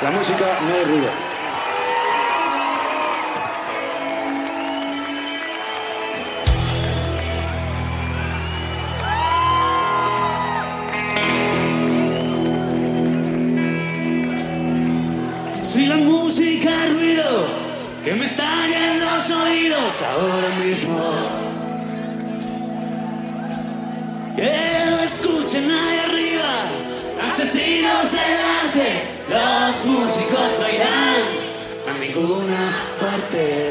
[0.00, 1.10] La música no es ruido.
[15.62, 17.46] Si la música es ruido
[18.04, 21.27] que me estalla en los oídos ahora mismo.
[30.74, 31.26] Irán
[31.88, 33.67] a ninguna parte.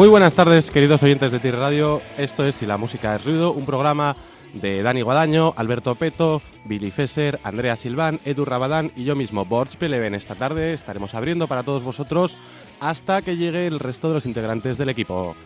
[0.00, 2.00] Muy buenas tardes, queridos oyentes de TIR Radio.
[2.16, 4.16] Esto es Si la música es ruido, un programa
[4.54, 9.76] de Dani Guadaño, Alberto Peto, Billy Fesser, Andrea Silván, Edu Rabadán y yo mismo, Borch
[9.76, 10.14] Peleven.
[10.14, 12.38] Esta tarde estaremos abriendo para todos vosotros
[12.80, 15.36] hasta que llegue el resto de los integrantes del equipo.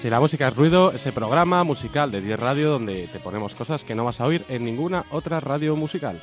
[0.00, 3.84] Si la música es ruido, ese programa musical de 10 Radio donde te ponemos cosas
[3.84, 6.22] que no vas a oír en ninguna otra radio musical.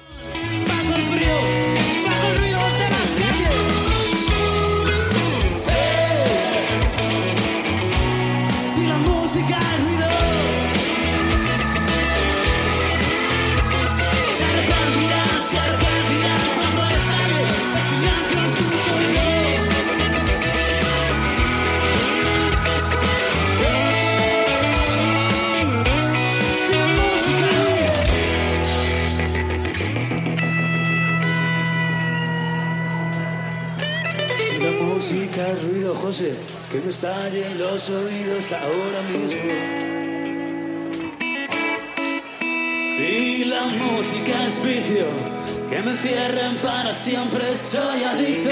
[35.56, 36.35] Ruido, José,
[36.72, 39.41] que me estallen los oídos ahora mismo.
[42.96, 45.06] Si la música es vicio,
[45.69, 48.50] que me encierren para siempre, soy adicto.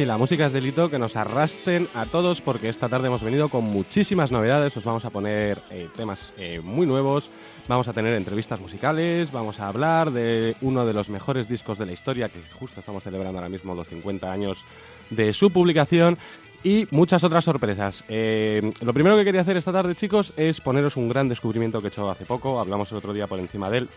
[0.00, 3.50] Si la música es delito, que nos arrastren a todos porque esta tarde hemos venido
[3.50, 4.74] con muchísimas novedades.
[4.78, 7.28] Os vamos a poner eh, temas eh, muy nuevos.
[7.68, 11.84] Vamos a tener entrevistas musicales, vamos a hablar de uno de los mejores discos de
[11.84, 14.64] la historia, que justo estamos celebrando ahora mismo los 50 años
[15.10, 16.16] de su publicación,
[16.64, 18.02] y muchas otras sorpresas.
[18.08, 21.88] Eh, lo primero que quería hacer esta tarde, chicos, es poneros un gran descubrimiento que
[21.88, 23.88] he hecho hace poco, hablamos el otro día por encima de él,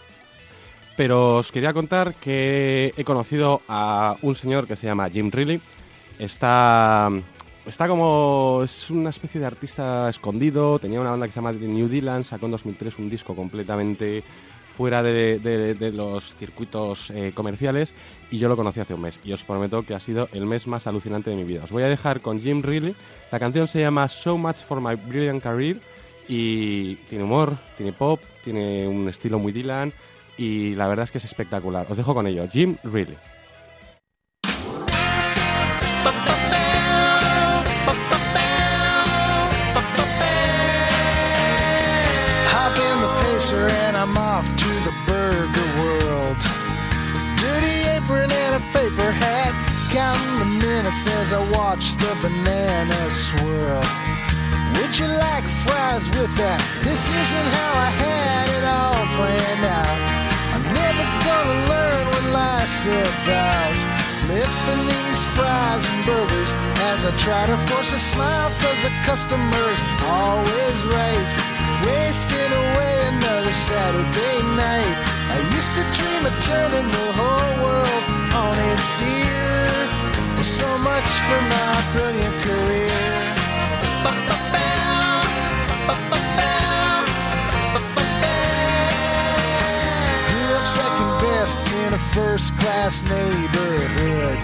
[0.97, 5.61] pero os quería contar que he conocido a un señor que se llama Jim Reilly.
[6.19, 7.09] Está,
[7.65, 8.61] está como.
[8.63, 10.79] Es una especie de artista escondido.
[10.79, 12.23] Tenía una banda que se llama New Dylan.
[12.23, 14.23] Sacó en 2003 un disco completamente
[14.75, 17.93] fuera de los circuitos eh, comerciales.
[18.31, 19.19] Y yo lo conocí hace un mes.
[19.23, 21.63] Y os prometo que ha sido el mes más alucinante de mi vida.
[21.63, 22.95] Os voy a dejar con Jim Reilly.
[23.31, 25.79] La canción se llama So Much for My Brilliant Career.
[26.27, 29.93] Y tiene humor, tiene pop, tiene un estilo muy Dylan.
[30.37, 31.85] Y la verdad es que es espectacular.
[31.89, 32.47] Os dejo con ello.
[32.51, 33.15] Jim Reilly.
[52.83, 53.83] Bananas swirl.
[54.75, 56.59] Would you like fries with that?
[56.83, 59.99] This isn't how I had it all planned out.
[60.53, 63.75] I'm never gonna learn what life's about.
[64.23, 66.51] Flipping these fries and burgers
[66.91, 71.31] as I try to force a smile cause the customer's always right.
[71.83, 74.95] Wasting away another Saturday night.
[75.35, 80.02] I used to dream of turning the whole world on its ear
[80.43, 82.91] so much for my brilliant career.
[90.27, 94.37] Grew up second best in a first class neighborhood.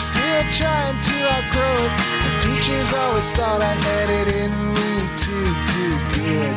[0.00, 1.92] Still trying to outgrow it.
[2.24, 4.92] The teachers always thought I had it in me
[5.24, 5.36] to
[5.74, 6.56] do good.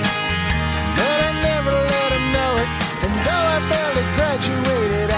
[0.95, 2.69] But I never let them know it.
[3.03, 5.12] And though I barely graduated,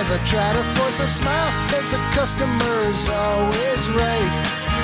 [0.00, 4.36] as I try to force a smile, cause the customer's always right.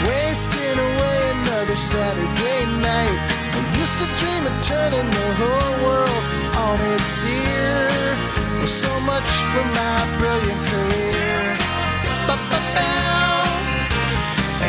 [0.04, 3.18] Wasting away another Saturday night.
[3.56, 6.24] I used to dream of turning the whole world
[6.66, 7.88] on its ear.
[8.60, 11.42] Well, so much for my brilliant career.
[12.28, 13.40] Ba-ba-bow.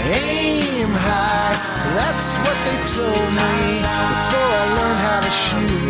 [0.08, 1.56] Aim high,
[1.98, 3.54] that's what they told me
[3.84, 5.88] before I learned how to shoot.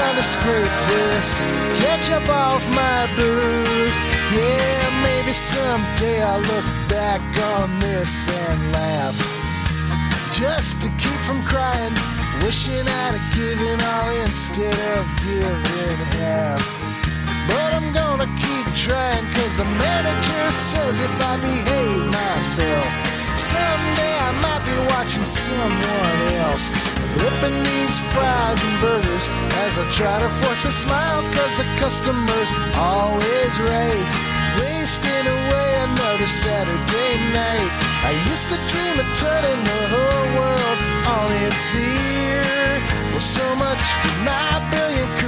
[0.00, 1.32] To scrape this
[1.80, 3.92] ketchup off my boot.
[4.32, 7.22] Yeah, maybe someday I'll look back
[7.56, 9.16] on this and laugh.
[10.34, 11.94] Just to keep from crying,
[12.42, 16.60] wishing I'd have given all instead of giving half.
[17.48, 22.88] But I'm gonna keep trying cause the manager says if I behave myself
[23.36, 29.24] Someday I might be watching someone else Flipping these fries and burgers
[29.64, 36.26] As I try to force a smile Cause the customer's always right Wasting away another
[36.26, 37.70] Saturday night.
[38.02, 42.42] I used to dream of turning the whole world on its ear.
[43.14, 45.19] Well so much for my brilliant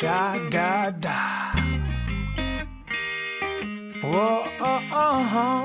[0.00, 1.52] Da, da, da.
[4.00, 5.58] Whoa, oh, oh,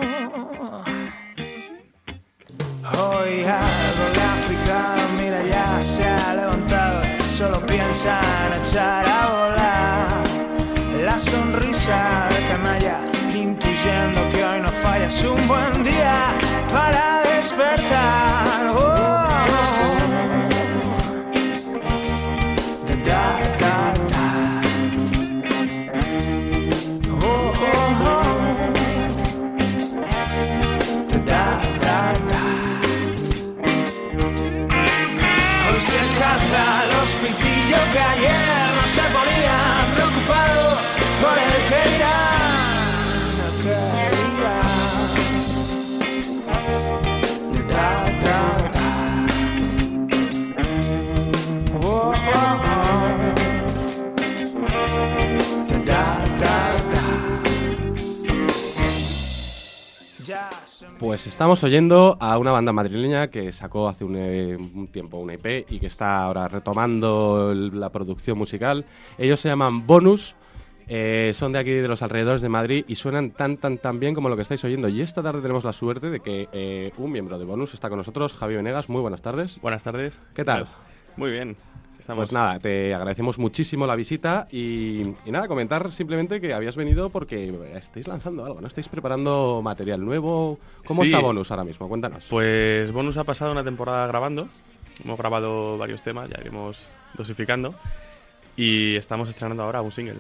[2.96, 9.30] Hoy algo le ha picado, mira ya se ha levantado, solo piensa en echar a
[9.30, 10.24] volar.
[11.06, 12.98] La sonrisa de canalla,
[13.36, 16.34] intuyendo que hoy no falla, es un buen día
[16.72, 18.74] para despertar.
[18.76, 19.24] Oh,
[37.94, 38.73] pitillos que
[61.04, 65.34] Pues estamos oyendo a una banda madrileña que sacó hace un, eh, un tiempo una
[65.34, 68.86] IP y que está ahora retomando el- la producción musical.
[69.18, 70.34] Ellos se llaman Bonus,
[70.88, 74.16] eh, son de aquí de los alrededores de Madrid y suenan tan tan tan bien
[74.16, 74.88] como lo que estáis oyendo.
[74.88, 77.98] Y esta tarde tenemos la suerte de que eh, un miembro de Bonus está con
[77.98, 78.88] nosotros, Javi Venegas.
[78.88, 79.60] Muy buenas tardes.
[79.60, 80.18] Buenas tardes.
[80.34, 80.70] ¿Qué tal?
[81.18, 81.58] Muy bien.
[82.04, 82.24] Estamos...
[82.24, 87.10] Pues nada, te agradecemos muchísimo la visita y, y nada, comentar simplemente que habías venido
[87.10, 88.68] porque estáis lanzando algo, ¿no?
[88.68, 90.60] Estáis preparando material nuevo.
[90.86, 91.10] ¿Cómo Sí.
[91.12, 91.88] está Bonus ahora mismo?
[91.88, 92.26] Cuéntanos.
[92.30, 94.50] Pues Bonus ha pasado una temporada grabando.
[95.02, 97.74] Hemos grabado varios temas, ya iremos dosificando.
[98.58, 100.20] Y estamos estrenando ahora un single.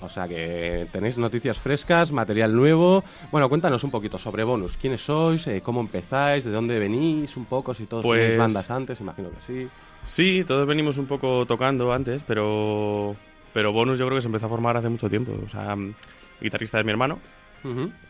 [0.00, 3.04] O sea que tenéis noticias frescas, material nuevo.
[3.30, 4.76] Bueno, cuéntanos un poquito sobre Bonus.
[4.78, 5.46] ¿Quiénes sois?
[5.46, 6.44] Eh, ¿Cómo empezáis?
[6.44, 7.36] ¿De dónde venís?
[7.36, 9.68] Un poco, si todos Pues- tenéis bandas antes, imagino que sí.
[10.04, 13.16] Sí, todos venimos un poco tocando antes, pero,
[13.52, 15.32] pero Bonus yo creo que se empezó a formar hace mucho tiempo.
[15.44, 17.18] O sea, mm, el guitarrista es mi hermano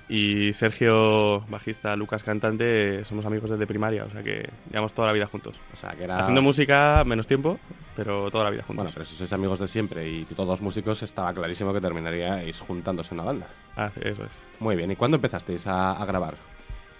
[0.08, 4.04] y Sergio, bajista, Lucas, cantante, somos amigos desde primaria.
[4.04, 5.56] O sea que llevamos toda la vida juntos.
[5.72, 6.18] O sea que era...
[6.18, 7.58] Haciendo música menos tiempo,
[7.96, 8.84] pero toda la vida juntos.
[8.84, 13.14] Bueno, pero si sois amigos de siempre y todos músicos, estaba clarísimo que terminaríais juntándose
[13.14, 13.46] en una banda.
[13.76, 14.46] Ah, sí, eso es.
[14.58, 16.34] Muy bien, ¿y cuándo empezasteis a, a grabar?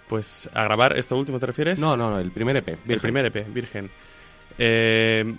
[0.07, 1.79] Pues a grabar esto último, ¿te refieres?
[1.79, 2.77] No, no, no, el primer EP.
[2.87, 3.89] El primer EP, Virgen.
[4.57, 5.33] Eh,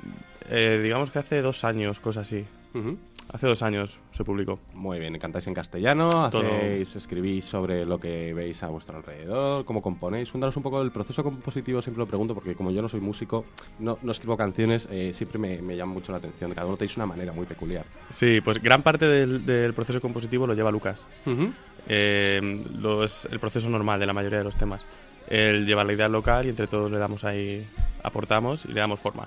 [0.51, 2.45] eh, digamos que hace dos años, cosa así.
[2.75, 2.97] Ujú.
[3.33, 4.59] Hace dos años se publicó.
[4.75, 9.81] Muy bien, cantáis en castellano, hacéis, escribís sobre lo que veis a vuestro alrededor, cómo
[9.81, 10.31] componéis.
[10.31, 13.47] Cuéntanos un poco del proceso compositivo, siempre lo pregunto, porque como yo no soy músico,
[13.79, 16.53] no, no escribo canciones, eh, siempre me, me llama mucho la atención.
[16.53, 17.87] Cada uno tenéis una manera muy peculiar.
[18.11, 21.07] Sí, pues gran parte del, del proceso compositivo lo lleva Lucas.
[21.25, 21.53] Ujú.
[21.89, 24.85] Eh, los- el proceso normal de la mayoría de los temas.
[25.33, 27.67] Él lleva la idea local y entre todos le damos ahí,
[28.03, 29.27] aportamos y le damos forma.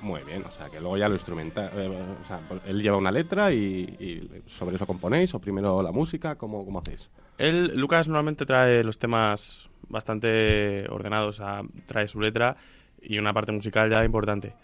[0.00, 1.72] Muy bien, o sea que luego ya lo instrumenta.
[1.74, 1.90] eh,
[2.22, 3.58] o sea, él lleva una letra y,
[3.98, 7.08] y sobre eso componéis, o primero la música, ¿cómo, cómo hacéis?
[7.36, 12.56] Él, Lucas normalmente trae los temas bastante ordenados, o sea, trae su letra
[13.02, 14.54] y una parte musical ya importante.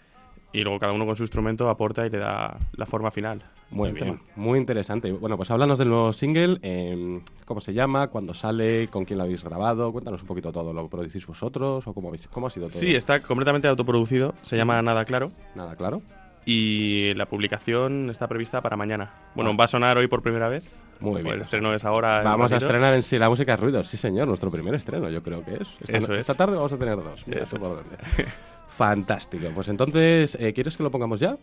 [0.55, 3.43] Y luego cada uno con su instrumento aporta y le da la forma final.
[3.71, 5.11] Muy bien, muy interesante.
[5.11, 9.23] Bueno, pues háblanos del nuevo single, eh, cómo se llama, cuándo sale, con quién lo
[9.25, 12.69] habéis grabado, cuéntanos un poquito todo, ¿lo producís vosotros o cómo, habéis, cómo ha sido
[12.69, 12.79] todo?
[12.79, 16.01] Sí, está completamente autoproducido, se llama Nada Claro Nada, claro.
[16.45, 19.11] y la publicación está prevista para mañana.
[19.33, 19.55] Bueno, Ah.
[19.59, 20.69] va a sonar hoy por primera vez.
[21.01, 21.35] Muy Pues bien.
[21.35, 22.21] El estreno es ahora.
[22.23, 25.43] Vamos a estrenar en sí la música ruidos, sí señor, nuestro primer estreno, yo creo
[25.43, 25.67] que es.
[25.81, 26.19] Esta, Eso es.
[26.21, 27.27] esta tarde vamos a tener dos.
[27.27, 28.25] Mira Eso es.
[28.75, 29.47] Fantástico.
[29.55, 31.37] Pues entonces, eh, ¿quieres que lo pongamos ya?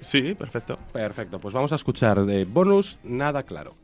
[0.00, 0.78] Sí, perfecto.
[0.92, 3.74] perfecto, pues vamos a escuchar de bonus Nada Claro.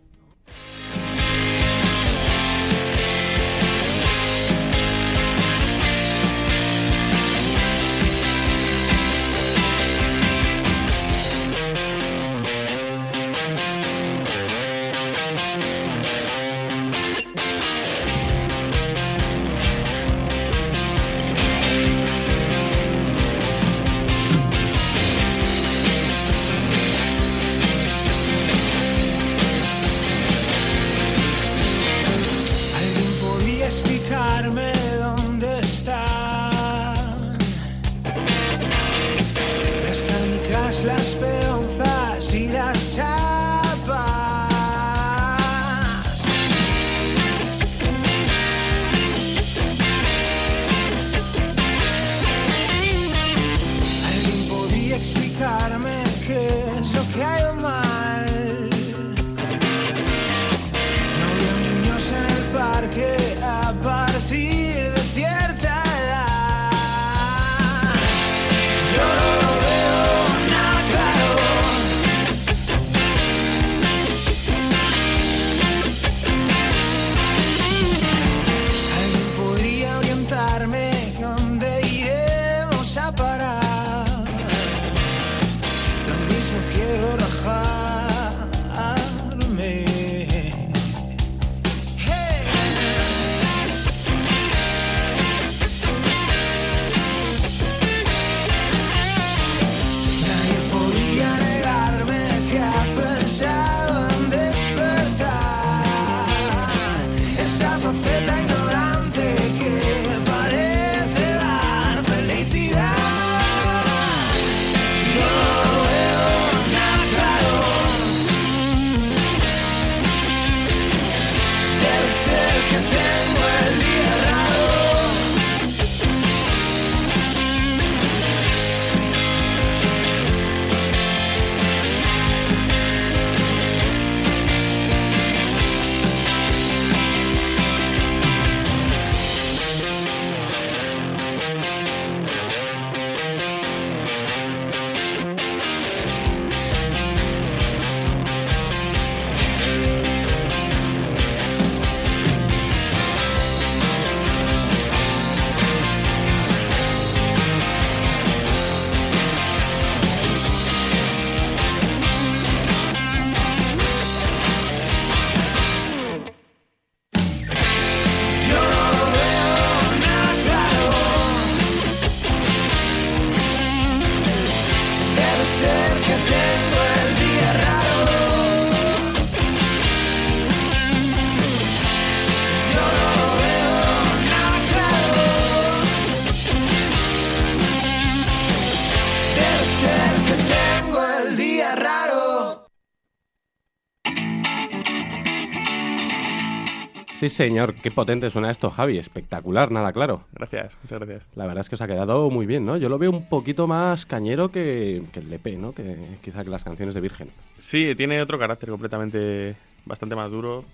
[197.26, 200.23] Sí señor, qué potente suena esto, Javi, espectacular, nada claro.
[200.33, 201.26] Gracias, muchas gracias.
[201.35, 202.76] La verdad es que os ha quedado muy bien, ¿no?
[202.76, 205.73] Yo lo veo un poquito más cañero que, que el EP, ¿no?
[205.73, 207.28] Que quizá que las canciones de Virgen.
[207.59, 209.56] Sí, tiene otro carácter completamente.
[209.85, 210.64] bastante más duro.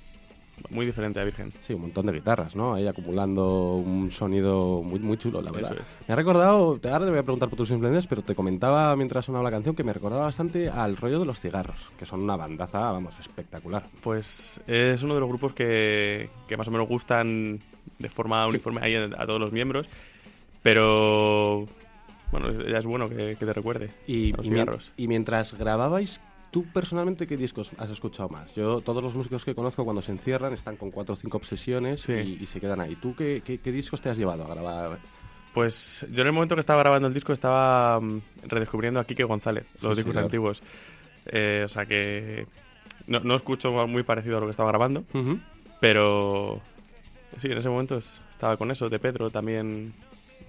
[0.71, 1.53] Muy diferente a Virgen.
[1.61, 2.75] Sí, un montón de guitarras, ¿no?
[2.75, 5.77] Ahí acumulando un sonido muy, muy chulo, la Eso verdad.
[5.81, 6.09] es.
[6.09, 9.25] Me ha recordado, ahora te voy a preguntar por tus influencias, pero te comentaba mientras
[9.27, 12.37] sonaba la canción que me recordaba bastante al rollo de los cigarros, que son una
[12.37, 13.85] bandaza, vamos, espectacular.
[14.03, 17.61] Pues es uno de los grupos que, que más o menos gustan
[17.99, 19.89] de forma uniforme ahí a, a todos los miembros.
[20.63, 21.67] Pero.
[22.31, 23.91] Bueno, ya es bueno que, que te recuerde.
[24.07, 24.93] Y, a los y mien- cigarros.
[24.97, 26.21] y mientras grababais,
[26.53, 28.55] ¿tú personalmente qué discos has escuchado más?
[28.55, 32.03] Yo, todos los músicos que conozco cuando se encierran están con cuatro o cinco obsesiones
[32.03, 32.13] Sí.
[32.13, 32.95] y, y se quedan ahí.
[32.95, 34.99] ¿Tú qué, qué- qué discos te has llevado a grabar?
[35.55, 39.25] Pues yo en el momento que estaba grabando el disco estaba mm, redescubriendo a Quique
[39.25, 40.63] González, los Sí, discos antiguos.
[41.27, 42.47] Eh, o sea que
[43.07, 45.05] no, no escucho muy parecido a lo que estaba grabando,
[45.81, 46.61] pero
[47.37, 49.93] sí, en ese momento es- estaba con eso, de Pedro también.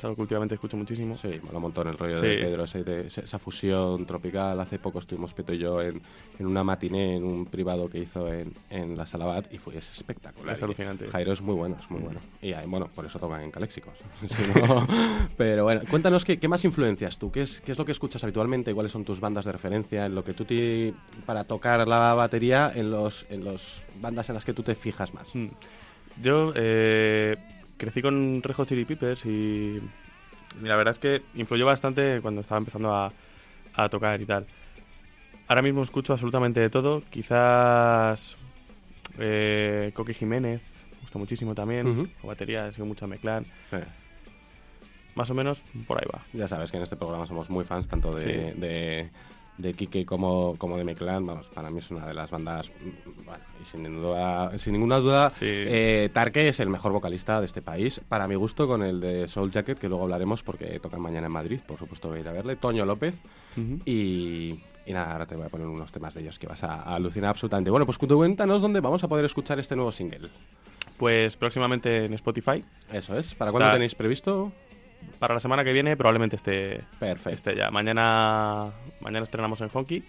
[0.03, 1.15] Es algo que últimamente escucho muchísimo.
[1.17, 2.25] Sí, mola un montón el rollo Sí.
[2.27, 4.59] de Pedro, ese- de- ese- esa fusión tropical.
[4.59, 6.01] Hace poco estuvimos Peto y yo en,
[6.39, 9.77] en una matiné, en un privado que hizo en, en la Sala Bat y fue
[9.77, 10.55] es espectacular.
[10.55, 11.07] Es alucinante.
[11.07, 12.19] Jairo es muy bueno, es muy bueno.
[12.41, 13.93] Y bueno, por eso tocan en Caléxicos.
[14.27, 14.85] Si no-
[15.37, 18.23] Pero bueno, cuéntanos qué, qué más influencias tú, ¿Qué es, qué es lo que escuchas
[18.23, 20.93] habitualmente, cuáles son tus bandas de referencia, en lo que tú te,
[21.25, 25.13] para tocar la batería, en los, en los bandas en las que tú te fijas
[25.13, 25.33] más.
[25.33, 25.47] Mm.
[26.21, 27.37] Yo eh,
[27.83, 29.29] crecí con Red Hot Chili Peppers y,
[29.79, 29.81] y
[30.65, 33.11] la verdad es que influyó bastante cuando estaba empezando a,
[33.75, 34.45] a tocar y tal.
[35.47, 37.01] Ahora mismo escucho absolutamente de todo.
[37.09, 38.37] Quizás
[39.19, 40.61] eh, Coque Jiménez,
[40.93, 41.87] me gusta muchísimo también.
[41.87, 42.07] Ujú.
[42.23, 43.45] O batería, sigo mucho a Meclán.
[43.69, 43.77] Sí.
[45.15, 46.21] Más o menos por ahí va.
[46.33, 48.59] Ya sabes que en este programa somos muy fans tanto de, Sí.
[48.59, 49.09] de,
[49.57, 51.25] de Kike como, como de Meclán.
[51.25, 52.69] Vamos, para mí es una de las bandas.
[52.69, 55.45] mm, Bueno, y sin, duda, sin ninguna duda, Sí.
[55.47, 58.01] eh, Tarque es el mejor vocalista de este país.
[58.09, 61.33] Para mi gusto, con el de Soul Jacket, que luego hablaremos porque tocan mañana en
[61.33, 61.61] Madrid.
[61.65, 62.55] Por supuesto, voy a ir a verle.
[62.55, 63.15] Toño López.
[63.85, 66.81] Y, y nada, ahora te voy a poner unos temas de ellos que vas a,
[66.81, 67.69] a alucinar absolutamente.
[67.69, 70.29] Bueno, pues cuéntanos dónde vamos a poder escuchar este nuevo single.
[70.97, 72.63] Pues próximamente en Spotify.
[72.91, 73.33] Eso es.
[73.35, 74.51] ¿Para Está- cuándo tenéis previsto?
[75.19, 77.29] Para la semana que viene probablemente esté, Perfecto.
[77.29, 77.71] esté ya.
[77.71, 80.03] Mañana, mañana estrenamos en Honky.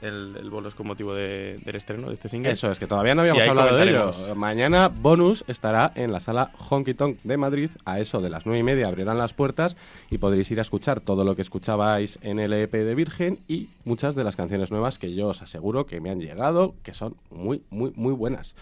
[0.00, 2.50] El, el bolo es con motivo de- del estreno de este single.
[2.50, 4.10] Eso es, que todavía no habíamos hablado de ello.
[4.34, 7.70] Mañana Bonus estará en la sala Honky Tonk de Madrid.
[7.84, 9.76] A eso de las nueve y media abrirán las puertas
[10.10, 13.68] y podréis ir a escuchar todo lo que escuchabais en el EP de Virgen y
[13.84, 17.14] muchas de las canciones nuevas que yo os aseguro que me han llegado, que son
[17.30, 18.56] muy, muy, muy buenas.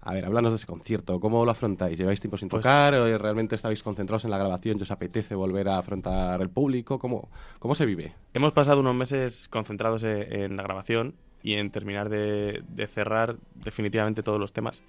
[0.00, 1.20] A ver, háblanos de ese concierto.
[1.20, 1.98] ¿Cómo lo afrontáis?
[1.98, 2.94] ¿Lleváis tiempo sin Pues- tocar?
[2.94, 6.98] ¿O realmente estáis concentrados en la grabación y os apetece volver a afrontar el público?
[6.98, 7.28] ¿Cómo,
[7.58, 8.14] cómo se vive?
[8.32, 13.36] Hemos pasado unos meses concentrados e- en la grabación y en terminar de, de cerrar
[13.54, 14.82] definitivamente todos los temas.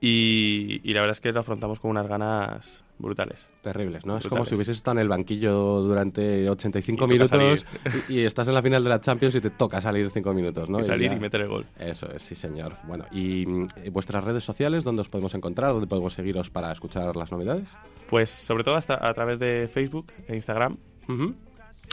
[0.00, 3.48] Y, y la verdad es que lo afrontamos con unas ganas brutales.
[3.62, 4.18] Terribles, ¿no?
[4.18, 7.64] Es como si hubieses estado en el banquillo durante 85 Y minutos
[8.10, 10.68] y, y estás en la final de la Champions y te toca salir 5 minutos,
[10.68, 10.80] ¿no?
[10.80, 11.66] y salir ya- y meter el gol.
[11.78, 12.74] Eso es, sí, señor.
[12.86, 15.72] Bueno, ¿y mm, vuestras redes sociales dónde os podemos encontrar?
[15.72, 17.70] ¿Dónde podemos seguiros para escuchar las novedades?
[18.10, 20.76] Pues sobre todo hasta a través de Facebook e Instagram.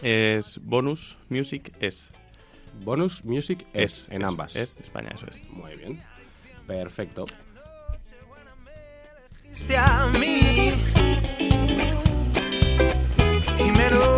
[0.01, 2.11] Es Bonus Music es.
[2.83, 4.55] Bonus Music es, en ambas.
[4.55, 5.41] Es España, eso es.
[5.51, 6.01] Muy bien.
[6.67, 7.25] Perfecto.
[9.77, 10.71] A mí.
[13.59, 14.12] Y menos mal,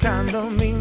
[0.00, 0.77] condominium.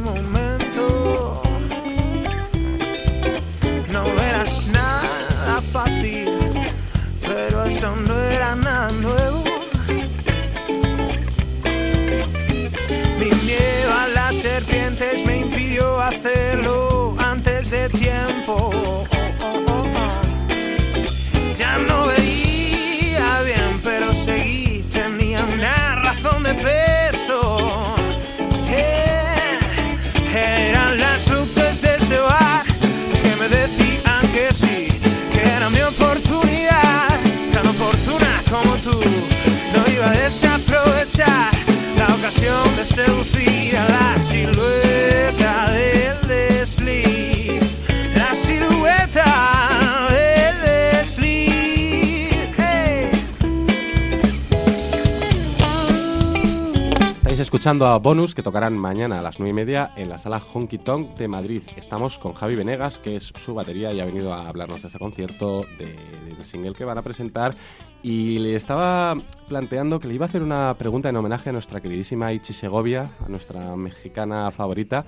[57.58, 60.78] Escuchando a Bonus que tocarán mañana a las 9 y media en la sala Honky
[60.78, 61.64] Tonk de Madrid.
[61.76, 65.00] Estamos con Javi Venegas, que es su batería y ha venido a hablarnos de este
[65.00, 65.96] concierto, de-
[66.36, 67.56] del single que van a presentar.
[68.04, 69.16] Y le estaba
[69.50, 73.06] planteando que le iba a hacer una pregunta en homenaje a nuestra queridísima Ichi Segovia,
[73.26, 75.08] a nuestra mexicana favorita.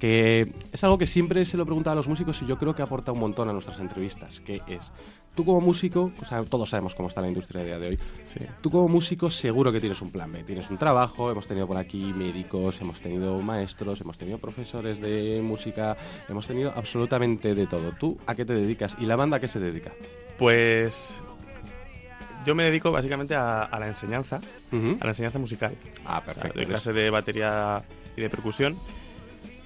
[0.00, 2.82] Que es algo que siempre se lo pregunta a los músicos y yo creo que
[2.82, 4.82] aporta un montón a nuestras entrevistas, que es,
[5.36, 7.98] tú como músico, o sea, todos sabemos cómo está la industria a día de hoy,
[8.24, 8.40] Sí.
[8.60, 11.76] Tú como músico seguro que tienes un plan B, tienes un trabajo, hemos tenido por
[11.76, 15.96] aquí médicos, hemos tenido maestros, hemos tenido profesores de música,
[16.28, 17.92] hemos tenido absolutamente de todo.
[17.92, 19.92] ¿Tú a qué te dedicas y la banda a qué se dedica?
[20.38, 21.20] Pues
[22.44, 24.40] yo me dedico básicamente a, a la enseñanza,
[24.72, 25.74] a la enseñanza musical.
[26.04, 26.58] Ah, O sea, perfecto.
[26.58, 27.82] doy clase de batería
[28.16, 28.76] y de percusión.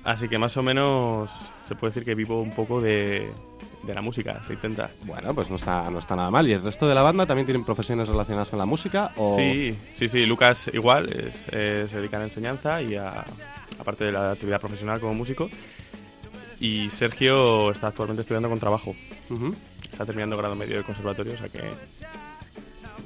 [0.02, 1.30] Así que más o menos
[1.68, 3.30] se puede decir que vivo un poco de,
[3.82, 4.90] de la música, se intenta.
[5.04, 6.46] Bueno, pues no está, no está nada mal.
[6.48, 9.12] ¿Y el resto de la banda también tienen profesiones relacionadas con la música?
[9.16, 9.34] O...
[9.36, 13.24] Sí, sí, sí, Lucas igual, es- eh, se dedica a la enseñanza y a,
[13.78, 15.48] aparte de la actividad profesional como músico.
[16.60, 18.94] Y Sergio está actualmente estudiando con trabajo.
[19.90, 21.60] Está terminando grado medio de conservatorio, o sea que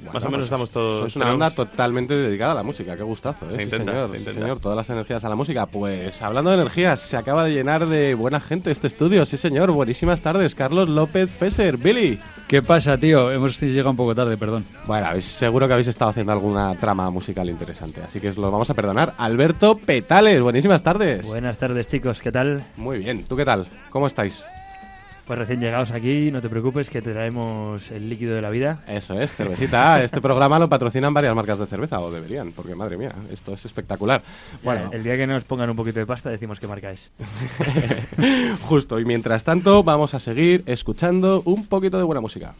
[0.05, 1.07] Bueno, más o menos pues estamos todos...
[1.07, 3.51] Es una banda totalmente dedicada a la música, qué gustazo, ¿eh?
[3.51, 5.65] Se Sí, señor, se sí, señor, todas las energías a la música.
[5.65, 9.71] Pues hablando de energías, se acaba de llenar de buena gente este estudio, sí señor,
[9.71, 12.19] buenísimas tardes, Carlos López Fesser, Billy.
[12.47, 13.31] ¿Qué pasa, tío?
[13.31, 14.65] Hemos llegado un poco tarde, perdón.
[14.85, 18.51] Bueno, habéis- seguro que habéis estado haciendo alguna trama musical interesante, así que os lo
[18.51, 19.13] vamos a perdonar.
[19.17, 21.25] Alberto Petales, buenísimas tardes.
[21.25, 22.63] Buenas tardes, chicos, ¿qué tal?
[22.77, 23.67] Muy bien, ¿tú qué tal?
[23.89, 24.43] ¿Cómo estáis?
[25.25, 28.83] Pues recién llegados aquí, no te preocupes que te traemos el líquido de la vida.
[28.87, 30.03] Eso es, cervecita.
[30.05, 33.65] Este programa lo patrocinan varias marcas de cerveza, o deberían, porque madre mía, esto es
[33.65, 34.21] espectacular.
[34.63, 37.11] Bueno, El día que nos pongan un poquito de pasta decimos qué marca es.
[38.61, 42.53] Justo, y mientras tanto vamos a seguir escuchando un poquito de buena música.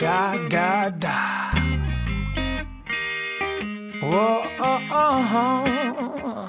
[0.00, 1.50] Da, da, da.
[4.00, 6.48] Whoa, oh, oh.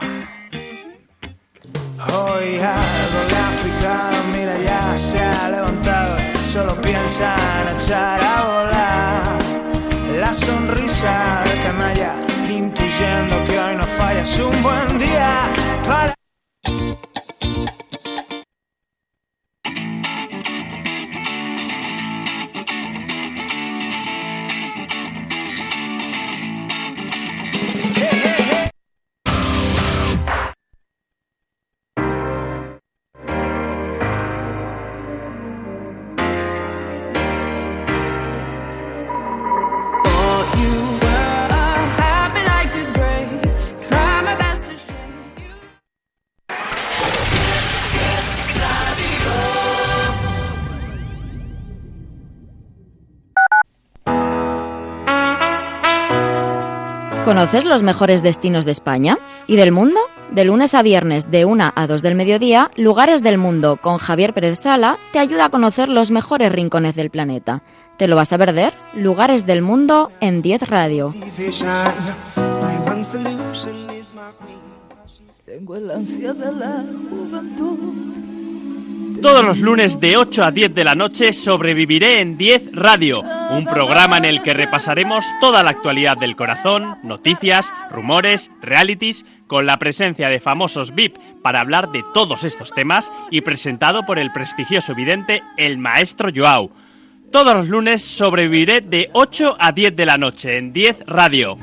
[1.99, 8.43] Hoy algo le ha picado, mira ya se ha levantado, solo piensa en echar a
[8.45, 9.37] volar.
[10.17, 12.13] La sonrisa del canalla,
[12.49, 15.51] intuyendo que hoy no falla, es un buen día.
[57.41, 59.99] ¿Conoces los mejores destinos de España y del mundo?
[60.29, 64.31] De lunes a viernes, de 1 a 2 del mediodía, Lugares del Mundo con Javier
[64.35, 67.63] Pérez Sala te ayuda a conocer los mejores rincones del planeta.
[67.97, 68.75] ¿Te lo vas a perder?
[68.93, 71.15] Lugares del Mundo en 10 Radio.
[79.21, 83.65] Todos los lunes de 8 a 10 de la noche sobreviviré en 10 Radio, un
[83.65, 89.77] programa en el que repasaremos toda la actualidad del corazón, noticias, rumores, realities, con la
[89.77, 94.95] presencia de famosos VIP para hablar de todos estos temas y presentado por el prestigioso
[94.95, 96.71] vidente el maestro Joao.
[97.31, 101.57] Todos los lunes sobreviviré de 8 a 10 de la noche en 10 Radio.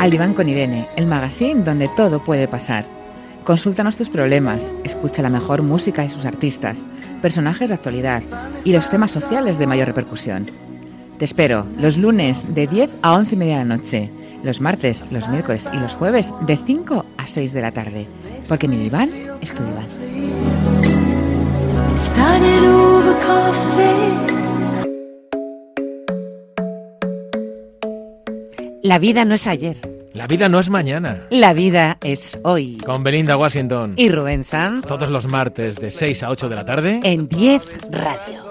[0.00, 2.86] Al diván con Irene, el magazine donde todo puede pasar.
[3.44, 6.78] Consúltanos tus problemas, escucha la mejor música y sus artistas,
[7.20, 8.22] personajes de actualidad
[8.64, 10.46] y los temas sociales de mayor repercusión.
[11.18, 14.10] Te espero los lunes de 10 a 11 y media de la noche,
[14.42, 18.06] los martes, los miércoles y los jueves de 5 a 6 de la tarde,
[18.48, 19.10] porque mi diván
[19.42, 19.84] es tu diván.
[28.90, 29.76] La vida no es ayer,
[30.14, 31.28] La vida no es mañana.
[31.30, 32.76] la vida es hoy.
[32.78, 33.94] Con Belinda Washington.
[33.96, 37.00] Y Rubén Sanz Todos los martes de 6 a 8 de la tarde.
[37.04, 38.50] en 10 Radio.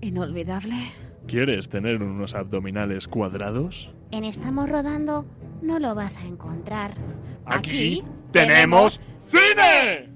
[0.00, 0.74] inolvidable?
[1.26, 3.90] ¿Quieres tener unos abdominales cuadrados?
[4.10, 5.26] En Estamos Rodando
[5.60, 6.94] no lo vas a encontrar.
[7.44, 10.08] Aquí tenemos cine.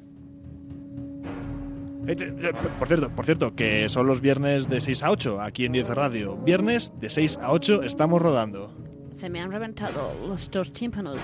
[2.07, 5.67] Eh, eh, Por cierto, por cierto, que son los viernes de 6 a 8 aquí
[5.67, 6.37] en 10 Radio.
[6.37, 8.75] Viernes de 6 a 8 estamos rodando.
[9.13, 11.19] Se me han reventado los dos tímpanos.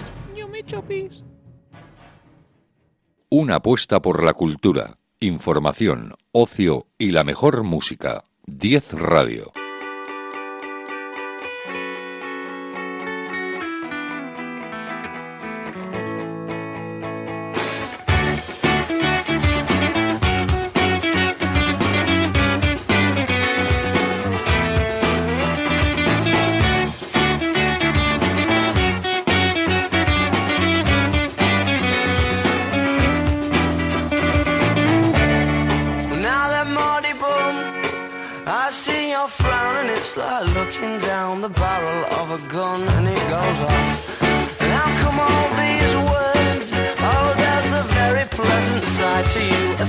[3.31, 8.23] Una apuesta por la cultura, información, ocio y la mejor música.
[8.57, 9.53] 10 Radio.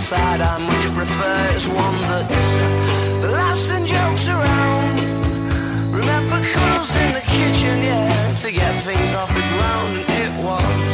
[0.09, 2.49] Side I much prefer is one that's
[3.37, 4.95] laughs and jokes around.
[5.93, 10.87] Remember cuddles in the kitchen, yeah, to get things off the ground and it was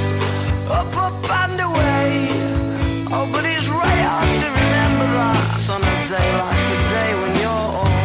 [0.80, 2.10] up, up and away.
[3.16, 7.70] Oh, but it's right hard to remember that on a day like today when you're
[7.80, 7.96] all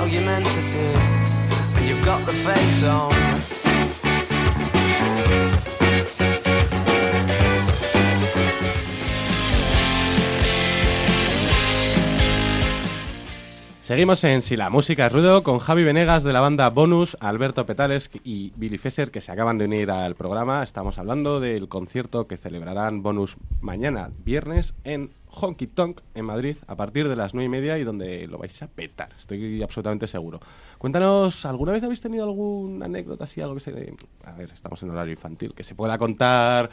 [0.00, 1.02] argumentative
[1.76, 3.29] and you've got the face on.
[13.90, 17.66] Seguimos en Si la música es ruido con Javi Venegas de la banda Bonus, Alberto
[17.66, 20.62] Petales y Billy Fesser que se acaban de unir al programa.
[20.62, 26.76] Estamos hablando del concierto que celebrarán Bonus mañana, viernes, en Honky Tonk, en Madrid, a
[26.76, 30.38] partir de las nueve y media y donde lo vais a petar, estoy absolutamente seguro.
[30.78, 33.94] Cuéntanos, ¿alguna vez habéis tenido alguna anécdota así, algo que se...
[34.24, 36.70] A ver, estamos en horario infantil, que se pueda contar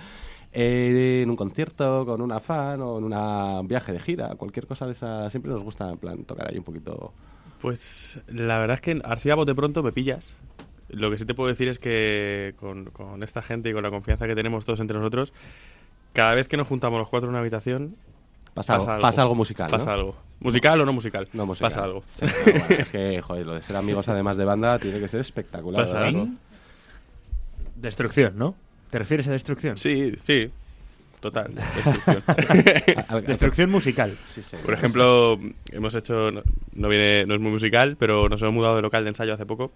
[0.60, 4.66] eh, en un concierto con una fan o en una- un viaje de gira, cualquier
[4.66, 7.14] cosa de esa, siempre nos gusta en plan tocar ahí un poquito.
[7.62, 10.36] Pues la verdad es que así a bote pronto me pillas.
[10.90, 13.90] Lo que sí te puedo decir es que con, con esta gente y con la
[13.92, 15.32] confianza que tenemos todos entre nosotros,
[16.14, 17.96] cada vez que nos juntamos los cuatro en una habitación,
[18.54, 19.92] Pasa algo- pasa algo musical, Pasa ¿no?
[19.92, 20.16] algo.
[20.40, 21.28] ¿Musical o no musical?
[21.34, 21.70] No musical.
[21.70, 22.02] Pasa algo.
[22.16, 25.20] Sí, bueno, es que, joder, lo de ser amigos además de banda tiene que ser
[25.20, 25.84] espectacular.
[25.84, 26.28] Pasa algo.
[27.76, 28.56] Destrucción, ¿no?
[28.90, 29.78] ¿Te refieres a destrucción?
[29.78, 30.50] Sí, sí.
[31.20, 31.54] Total.
[31.54, 32.24] Destrucción.
[33.28, 34.18] destrucción musical.
[34.64, 35.40] Por ejemplo,
[35.72, 39.04] hemos hecho, no, no viene, no es muy musical, pero nos hemos mudado de local
[39.04, 39.72] de ensayo hace poco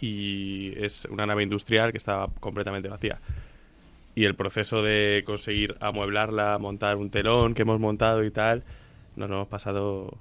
[0.00, 3.18] y es una nave industrial que estaba completamente vacía.
[4.14, 8.64] Y el proceso de conseguir amueblarla, montar un telón que hemos montado y tal,
[9.16, 10.16] nos lo hemos pasado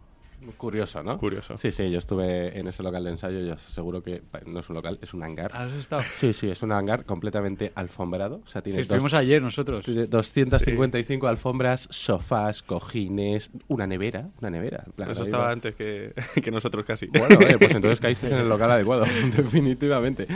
[0.57, 1.17] Curioso, ¿no?
[1.17, 1.57] Curioso.
[1.57, 4.69] Sí, sí, yo estuve en ese local de ensayo y os aseguro que no es
[4.69, 5.51] un local, es un hangar.
[5.53, 6.01] ¿Has estado?
[6.03, 8.41] Sí, sí, es un hangar completamente alfombrado.
[8.45, 9.85] O sea, tiene Sí, estuvimos ayer nosotros.
[9.85, 14.83] tiene 255 alfombras, sofás, cojines, una nevera, una nevera.
[14.85, 17.07] en plan, Eso estaba antes que, que nosotros casi.
[17.07, 20.27] Bueno, oye, pues entonces caísteis en el local adecuado, definitivamente.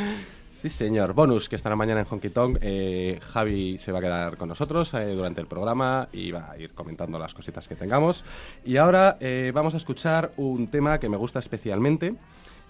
[0.63, 1.13] Sí, señor.
[1.13, 2.57] Bonus, que estará mañana en Honky Tonk.
[2.61, 6.57] Eh, Javi se va a quedar con nosotros eh, durante el programa y va a
[6.57, 8.23] ir comentando las cositas que tengamos.
[8.63, 12.15] Y ahora eh, vamos a escuchar un tema que me gusta especialmente.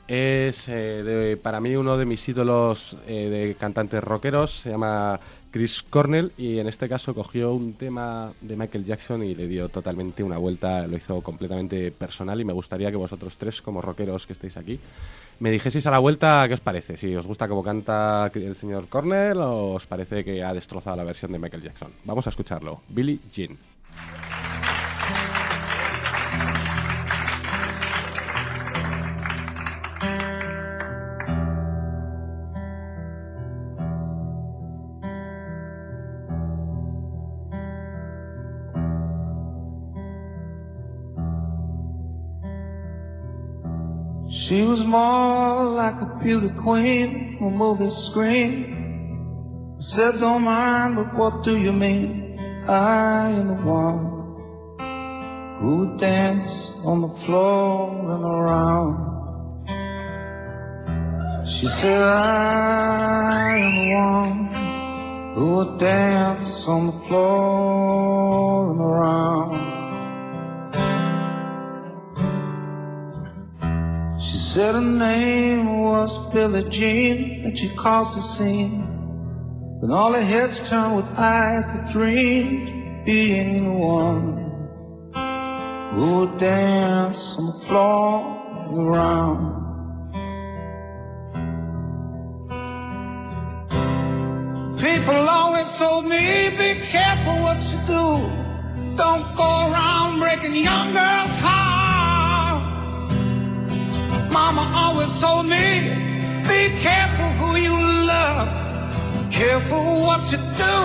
[0.07, 4.51] Es de- para mí uno de mis ídolos de cantantes rockeros.
[4.61, 5.19] Se llama
[5.53, 9.69] Chris Cornell y en este caso cogió un tema de Michael Jackson y le dio
[9.69, 10.87] totalmente una vuelta.
[10.87, 14.79] Lo hizo completamente personal y me gustaría que vosotros tres, como rockeros que estéis aquí,
[15.39, 16.97] me dijeseis a la vuelta qué os parece.
[16.97, 21.03] Si os gusta cómo canta el señor Cornell o os parece que ha destrozado la
[21.03, 21.91] versión de Michael Jackson.
[22.03, 22.81] Vamos a escucharlo.
[22.89, 23.55] Billie Jean.
[44.53, 48.53] She was more like a beauty queen from a movie screen.
[49.75, 52.37] I said, don't mind, but what do you mean?
[52.69, 54.05] I am the one
[55.59, 58.95] who would dance on the floor and around.
[61.47, 64.37] She said, I am the one
[65.33, 69.62] who would dance on the floor and around.
[74.53, 78.83] Said her name was Billie Jean, and she caused a scene.
[79.79, 84.27] When all the heads turned with eyes that dreamed of being the one
[85.93, 88.13] who would dance on the floor
[88.77, 89.43] around.
[94.77, 98.05] People always told me, be careful what you do.
[99.01, 101.82] Don't go around breaking young girls' hearts.
[104.33, 105.89] Mama always told me,
[106.49, 108.49] be careful who you love.
[109.31, 110.75] Careful what you do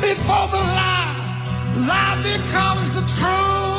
[0.00, 1.14] before the lie,
[1.86, 3.75] lie becomes the truth.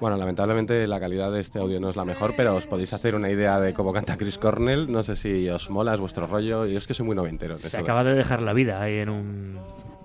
[0.00, 3.16] Bueno, lamentablemente la calidad de este audio no es la mejor, pero os podéis hacer
[3.16, 4.92] una idea de cómo canta Chris Cornell.
[4.92, 6.64] No sé si os mola, es vuestro rollo.
[6.64, 7.58] Y es que soy muy noventero.
[7.58, 9.58] Se acaba de dejar la vida ahí en, un,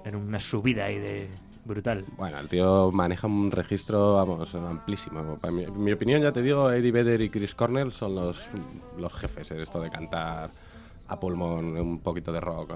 [0.06, 1.30] en una subida ahí de
[1.66, 2.04] brutal.
[2.18, 5.38] Bueno, el tío maneja un registro, vamos, amplísimo.
[5.40, 8.48] Para mi, en mi opinión, ya te digo, Eddie Vedder y Chris Cornell son los,
[8.98, 10.50] los jefes en esto de cantar
[11.08, 12.74] a pulmón un poquito de rock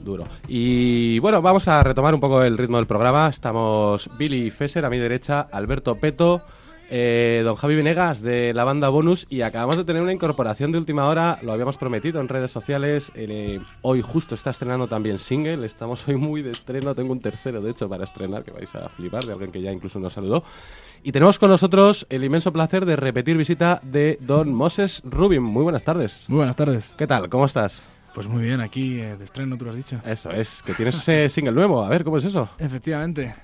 [0.00, 0.24] duro.
[0.48, 3.28] Y bueno, vamos a retomar un poco el ritmo del programa.
[3.28, 6.42] Estamos Billy Fesser a mi derecha, Alberto Peto,
[6.90, 10.78] eh, don Javi Venegas de la banda Bonus y acabamos de tener una incorporación de
[10.78, 15.64] última hora, lo habíamos prometido en redes sociales, eh, hoy justo está estrenando también single,
[15.64, 18.88] estamos hoy muy de estreno, tengo un tercero de hecho para estrenar que vais a
[18.90, 20.44] flipar, de alguien que ya incluso nos saludó.
[21.02, 25.42] Y tenemos con nosotros el inmenso placer de repetir visita de don Moses Rubin.
[25.42, 26.24] Muy buenas tardes.
[26.28, 26.92] Muy buenas tardes.
[26.96, 27.28] ¿Qué tal?
[27.28, 27.93] ¿Cómo estás?
[28.14, 30.00] Pues muy bien, aquí eh, de estreno, tú lo has dicho.
[30.04, 31.82] Eso es, que tienes ese single nuevo.
[31.82, 32.48] A ver, ¿cómo es eso?
[32.58, 33.34] Efectivamente,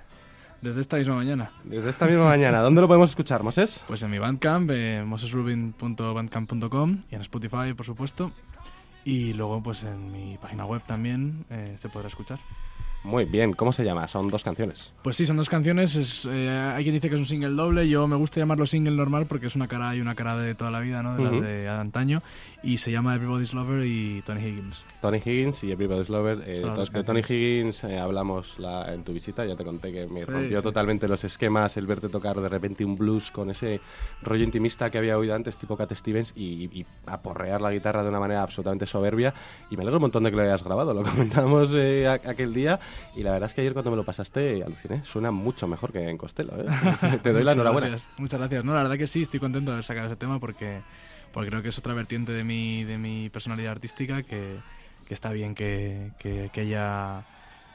[0.61, 1.51] desde esta misma mañana.
[1.65, 2.61] Desde esta misma mañana.
[2.61, 3.83] ¿Dónde lo podemos escuchar, Moses?
[3.89, 8.31] Pues en mi Bandcamp, eh, mosesrubin.bandcamp.com y en Spotify, por supuesto.
[9.05, 12.39] Y luego, pues en mi página web también eh, se podrá escuchar.
[13.03, 14.07] Muy bien, ¿cómo se llama?
[14.09, 14.93] Son dos canciones.
[15.03, 15.97] Pues sí, son dos canciones.
[15.97, 17.89] Es, eh, hay quien dice que es un single doble.
[17.89, 20.71] Yo me gusta llamarlo single normal porque es una cara y una cara de toda
[20.71, 21.17] la vida, ¿no?
[21.17, 21.41] De las Ujú.
[21.41, 22.23] de antaño.
[22.63, 24.85] Y se llama Everybody's Lover y Tony Higgins.
[25.01, 26.43] Tony Higgins y Everybody's Lover.
[26.47, 26.61] Eh,
[26.93, 27.21] de Tony.
[27.21, 30.63] Higgins eh, hablamos la- en tu visita, ya te conté que me Sí, rompió sí.
[30.63, 33.81] totalmente los esquemas el verte tocar de repente un blues con ese
[34.23, 38.11] rollo intimista que había oído antes, tipo Cat Stevens, y, y aporrear la guitarra de
[38.11, 39.33] una manera absolutamente soberbia.
[39.71, 42.79] Y me alegro un montón de que lo hayas grabado, lo comentamos eh, aquel día.
[43.17, 46.07] Y la verdad es que ayer cuando me lo pasaste aluciné, suena mucho mejor que
[46.07, 46.53] en Costello.
[46.59, 46.67] ¿eh?
[47.23, 47.89] Te- doy la enhorabuena.
[47.89, 48.65] gracias, muchas gracias.
[48.67, 50.83] No, la verdad que sí, estoy contento de haber sacado ese tema porque,
[51.33, 54.57] porque creo que es otra vertiente de mi, de mi personalidad artística que,
[55.07, 57.25] que está bien que, que, que haya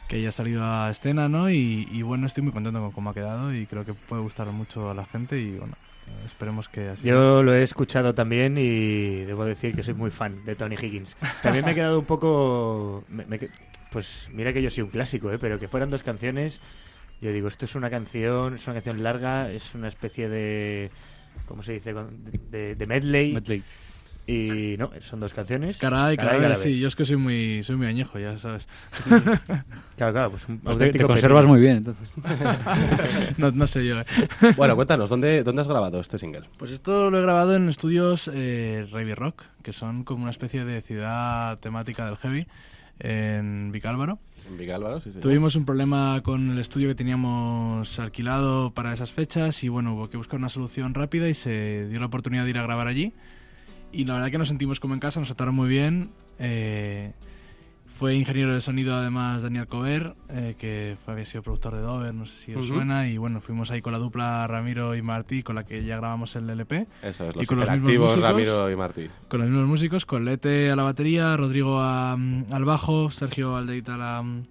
[0.07, 1.49] que haya salido a escena, ¿no?
[1.49, 4.45] Y, y bueno, estoy muy contento con cómo ha quedado y creo que puede gustar
[4.51, 5.73] mucho a la gente y bueno,
[6.27, 10.45] esperemos que así Yo lo he escuchado también y debo decir que soy muy fan
[10.45, 11.17] de Tony Higgins.
[11.41, 13.03] También me he quedado un poco...
[13.09, 13.39] me- me
[13.91, 15.39] pues mira que yo soy un clásico, ¿eh?
[15.39, 16.61] pero que fueran dos canciones.
[17.21, 20.91] Yo digo, esto es una canción, es una canción larga, es una especie de...
[21.47, 21.93] ¿Cómo se dice?
[22.51, 23.63] De, de medley.
[24.27, 25.77] Y no, son dos canciones.
[25.77, 26.63] Caray, caray, cara B.
[26.63, 28.67] sí, yo es que soy muy, soy muy añejo, ya sabes.
[29.97, 32.09] Claro, claro, pues un Pues te- conservas muy bien, entonces.
[33.37, 33.99] no, no sé yo.
[34.01, 34.05] eh.
[34.57, 36.41] Bueno, cuéntanos, ¿dónde, ¿dónde has grabado este single?
[36.57, 40.65] Pues esto lo he grabado en estudios eh, Ravi Rock, que son como una especie
[40.65, 42.47] de ciudad temática del heavy
[42.99, 44.17] en Vicálvaro.
[44.49, 44.57] En
[45.01, 45.11] sí.
[45.21, 50.09] Tuvimos un problema con el estudio que teníamos alquilado para esas fechas y bueno, hubo
[50.09, 53.13] que buscar una solución rápida y se dio la oportunidad de ir a grabar allí.
[53.91, 56.11] Y la verdad que nos sentimos como en casa, nos trataron muy bien.
[56.37, 57.13] Eh,
[57.97, 62.13] fue ingeniero de sonido además Daniel Cover, eh, que fue- había sido productor de Dover,
[62.13, 63.07] no sé si os suena.
[63.07, 66.35] Y bueno, fuimos ahí con la dupla Ramiro y Martí, con la que ya grabamos
[66.35, 66.87] el LP.
[67.01, 68.21] Eso es, Y los con los mismos músicos.
[68.21, 69.09] Ramiro y Martí.
[69.29, 73.55] Con los mismos músicos, con Lete a la batería, Rodrigo a, mm, al bajo, Sergio
[73.55, 74.43] Aldeita a la, mm,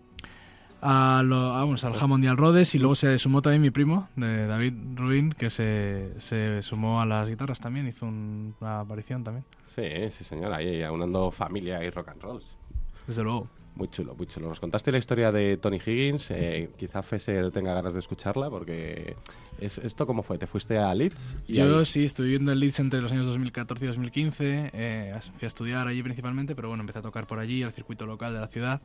[0.87, 3.71] a lo- a, vamos, al Hammond y al Rhodes y luego se sumó también mi
[3.71, 8.81] primo, de David Rubin, que se, se sumó a las guitarras también, hizo un- una
[8.81, 9.45] aparición también.
[9.67, 12.59] Sí, sí, señor, ahí aunando familia y rock and rolls.
[13.07, 13.49] Desde luego.
[13.77, 14.49] Muy chulo, muy chulo.
[14.49, 16.31] Nos contaste la historia de Tony Higgins.
[16.31, 19.17] eh, quizá Fesser tenga ganas de escucharla porque...
[19.61, 20.39] Es, ¿Esto cómo fue?
[20.39, 21.39] ¿Te fuiste a Leeds?
[21.49, 24.71] Y Yo ahí- sí, estuve viviendo en Leeds entre los años 2014 y 2015.
[24.73, 28.07] eh, fui a estudiar allí principalmente, pero bueno, empecé a tocar por allí, al circuito
[28.07, 28.81] local de la ciudad.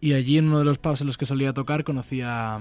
[0.00, 2.56] Y allí en uno de los pubs en los que solía tocar conocí a,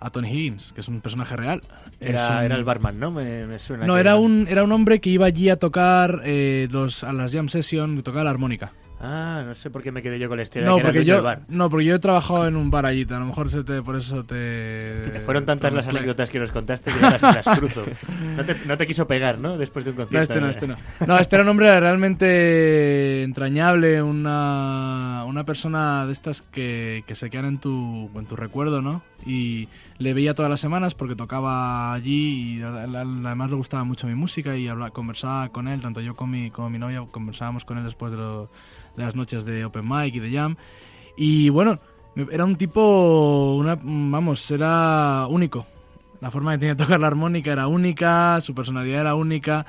[0.00, 1.62] a Tony Higgins, que es un personaje real.
[2.00, 3.10] Era, Es un- era el barman, ¿no?
[3.12, 3.86] Me, me suena.
[3.86, 7.12] No, que era un, era un hombre que iba allí a tocar eh, los, a
[7.12, 8.72] las jam session, tocaba la armónica.
[8.98, 10.66] Ah, no sé por qué me quedé yo con la historia.
[10.66, 11.42] No de que porque, yo, bar.
[11.48, 13.96] no, porque yo he trabajado en un bar allí, a lo mejor se te, por
[13.96, 15.20] eso te...
[15.26, 17.84] Fueron tantas las anécdotas que nos contaste que las, las cruzo.
[18.36, 19.58] No te, no te quiso pegar, ¿no?
[19.58, 20.32] Después de un No, concierto.
[20.32, 20.76] este no, este no.
[21.06, 27.28] No, este era un hombre realmente entrañable, una, una persona de estas que, que se
[27.30, 29.02] quedan en tu, en tu recuerdo, ¿no?
[29.26, 29.68] Y
[29.98, 34.56] le veía todas las semanas porque tocaba allí y además le gustaba mucho mi música
[34.56, 37.84] y hablaba, conversaba con él, tanto yo como mi, como mi novia conversábamos con él
[37.84, 38.46] después de
[38.96, 40.56] las noches de Open Mic y de Jam.
[41.16, 41.78] Y bueno,
[42.30, 45.66] era un tipo, una, vamos, era único.
[46.20, 49.66] La forma que tenía de tocar la armónica era única, su personalidad era única.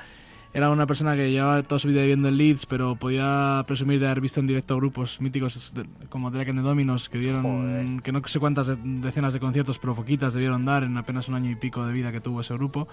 [0.58, 4.06] Era una persona que llevaba toda su vida viviendo en Leeds, pero podía presumir de
[4.06, 8.10] haber visto en directo grupos míticos de- como Drake and the Dominos, que dieron, que
[8.10, 11.48] no sé cuántas de- decenas de conciertos, pero poquitas debieron dar en apenas un año
[11.48, 12.88] y pico de vida que tuvo ese grupo.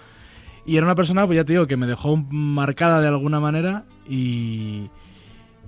[0.63, 3.86] Y era una persona, pues ya te digo, que me dejó marcada de alguna manera
[4.07, 4.84] y,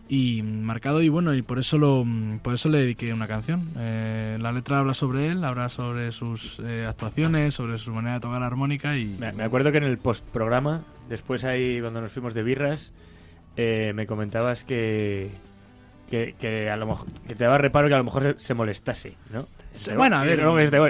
[0.10, 2.05] y marcado y bueno y por eso lo
[2.41, 6.60] por eso le dediqué una canción Eh, la letra habla sobre él habla sobre sus
[6.64, 9.84] eh, actuaciones sobre su manera de tocar la armónica y Me, me acuerdo que en
[9.84, 12.93] el postprograma, después ahí cuando nos fuimos de birras,
[13.58, 15.30] eh, me comentabas que,
[16.10, 18.53] que, que a lo mejor que te daba reparo que a lo mejor se, se
[18.53, 19.45] molestase, ¿no?
[19.74, 20.39] Sí, bueno, a ver.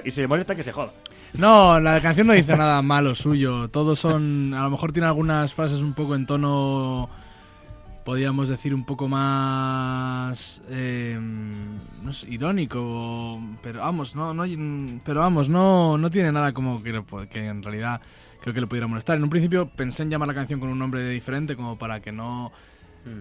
[0.06, 0.92] y se molesta que se joda.
[1.34, 5.54] no la canción no dice nada malo suyo todos son a lo mejor tiene algunas
[5.54, 7.10] frases un poco en tono
[8.08, 14.46] podríamos decir un poco más eh, no sé, irónico pero vamos no no
[15.04, 16.90] pero vamos no no tiene nada como que,
[17.36, 18.00] en realidad
[18.40, 20.80] creo que le pudiera molestar en un principio pensé en llamar la canción con un
[20.80, 22.54] nombre diferente como para que no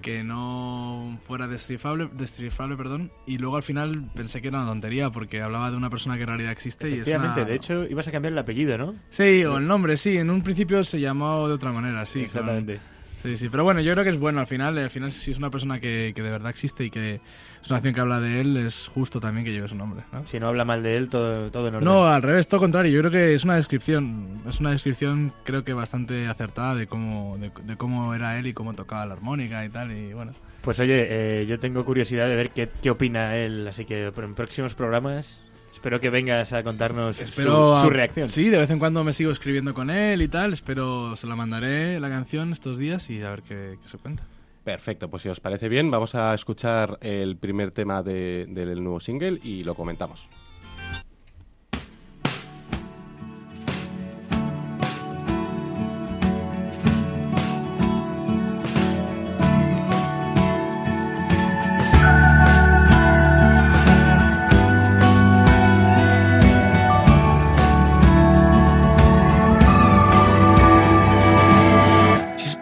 [0.03, 5.11] que no fuera descifrable, descifrable perdón y luego al final pensé que era una tontería
[5.11, 8.07] porque hablaba de una persona que en realidad existe y es una- de hecho ibas
[8.07, 8.95] a cambiar el apellido, ¿no?
[9.11, 10.17] Sí, o el nombre, sí.
[10.17, 12.21] En un principio se llamó de otra manera, sí.
[12.21, 12.77] Exactamente.
[12.77, 13.49] con- Sí, sí.
[13.49, 14.79] Pero bueno, yo creo que es bueno al final.
[14.79, 17.79] Al final, si es una persona que, que de verdad existe y que es una
[17.79, 20.05] canción que habla de él, es justo también que lleve su nombre.
[20.13, 20.25] ¿no?
[20.27, 21.85] Si no habla mal de él, todo, todo en orden.
[21.85, 22.93] No, al revés, todo contrario.
[22.93, 27.37] Yo creo que es una descripción, es una descripción creo que bastante acertada de cómo,
[27.39, 29.91] de, de cómo era él y cómo tocaba la armónica y tal.
[29.97, 33.85] Y bueno, Pues oye, eh, yo tengo curiosidad de ver qué, qué opina él, así
[33.85, 35.41] que en próximos programas
[35.87, 38.29] espero que vengas a contarnos espero su, su a- reacción.
[38.29, 40.53] Sí, de vez en cuando me sigo escribiendo con él y tal.
[40.53, 44.25] Espero, se la mandaré la canción estos días y a ver qué, qué se cuenta.
[44.65, 48.99] Perfecto, pues si os parece bien, vamos a escuchar el primer tema de- del nuevo
[48.99, 50.29] single y lo comentamos.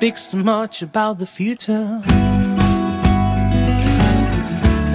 [0.04, 1.88] She speaks so much about the future.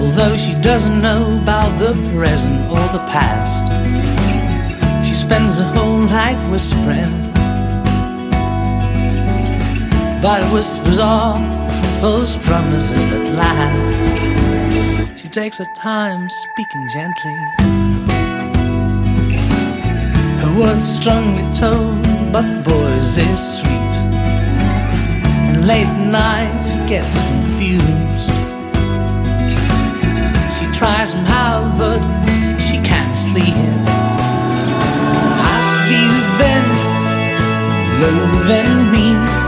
[0.00, 3.66] Although she doesn't know about the present or the past,
[5.04, 7.10] she spends her whole night whispering.
[10.22, 11.40] But whispers are
[12.00, 14.02] those promises that last.
[15.20, 17.36] She takes her time speaking gently.
[20.40, 22.00] Her words strongly told,
[22.32, 23.89] but the boy's is sweet.
[25.70, 28.32] Late at night she gets confused.
[30.56, 32.00] She tries somehow, but
[32.58, 33.54] she can't sleep.
[35.46, 36.10] Have you
[36.40, 36.66] been
[38.02, 39.39] loving me?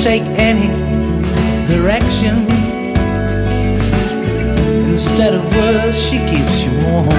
[0.00, 0.68] Take any
[1.66, 2.34] direction.
[4.88, 7.10] Instead of words, she keeps you warm.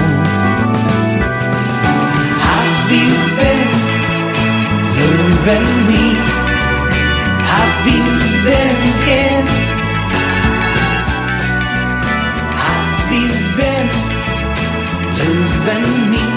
[2.48, 3.70] Have you been
[4.98, 6.04] loving me?
[7.54, 8.04] Have you
[8.46, 9.42] been here?
[12.66, 13.88] Have you been
[15.18, 16.31] loving me?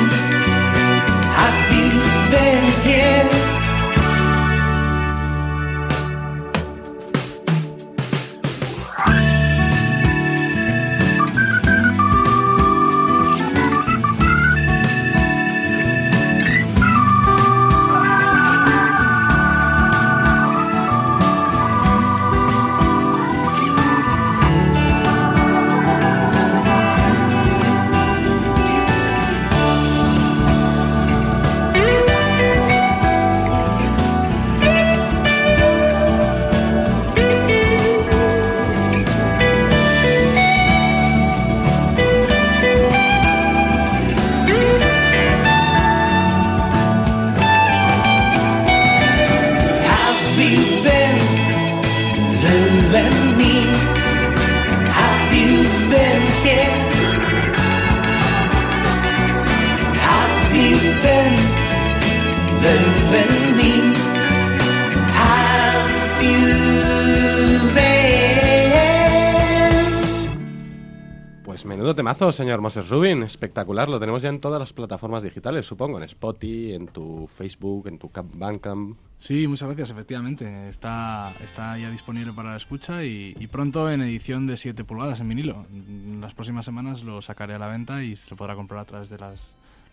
[72.18, 73.24] Temazo, señor Moses Rubin.
[73.24, 73.90] Espectacular.
[73.90, 75.98] Lo tenemos ya en todas las plataformas digitales, supongo.
[75.98, 78.98] En Spotify, en tu Facebook, en tu Camp- Bandcamp.
[79.18, 80.70] Sí, muchas gracias, efectivamente.
[80.70, 85.20] Está, está ya disponible para la escucha y, y pronto en edición de 7 pulgadas
[85.20, 85.66] en vinilo.
[85.74, 89.10] En las próximas semanas lo sacaré a la venta y se podrá comprar a través
[89.10, 89.42] de las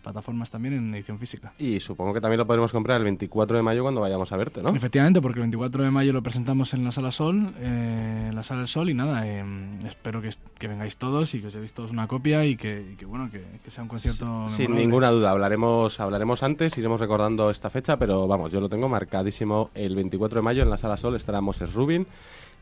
[0.03, 1.53] plataformas también en edición física.
[1.57, 4.61] Y supongo que también lo podremos comprar el 24 de mayo cuando vayamos a verte,
[4.61, 4.69] ¿no?
[4.69, 8.43] Efectivamente, porque el 24 de mayo lo presentamos en la Sala Sol, eh, en la
[8.43, 9.43] Sala del Sol, y nada, eh,
[9.87, 10.29] espero que,
[10.59, 13.31] que vengáis todos y que os llevéis todos una copia y que, y que, bueno,
[13.31, 17.97] que, que sea un concierto Sin ninguna duda, hablaremos, hablaremos antes, iremos recordando esta fecha,
[17.97, 21.41] pero vamos, yo lo tengo marcadísimo el 24 de mayo en la Sala Sol, estará
[21.41, 22.05] Moses Rubin.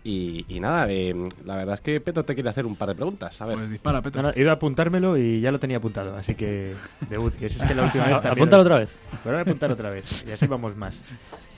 [0.04, 1.14] Y, y nada, eh,
[1.46, 3.40] la verdad es que Peto te quiere hacer un par de preguntas.
[3.40, 3.58] A ver.
[3.58, 4.22] Pues dispara, Peto.
[4.22, 6.74] No, no, iba a apuntármelo y ya lo tenía apuntado, así que
[7.10, 7.34] debut.
[7.40, 8.32] Y eso es que la última vez también...
[8.34, 8.96] Apúntalo otra vez.
[9.24, 11.04] Voy a apuntar otra vez y así vamos más.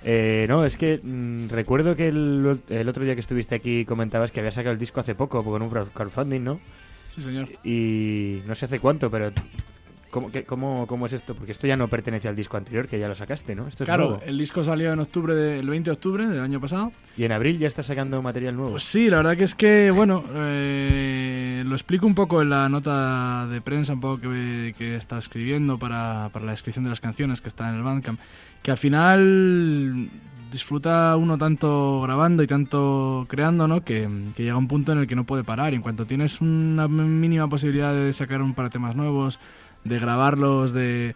[0.04, 4.34] Eh, no, es que mm, recuerdo que el, el otro día que estuviste aquí comentabas
[4.34, 6.60] que había sacado el disco hace poco con un crowd- crowdfunding, ¿no?
[7.16, 7.48] Sí, señor.
[7.64, 9.32] Y no sé hace cuánto, pero
[10.14, 11.34] ¿cómo, qué- cómo, cómo es esto?
[11.34, 13.68] Porque esto ya no pertenece al disco anterior, que ya lo sacaste, ¿no?
[13.68, 14.24] Esto es Claro, nuevo.
[14.26, 16.92] el disco salió en octubre, de- el 20 de octubre del año pasado.
[17.18, 18.72] Y en abril ya estás sacando material nuevo.
[18.72, 22.70] Pues sí, la verdad que es que, bueno, eh, lo explico un poco en la
[22.70, 27.02] nota de prensa, un poco que, que estado escribiendo para, para la descripción de las
[27.02, 28.20] canciones que está en el Bandcamp,
[28.62, 30.10] que al final
[30.52, 33.82] disfruta uno tanto grabando y tanto creando, ¿no?
[33.84, 35.74] Que, que llega un punto en el que no puede parar.
[35.74, 39.40] Y en cuanto tienes una mínima posibilidad de sacar un par de temas nuevos,
[39.84, 41.16] de grabarlos, de...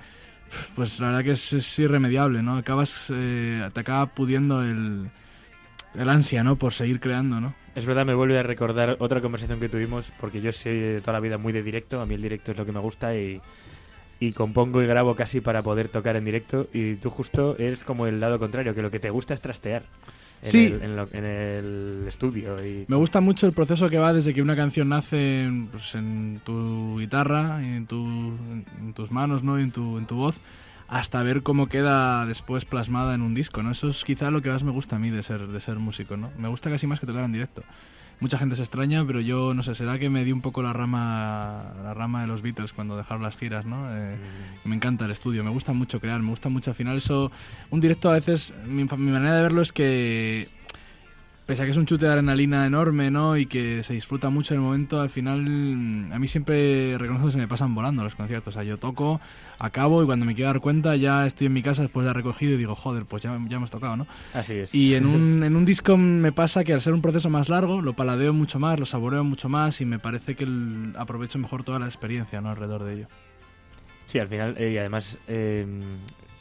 [0.75, 2.57] Pues la verdad que es, irremediable, ¿no?
[2.57, 5.09] Acabas, eh, te acaba pudiendo el,
[5.93, 6.55] el ansia, ¿no?
[6.55, 7.53] Por seguir creando, ¿no?
[7.75, 11.13] Es verdad, me vuelve a recordar otra conversación que tuvimos, porque yo soy de toda
[11.13, 13.41] la vida muy de directo, a mí el directo es lo que me gusta y,
[14.19, 18.07] y compongo y grabo casi para poder tocar en directo y tú justo eres como
[18.07, 19.83] el lado contrario, que lo que te gusta es trastear
[20.41, 20.65] en, Sí.
[20.65, 22.63] el, en, lo- en el estudio.
[22.65, 25.95] Y Me gusta mucho el proceso que va desde que una canción nace en, pues,
[25.95, 29.57] en tu guitarra, en, tu, en tus manos, ¿no?
[29.59, 30.39] En tu, en tu voz,
[30.87, 33.71] hasta ver cómo queda después plasmada en un disco, ¿no?
[33.71, 36.15] Eso es quizá lo que más me gusta a mí de ser, de ser músico,
[36.17, 36.29] ¿no?
[36.37, 37.63] Me gusta casi más que tocar en directo.
[38.19, 40.73] Mucha gente se extraña, pero yo, no sé, será que me di un poco la
[40.73, 43.85] rama, la rama de los Beatles cuando dejaron las giras, ¿no?
[43.95, 44.15] Eh,
[44.65, 47.31] Me encanta el estudio, me gusta mucho crear, me gusta mucho al final eso...
[47.69, 50.49] Un directo a veces, mi, mi manera de verlo es que
[51.47, 53.35] pese a que es un chute de adrenalina enorme, ¿no?
[53.37, 57.27] Y que se disfruta mucho en el momento, al final mm, a mí siempre reconozco
[57.27, 58.53] que se me pasan volando los conciertos.
[58.53, 59.19] O sea, yo toco,
[59.57, 62.17] acabo y cuando me quiero dar cuenta ya estoy en mi casa después de haber
[62.23, 64.05] recogido y digo, joder, pues ya, ya hemos tocado, ¿no?
[64.33, 64.75] Así es.
[64.75, 67.81] Y en un, en un disco me pasa que al ser un proceso más largo,
[67.81, 71.63] lo paladeo mucho más, lo saboreo mucho más y me parece que el- aprovecho mejor
[71.63, 72.49] toda la experiencia, ¿no?
[72.49, 73.07] Alrededor de ello.
[74.05, 75.65] Sí, al final, eh, y además eh,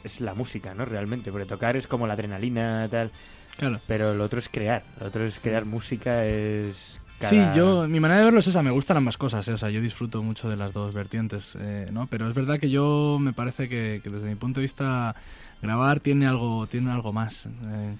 [0.03, 0.85] es la música, ¿no?
[0.85, 3.11] Realmente, porque tocar es como la adrenalina, tal.
[3.57, 3.79] Claro.
[3.87, 6.99] Pero lo otro es crear, lo otro es crear música, es...
[7.19, 9.53] Sí, cada- yo, mi manera de verlo es esa, me gustan ambas cosas, ¿eh?
[9.53, 12.05] o sea, yo disfruto mucho de las dos vertientes, eh, ¿no?
[12.05, 15.15] Pero es verdad que yo me parece que, que desde mi punto de vista
[15.63, 17.95] grabar tiene algo, tiene algo más, eh,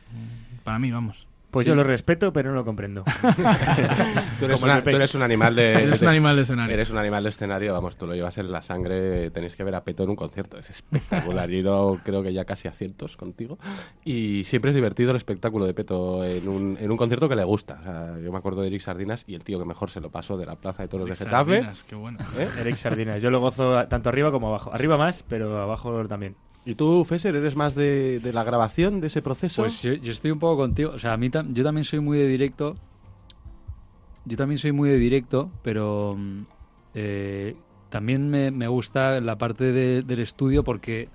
[0.63, 1.25] para mí, vamos.
[1.57, 1.69] Pues Sí.
[1.69, 3.03] yo lo respeto, pero no lo comprendo.
[4.39, 5.73] Tú eres, una- tú eres un animal de...
[5.73, 6.73] Eres un animal de escenario.
[6.73, 9.73] Eres un animal de escenario, vamos, tú lo llevas en la sangre, tenéis que ver
[9.75, 11.49] a Peto en un concierto, es espectacular.
[11.49, 13.57] Yo ido, creo que ya casi a cientos contigo
[14.05, 17.43] y siempre es divertido el espectáculo de Peto en un, en un concierto que le
[17.43, 17.77] gusta.
[17.79, 20.11] O sea, yo me acuerdo de Eric Sardinas y el tío que mejor se lo
[20.11, 21.51] pasó de la Plaza de Toros de Eric Getafe.
[21.53, 22.19] Sardinas, qué bueno.
[22.37, 22.47] ¿Eh?
[22.61, 24.71] Eric Sardinas, yo lo gozo tanto arriba como abajo.
[24.73, 26.35] Arriba más, pero abajo también.
[26.67, 29.61] ¿Y tú, Fesser, eres más de, la grabación de ese proceso?
[29.61, 30.91] Pues yo, estoy un poco contigo.
[30.93, 32.75] O sea, a mí tam- yo también soy muy de directo.
[34.25, 36.41] Yo también soy muy de directo, pero mm,
[36.93, 37.55] eh,
[37.89, 41.07] también me, gusta la parte de- del estudio porque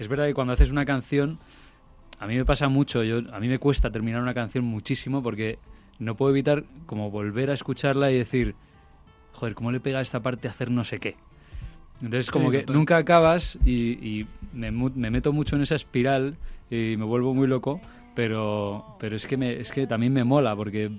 [0.00, 1.38] es verdad que cuando haces una canción,
[2.18, 3.04] a mí me pasa mucho.
[3.04, 5.60] Yo, a mí me cuesta terminar una canción muchísimo porque
[6.00, 8.56] no puedo evitar como volver a escucharla y decir,
[9.34, 11.14] joder, ¿cómo le pega esta parte a hacer no sé qué?
[12.02, 12.76] Entonces, como Sí, que total.
[12.76, 16.36] nunca acabas y, y me, me meto mucho en esa espiral
[16.70, 17.80] y me vuelvo muy loco,
[18.14, 20.90] pero, pero es, que me, es que también me mola, porque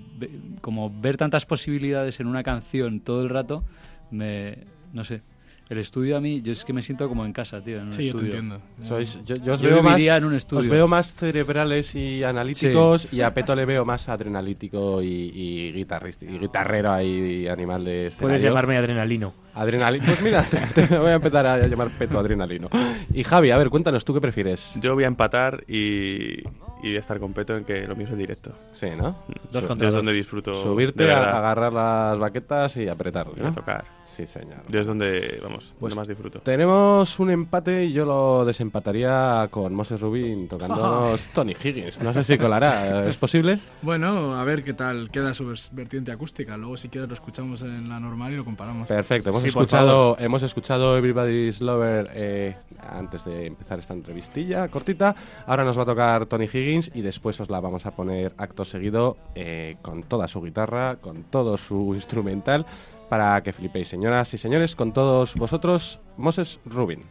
[0.60, 3.64] como ver tantas posibilidades en una canción todo el rato,
[4.10, 4.58] me,
[4.92, 5.22] no sé.
[5.70, 7.92] El estudio a mí, yo es que me siento como en casa, tío, en un
[7.92, 8.58] Sí, yo te entiendo.
[8.84, 10.60] Sois, yo, yo os Yo veo más, viviría en un estudio.
[10.62, 15.72] Os veo más cerebrales y analíticos y a Peto le veo más adrenalítico y, y
[15.72, 18.28] guitarrista, y guitarrero ahí, y animal de escenario.
[18.28, 19.34] Puedes llamarme Adrenalino.
[19.54, 20.04] Adrenalino.
[20.06, 20.42] Pues mira,
[20.74, 22.68] te, te voy a empezar a llamar Peto Adrenalino.
[23.12, 24.70] Y Javi, a ver, cuéntanos, ¿tú qué prefieres?
[24.80, 26.42] Yo voy a empatar y, y
[26.82, 28.52] voy a estar con Peto en que lo mío es el directo.
[28.72, 29.18] Sí, ¿no?
[29.52, 29.98] Dos Su- contra es dos.
[30.02, 33.97] donde disfruto Subirte, a agarrar las baquetas y apretar, y tocar.
[34.18, 34.62] Sí, señor.
[34.68, 36.40] Yo es donde, vamos, Pues donde más disfruto.
[36.40, 42.02] Tenemos un empate y yo lo desempataría con Moses Rubin tocándonos Tony Higgins.
[42.02, 43.08] No sé si colará.
[43.08, 43.60] ¿Es posible?
[43.80, 46.56] Bueno, a ver qué tal queda su vertiente acústica.
[46.56, 48.88] Luego, si quieres, lo escuchamos en la normal y lo comparamos.
[48.88, 49.30] Perfecto.
[49.30, 52.56] Hemos Sí, escuchado, hemos escuchado Everybody's Lover eh,
[52.90, 55.14] antes de empezar esta entrevistilla cortita.
[55.46, 58.64] Ahora nos va a tocar Tony Higgins y después os la vamos a poner acto
[58.64, 62.66] seguido eh, con toda su guitarra, con todo su instrumental,
[63.08, 67.04] para que flipéis, señoras y señores, con todos vosotros, Moses Rubin.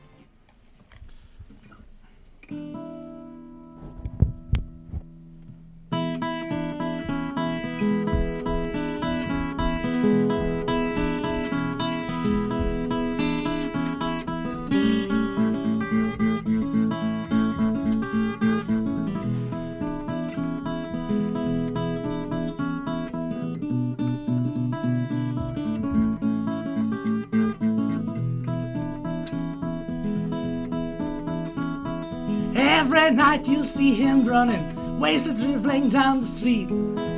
[33.13, 36.67] Night you'll see him running, wasted dribbling down the street,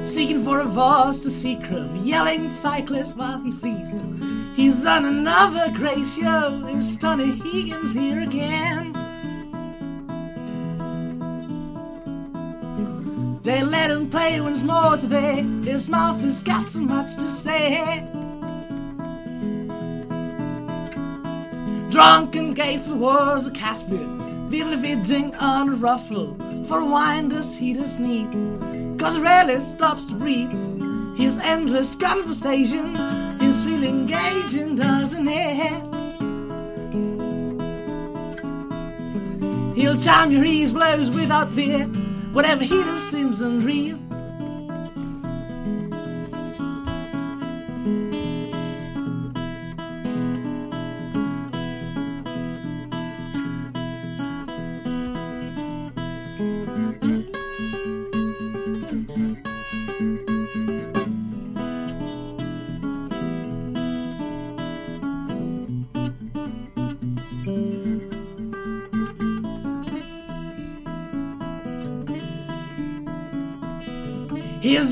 [0.05, 3.89] seeking for a voice to secret of yelling cyclists while he flees.
[4.55, 6.63] He's on another great show.
[6.67, 8.93] Is Tony Higgins here again?
[13.41, 15.41] They let him play once more today.
[15.63, 18.05] His mouth has got so much to say.
[21.89, 24.18] Drunken gates wars a Caspian,
[24.49, 26.35] diddly on a ruffle.
[26.67, 28.29] For wine does he does need,
[28.99, 30.51] cause rarely stops to breathe.
[31.15, 32.95] His endless conversation
[33.41, 35.83] is really engaging, doesn't it?
[39.75, 41.85] He'll charm your ears blows without fear.
[42.33, 43.97] Whatever he does seems unreal.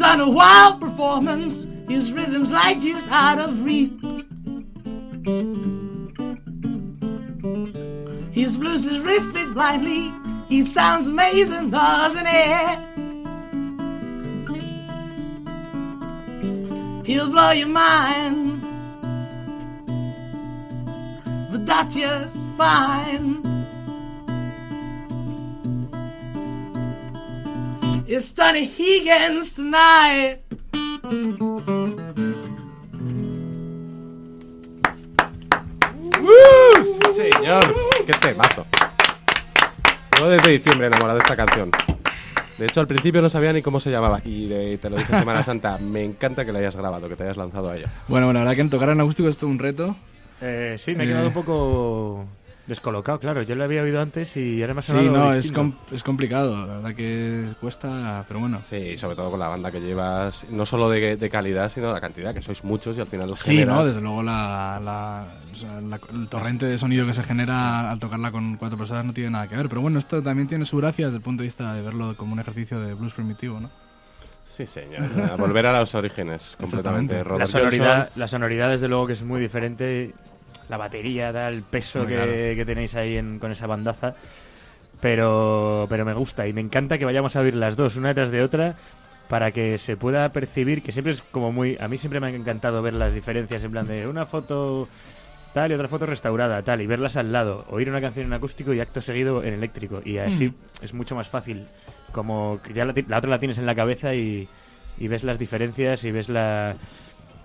[0.07, 3.91] On a wild performance, his rhythms light years out of reach.
[8.31, 10.13] His blues is riff it blindly,
[10.47, 12.53] he sounds amazing, doesn't he?
[17.03, 18.61] He'll blow your mind,
[21.51, 23.46] but that's just fine.
[28.07, 30.39] It's Tony Higgins tonight.
[37.13, 37.75] ¡Sí, señor!
[38.05, 38.65] ¡Qué temazo!
[40.15, 41.71] Llevo desde diciembre enamorado de esta canción.
[42.57, 44.19] De hecho, al principio no sabía ni cómo se llamaba.
[44.25, 45.77] Y de- te lo dije en Semana Santa.
[45.77, 47.87] Me encanta que la hayas grabado, que te hayas lanzado a ella.
[48.07, 49.95] Bueno, bueno, la verdad que en tocar en acústico es todo un reto.
[50.41, 52.25] Eh, sí, me he quedado un poco
[52.67, 53.41] descolocado, claro.
[53.43, 56.03] Yo lo había oído antes y ahora me ha Sí, sonado no, es, com- es
[56.03, 56.65] complicado.
[56.67, 58.61] La verdad que cuesta, pero bueno.
[58.69, 62.01] Sí, sobre todo con la banda que llevas, no solo de, de calidad, sino la
[62.01, 63.75] cantidad, que sois muchos y al final los Sí, generas.
[63.75, 65.25] no, desde luego la, la-
[65.81, 69.29] la- el torrente de sonido que se genera al tocarla con cuatro personas no tiene
[69.31, 69.69] nada que ver.
[69.69, 72.33] Pero bueno, esto también tiene su gracia desde el punto de vista de verlo como
[72.33, 73.69] un ejercicio de blues primitivo, ¿no?
[74.45, 75.03] Sí, señor.
[75.31, 77.23] A volver a los orígenes, completamente.
[77.23, 78.19] Robert La sonoridad, Johnson.
[78.19, 80.13] la sonoridad, desde luego, que es muy diferente.
[80.69, 82.31] La batería, da el peso que, claro.
[82.31, 84.15] que tenéis ahí en- con esa bandaza.
[85.01, 88.31] Pero, pero me gusta y me encanta que vayamos a oír las dos, una detrás
[88.31, 88.75] de otra,
[89.29, 91.77] para que se pueda percibir que siempre es como muy.
[91.79, 94.87] A mí siempre me ha encantado ver las diferencias en plan de una foto
[95.53, 98.73] tal y otra foto restaurada, tal, y verlas al lado, oír una canción en acústico
[98.73, 100.01] y acto seguido en eléctrico.
[100.03, 100.55] Y así Mm.
[100.83, 101.65] es mucho más fácil.
[102.11, 104.47] Como que ya la, ti- la otra la tienes en la cabeza y,
[104.97, 106.75] y ves las diferencias y ves la,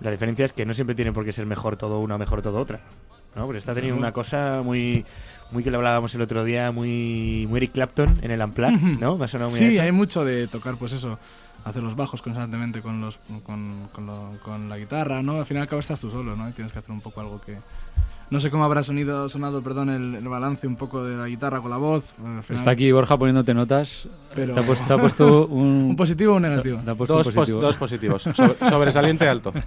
[0.03, 2.41] la diferencia es que no siempre tiene por qué ser mejor todo una o mejor
[2.41, 2.79] todo otra.
[3.35, 3.45] ¿no?
[3.45, 5.03] Porque está teniendo una cosa muy
[5.51, 9.17] muy que lo hablábamos el otro día, muy, muy Eric Clapton en el Unplugged, ¿no?
[9.17, 11.17] Me ha sonado muy Sí, hay mucho de tocar, pues eso,
[11.65, 15.37] hacer los bajos constantemente con, los, con, con, lo- con la guitarra, ¿no?
[15.39, 16.47] Al final acabas estás tú solo, ¿no?
[16.49, 17.57] Y tienes que hacer un poco algo que...
[18.31, 21.59] No sé cómo habrá sonido, sonado, perdón, el, el balance un poco de la guitarra
[21.61, 22.03] con la voz.
[22.17, 24.07] al final- Está aquí Borja poniéndote notas.
[24.33, 25.67] Pero- Te ha puesto, te ha puesto un...
[25.89, 26.79] ¿Un positivo o un negativo?
[26.83, 27.61] Te ha puesto Dos un pos- positivo.
[27.61, 28.23] dos positivos.
[28.23, 29.53] Sobre- sobresaliente alto.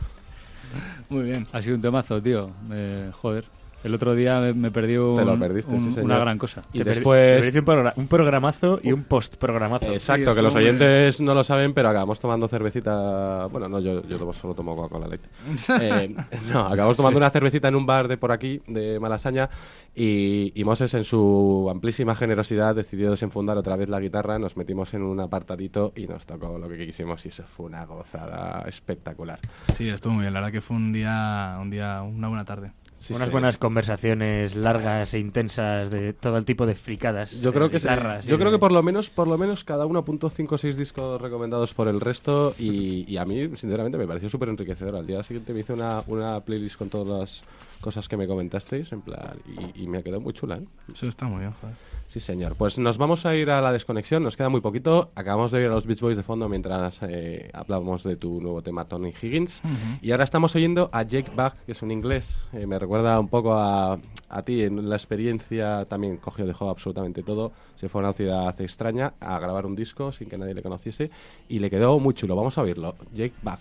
[1.08, 1.46] Muy bien.
[1.52, 2.50] Ha sido un temazo, tío.
[2.72, 3.44] Eh, joder.
[3.86, 6.04] El otro día me, me perdí un- Te lo perdiste, un- sí, señor.
[6.06, 6.62] una gran cosa.
[6.72, 7.36] Y Te después...
[7.36, 9.92] perdiste un, progra- un programazo y un post-programazo.
[9.92, 13.46] Exacto, que los oyentes no lo saben, pero acabamos tomando cervecita.
[13.46, 15.22] Bueno, no, yo, yo tomo- solo tomo Coca-Cola Light.
[15.80, 16.08] Eh,
[16.52, 17.22] no, acabamos tomando Sí.
[17.22, 19.48] una cervecita en un bar de por aquí, de Malasaña,
[19.94, 24.38] y, y Moses, en su amplísima generosidad, decidió desenfundar otra vez la guitarra.
[24.38, 27.84] Nos metimos en un apartadito y nos tocó lo que quisimos, y eso fue una
[27.86, 29.38] gozada espectacular.
[29.74, 30.34] Sí, estuvo muy bien.
[30.34, 32.72] La verdad que fue un día, un día, una buena tarde.
[33.10, 37.40] Unas buenas conversaciones largas e intensas de todo el tipo de fricadas.
[37.40, 37.78] Yo creo eh, que
[38.26, 40.76] yo creo que por lo menos por lo menos cada uno apuntó 5 o 6
[40.76, 44.96] discos recomendados por el resto y, y a mí sinceramente me pareció súper enriquecedor.
[44.96, 47.42] Al día siguiente me hice una, una playlist con todas las
[47.80, 50.56] cosas que me comentasteis en plan y, y me quedó muy chula.
[50.56, 50.64] ¿eh?
[50.92, 51.74] Eso está muy bien, joder.
[52.08, 52.54] Sí, señor.
[52.56, 55.10] Pues nos vamos a ir a la desconexión, nos queda muy poquito.
[55.16, 58.62] Acabamos de oír a los Beach Boys de fondo mientras eh, hablamos de tu nuevo
[58.62, 59.60] tema, Tony Higgins.
[59.64, 59.74] Ujú.
[60.02, 62.38] Y ahora estamos oyendo a Jake Bach, que es un inglés.
[62.52, 63.98] Eh, me recuerda un poco a,
[64.28, 65.84] a ti en la experiencia.
[65.86, 67.52] También cogió, dejó absolutamente todo.
[67.74, 71.10] Se fue a una ciudad extraña a grabar un disco sin que nadie le conociese.
[71.48, 72.36] Y le quedó muy chulo.
[72.36, 72.94] Vamos a oírlo.
[73.12, 73.60] Jake Bach.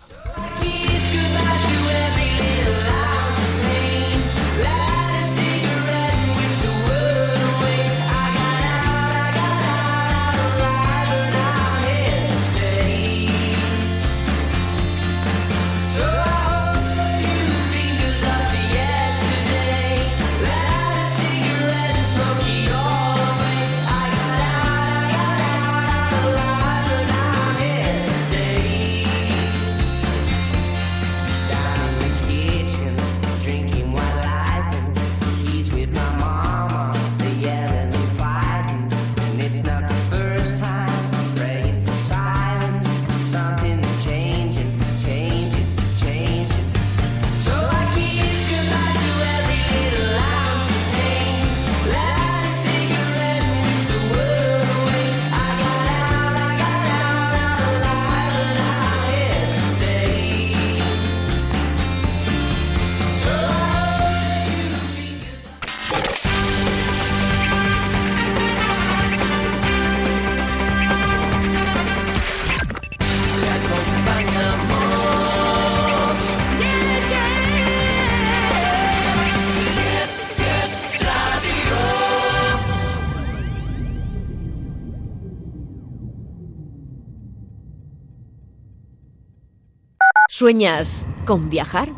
[90.46, 91.90] ¿Sueñas con viajar?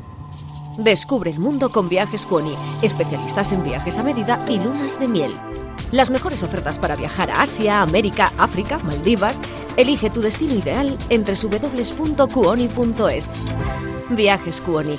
[0.77, 5.31] Descubre el mundo con Viajes Cuoni, especialistas en viajes a medida y lunas de miel.
[5.91, 9.41] Las mejores ofertas para viajar a Asia, América, África, Maldivas.
[9.75, 12.49] Elige tu destino ideal en www.cuoni.es.
[14.11, 14.97] Viajes Cuoni.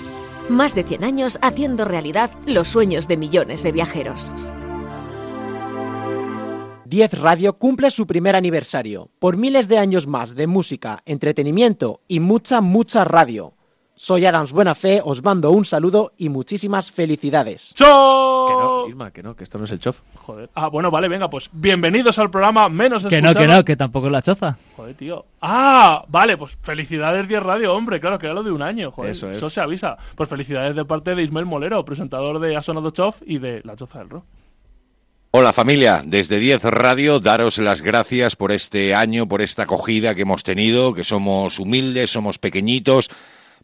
[0.50, 4.34] Más de 100 años haciendo realidad los sueños de millones de viajeros.
[6.88, 9.10] 10 Radio cumple su primer aniversario.
[9.18, 13.52] Por miles de años más de música, entretenimiento y mucha, mucha radio.
[13.94, 17.74] Soy Adams Buenafé, os mando un saludo y muchísimas felicidades.
[17.76, 20.00] Que no, Isma, que no, que esto no es el chof.
[20.14, 20.48] Joder.
[20.54, 24.06] Ah, bueno, vale, venga, pues bienvenidos al programa menos Que no, que no, que tampoco
[24.06, 24.56] es la choza.
[24.74, 25.26] Joder, tío.
[25.42, 29.10] Ah, vale, pues felicidades 10 Radio, hombre, claro, que era lo de un año, joder.
[29.10, 29.36] Eso es.
[29.36, 29.98] Eso se avisa.
[30.16, 33.76] Pues felicidades de parte de Ismael Molero, presentador de Ha Sonado Chof y de La
[33.76, 34.24] Choza del Rock.
[35.30, 40.22] Hola familia, desde 10 Radio daros las gracias por este año, por esta acogida que
[40.22, 43.10] hemos tenido, que somos humildes, somos pequeñitos,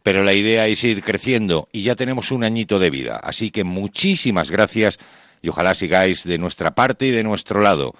[0.03, 3.17] pero la idea es ir creciendo y ya tenemos un añito de vida.
[3.17, 4.99] Así que muchísimas gracias
[5.41, 7.95] y ojalá sigáis de nuestra parte y de nuestro lado.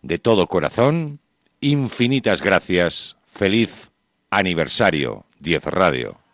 [0.00, 1.18] De todo corazón,
[1.60, 3.16] infinitas gracias.
[3.26, 3.90] Feliz
[4.30, 6.27] aniversario 10 Radio.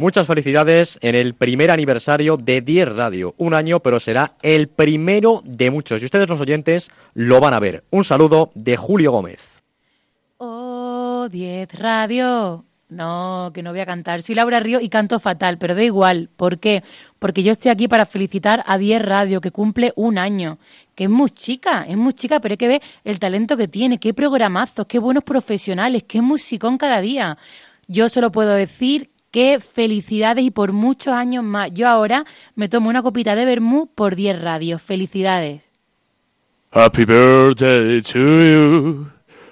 [0.00, 3.34] Muchas felicidades en el primer aniversario de 10 Radio.
[3.36, 6.00] Un año, pero será el primero de muchos.
[6.00, 7.84] Y ustedes, los oyentes, lo van a ver.
[7.90, 9.60] Un saludo de Julio Gómez.
[10.38, 12.64] Oh, 10 radio.
[12.88, 14.22] No, que no voy a cantar.
[14.22, 16.30] Soy Laura Río y canto fatal, pero da igual.
[16.34, 16.82] ¿Por qué?
[17.18, 20.56] Porque yo estoy aquí para felicitar a 10 Radio, que cumple un año.
[20.94, 23.98] Que es muy chica, es muy chica, pero hay que ver el talento que tiene,
[23.98, 27.36] qué programazos, qué buenos profesionales, qué musicón cada día.
[27.86, 31.70] Yo solo puedo decir que felicidades y por muchos años más.
[31.72, 32.24] Yo ahora
[32.54, 34.82] me tomo una copita de vermú por 10 radios.
[34.82, 35.62] Felicidades.
[36.72, 39.06] Happy birthday to you.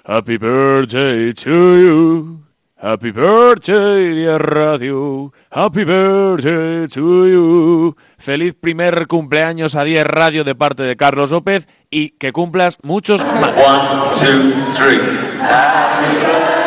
[0.05, 2.49] Happy birthday to you.
[2.81, 5.33] Happy birthday, dear radio.
[5.51, 7.95] Happy birthday to you.
[8.17, 13.21] Feliz primer cumpleaños a 10 Radio de parte de Carlos López y que cumplas muchos
[13.25, 13.51] más.
[13.51, 15.01] One, two, three.
[15.41, 16.58] Happy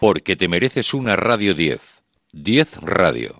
[0.00, 1.80] Porque te mereces una Radio 10.
[2.32, 3.36] 10 Radio.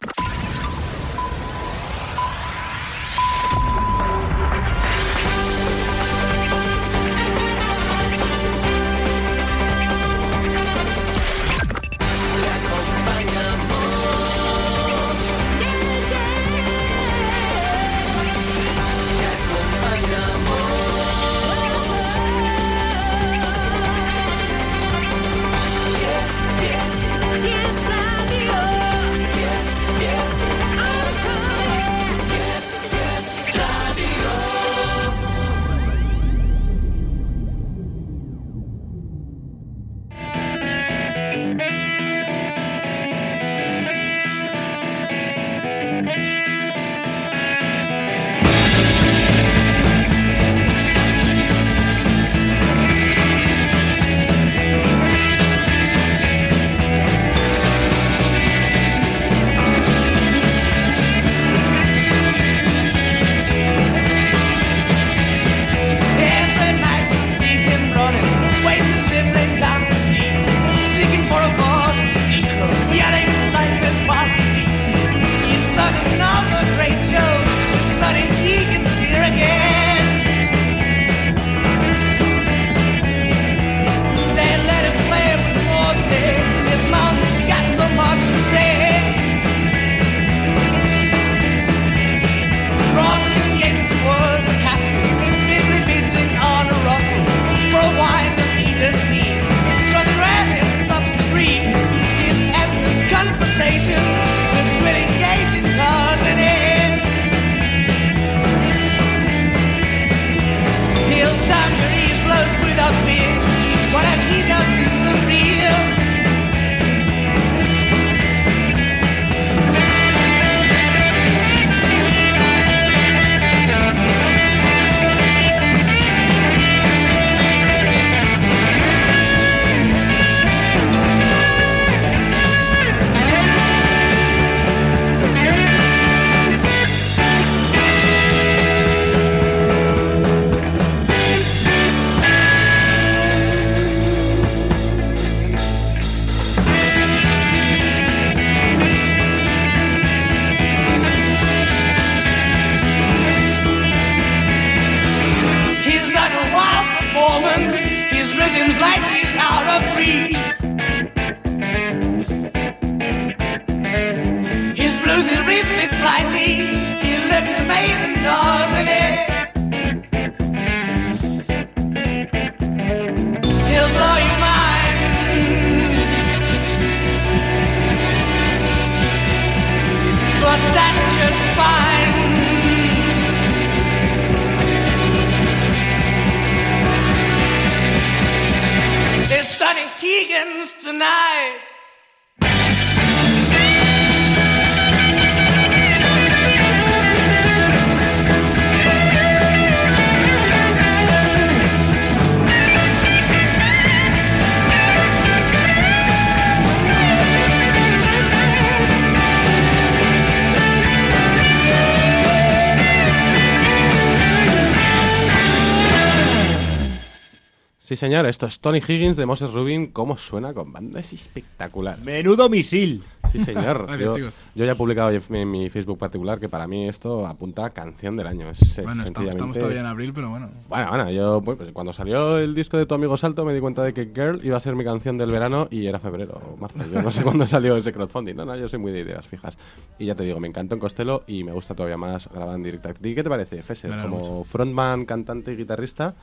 [217.99, 219.89] Señor, esto es Tony Higgins de Moses Rubin.
[219.89, 221.01] ¿Cómo suena con banda?
[221.01, 221.99] Es espectacular.
[221.99, 223.03] Menudo misil.
[223.31, 223.87] Sí, señor.
[223.89, 224.33] Gracias, yo, chicos.
[224.55, 227.71] yo ya he publicado en en mi Facebook particular que para mí esto apunta a
[227.71, 228.49] canción del año.
[228.51, 230.49] Es, Bueno, estamos, sencillamente- estamos todavía en abril, pero bueno.
[230.69, 233.61] Bueno, bueno, yo pues, pues, cuando salió el disco de Tu Amigo Salto me di
[233.61, 236.57] cuenta de que Girl iba a ser mi canción del verano y era febrero o
[236.57, 236.79] marzo.
[236.91, 238.35] Yo no sé cuándo salió ese crowdfunding.
[238.35, 239.59] No, no, yo soy muy de ideas fijas.
[239.99, 242.63] Y ya te digo, me encantó en Costello y me gusta todavía más grabar en
[242.63, 242.89] directo.
[242.89, 243.91] ¿A ti qué te parece, Fesser?
[244.03, 244.45] Como mucho.
[244.45, 246.15] frontman, cantante y guitarrista.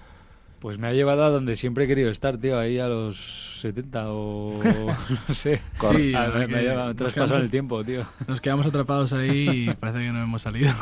[0.66, 4.11] Pues me ha llevado a donde siempre he querido estar, tío, ahí a los 70
[4.11, 4.53] o
[5.28, 5.57] no sé.
[5.91, 8.03] Sí, me, me ha llevado- me nos traspasado quedamos- el tiempo, tío.
[8.28, 10.74] Nos quedamos atrapados ahí y parece que no hemos salido.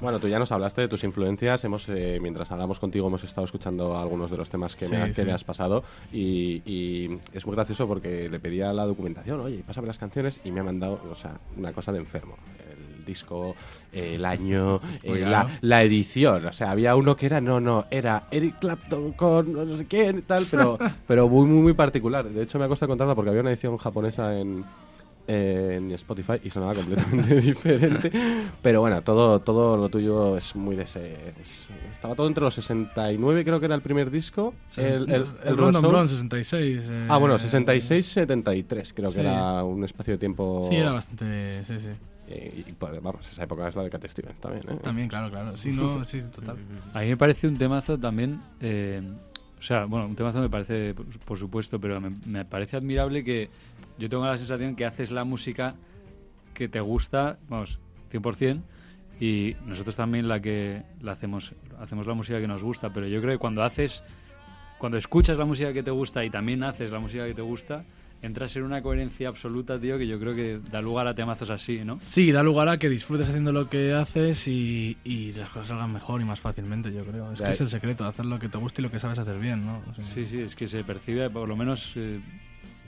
[0.00, 1.64] Bueno, tú ya nos hablaste de tus influencias.
[1.64, 5.14] Hemos, eh, mientras hablamos contigo, hemos estado escuchando algunos de los temas que, me, Sí,
[5.14, 5.26] que sí.
[5.26, 5.82] me has pasado.
[6.12, 10.52] Y, y es muy gracioso porque le pedía la documentación, oye, pásame las canciones, y
[10.52, 12.36] me ha mandado, o sea, una cosa de enfermo.
[13.08, 13.56] El disco,
[13.92, 16.44] eh, el año, eh, la, la edición.
[16.44, 20.18] O sea, había uno que era, no, no, era Eric Clapton con no sé quién
[20.18, 20.78] y tal, pero,
[21.08, 22.28] pero muy, muy, muy particular.
[22.28, 24.64] De hecho, me ha costado encontrarla porque había una edición japonesa en
[25.30, 28.10] en Spotify y sonaba completamente diferente.
[28.62, 31.12] Pero bueno, todo, todo lo tuyo es muy de ese.
[31.38, 34.54] es- estaba todo entre los 69, creo que era el primer disco.
[34.78, 35.88] El, el, el Random Soul.
[35.92, 36.84] Blonde, 66.
[36.88, 39.16] eh, Ah, bueno, 66-73, creo Sí.
[39.16, 40.66] que era un espacio de tiempo.
[40.66, 41.62] Sí, era bastante.
[41.66, 41.88] Sí, sí.
[42.30, 44.78] Eh, y, pues, vamos, esa época es la de Cat Stevens también, ¿eh?
[44.82, 45.56] También, claro, claro.
[45.56, 46.56] Sí, no, sí, total.
[46.94, 48.40] A mí me parece un temazo también.
[48.60, 49.00] eh,
[49.58, 53.24] o sea, bueno, un temazo me parece, por- por supuesto, pero me, me parece admirable
[53.24, 53.48] que
[53.98, 55.74] yo tengo la sensación que haces la música
[56.54, 57.78] que te gusta, vamos,
[58.12, 58.60] 100%,
[59.20, 63.20] y nosotros también la que la hacemos, hacemos la música que nos gusta, pero yo
[63.20, 64.02] creo que cuando haces,
[64.78, 67.84] cuando escuchas la música que te gusta y también haces la música que te gusta,
[68.20, 71.84] entras en una coherencia absoluta, tío, que yo creo que da lugar a temazos así,
[71.84, 71.98] ¿no?
[72.02, 75.92] Sí, da lugar a que disfrutes haciendo lo que haces y, y las cosas salgan
[75.92, 77.32] mejor y más fácilmente, yo creo.
[77.32, 77.64] Es que es eh.
[77.64, 79.80] el secreto, hacer lo que te gusta y lo que sabes hacer bien, ¿no?
[79.90, 82.18] O sea, Sí, sí, es que se percibe, por lo menos, eh,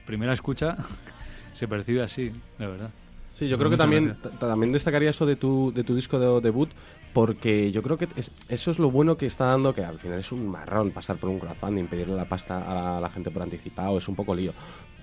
[0.07, 0.77] primera escucha,
[1.55, 2.91] se percibe así, de verdad.
[3.33, 6.69] Sí, yo creo que también, también destacaría eso de tu, de tu disco de debut,
[7.15, 10.19] porque yo creo que es- eso es lo bueno que está dando, que al final
[10.19, 13.31] es un marrón pasar por un crowdfunding, pedirle la pasta a la, a la gente
[13.31, 14.53] por anticipado, es un poco lío.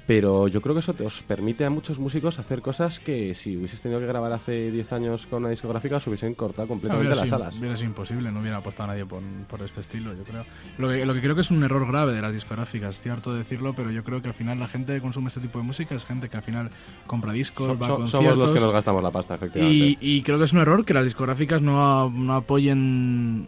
[0.07, 3.57] Pero yo creo que eso te os permite a muchos músicos hacer cosas que si
[3.57, 7.29] hubieses tenido que grabar hace 10 años con una discográfica se hubiesen cortado completamente las
[7.31, 7.55] alas.
[7.57, 10.45] Hubiera sido imposible, no hubiera apostado a nadie por, por este estilo, yo creo.
[10.77, 13.33] Lo que, lo que creo que es un error grave de las discográficas, estoy harto
[13.33, 15.65] de decirlo, pero yo creo que al final la gente que consume este tipo de
[15.65, 16.69] música es gente que al final
[17.05, 18.29] compra discos, So- va a so- conciertos.
[18.31, 19.75] somos los que nos gastamos la pasta, efectivamente.
[19.77, 23.45] Y, y creo que es un error que las discográficas no, a- no apoyen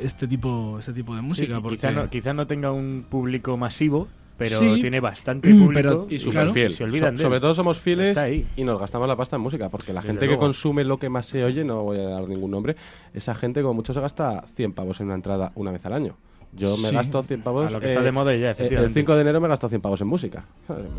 [0.00, 1.54] este tipo, este tipo de música.
[1.54, 1.76] Sí, porque...
[1.76, 4.08] quizá, no, quizá no tenga un público masivo,
[4.40, 6.72] pero Sí, tiene bastante público pero- y súper fiel.
[6.72, 7.28] Se olvidan So- de él.
[7.28, 8.18] sobre todo somos fieles
[8.56, 11.08] y nos gastamos la pasta en música, porque la Desde gente que consume lo que
[11.10, 12.74] más se oye, no voy a dar ningún nombre,
[13.12, 16.16] esa gente como mucho se gasta 100 pavos en una entrada una vez al año.
[16.52, 16.94] Yo me Sí.
[16.96, 17.68] gasto 100 pavos.
[17.68, 18.88] A lo que está de moda ya, eh, efectivamente.
[18.98, 20.44] El 5 de enero me gasto 100 pavos en música.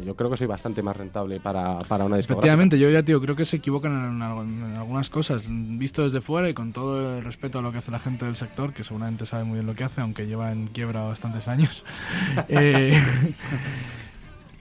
[0.06, 2.40] Yo creo que soy bastante más rentable para, para una discográfica.
[2.54, 5.44] Efectivamente, yo ya, tío, creo que se equivocan en, algo- en algunas cosas.
[5.48, 8.38] Visto desde fuera y con todo el respeto a lo que hace la gente del
[8.38, 11.84] sector, que seguramente sabe muy bien lo que hace, aunque lleva en quiebra bastantes años.
[12.48, 12.98] Eh,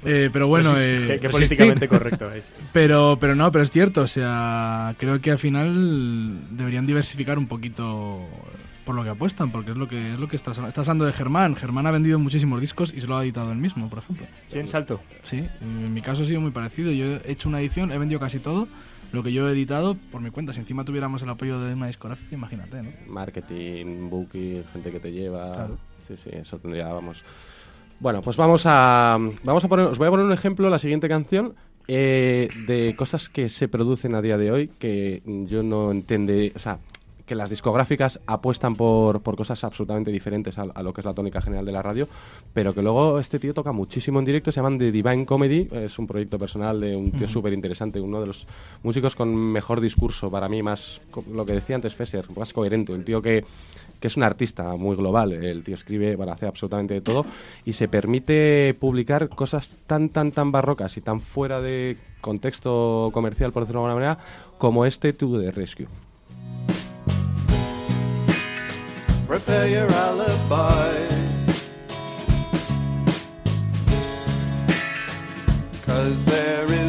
[0.04, 1.30] eh, pero bueno, eh, resistir.
[1.30, 2.42] políticamente correcto es.
[2.72, 4.00] Pero, pero no, pero es cierto.
[4.02, 8.20] O sea, creo que al final deberían diversificar un poquito
[8.84, 11.12] por lo que apuestan, porque es lo que es lo que está, está hablando de
[11.12, 11.54] Germán.
[11.56, 14.26] Germán ha vendido muchísimos discos y se lo ha editado él mismo, por ejemplo.
[14.48, 15.00] Sí, en salto.
[15.22, 16.90] Sí, en mi caso ha sido muy parecido.
[16.92, 18.66] Yo he hecho una edición, he vendido casi todo.
[19.12, 20.52] Lo que yo he editado por mi cuenta.
[20.52, 22.90] Si encima tuviéramos el apoyo de una discográfica, imagínate, ¿no?
[23.08, 25.52] Marketing, booking, gente que te lleva.
[25.54, 25.78] Claro.
[26.06, 27.24] Sí, sí, eso tendría, vamos.
[27.98, 29.18] Bueno, pues vamos a.
[29.42, 29.86] Vamos a poner.
[29.86, 31.54] Os voy a poner un ejemplo, la siguiente canción.
[31.88, 36.52] eh, de cosas que se producen a día de hoy que yo no entiende.
[36.54, 36.78] O sea,
[37.30, 41.14] que las discográficas apuestan por, por cosas absolutamente diferentes a, a lo que es la
[41.14, 42.08] tónica general de la radio,
[42.52, 45.96] pero que luego este tío toca muchísimo en directo, se llaman The Divine Comedy, es
[46.00, 47.34] un proyecto personal de un tío Ujú.
[47.34, 48.48] súper interesante, uno de los
[48.82, 51.00] músicos con mejor discurso, para mí más,
[51.32, 53.44] lo que decía antes Fesser, más coherente, un tío que,
[54.00, 57.24] que es un artista muy global, el tío escribe, bueno, hace absolutamente de todo
[57.64, 63.52] y se permite publicar cosas tan, tan, tan barrocas y tan fuera de contexto comercial,
[63.52, 64.24] por decirlo de alguna manera,
[64.58, 65.86] como este To The Rescue.
[69.30, 70.92] Prepare your alibi.
[75.86, 76.79] Cause there is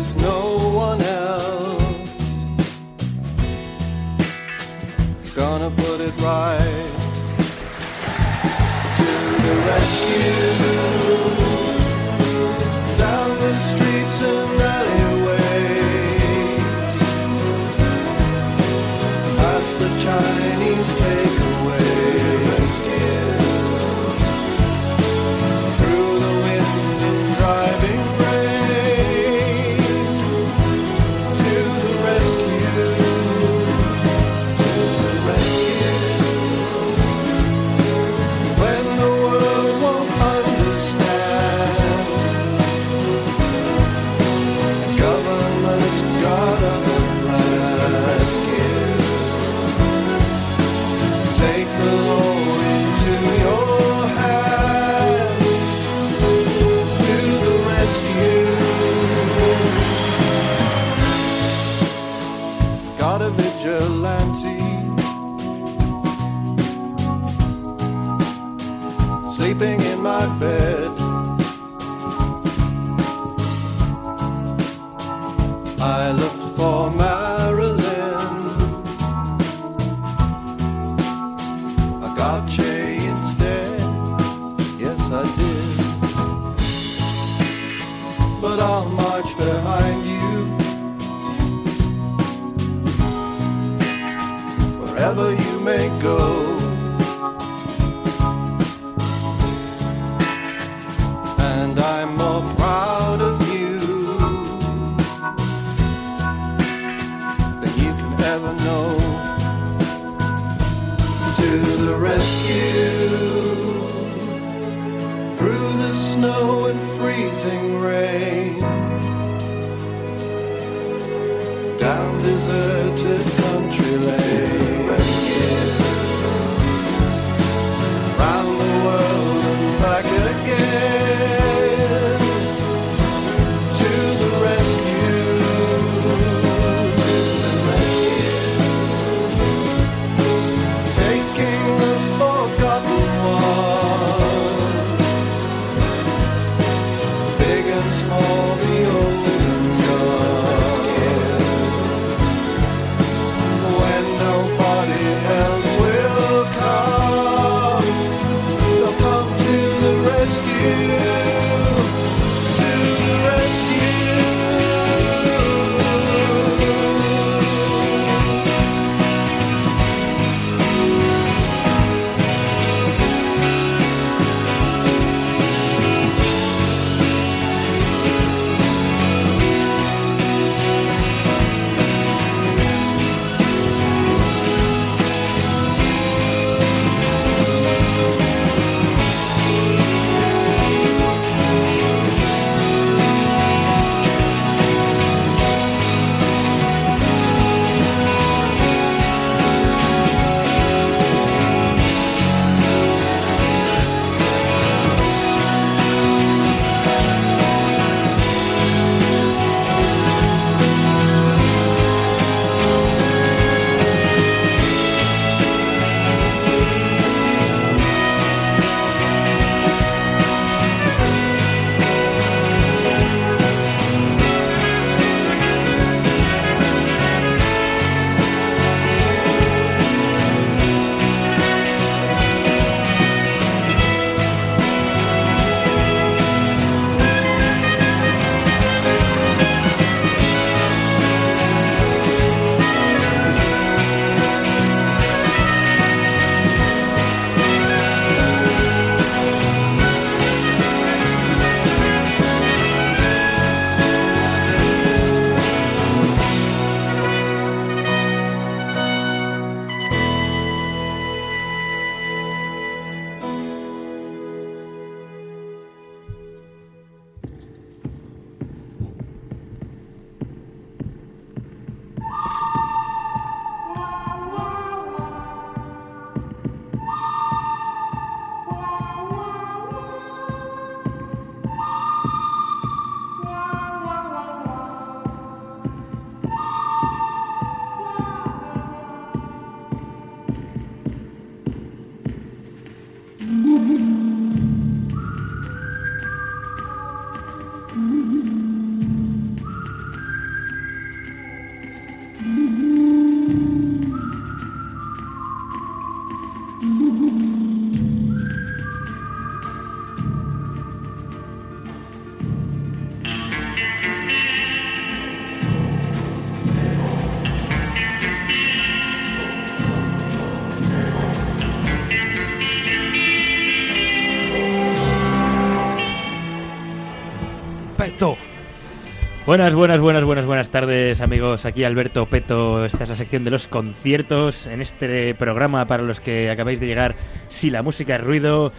[329.31, 331.45] Buenas, buenas, buenas, buenas, buenas tardes, amigos.
[331.45, 332.65] Aquí Alberto Peto.
[332.65, 334.45] Esta es la sección de los conciertos.
[334.47, 336.95] En este programa, para los que acabáis de llegar,
[337.29, 338.51] si la música es ruido.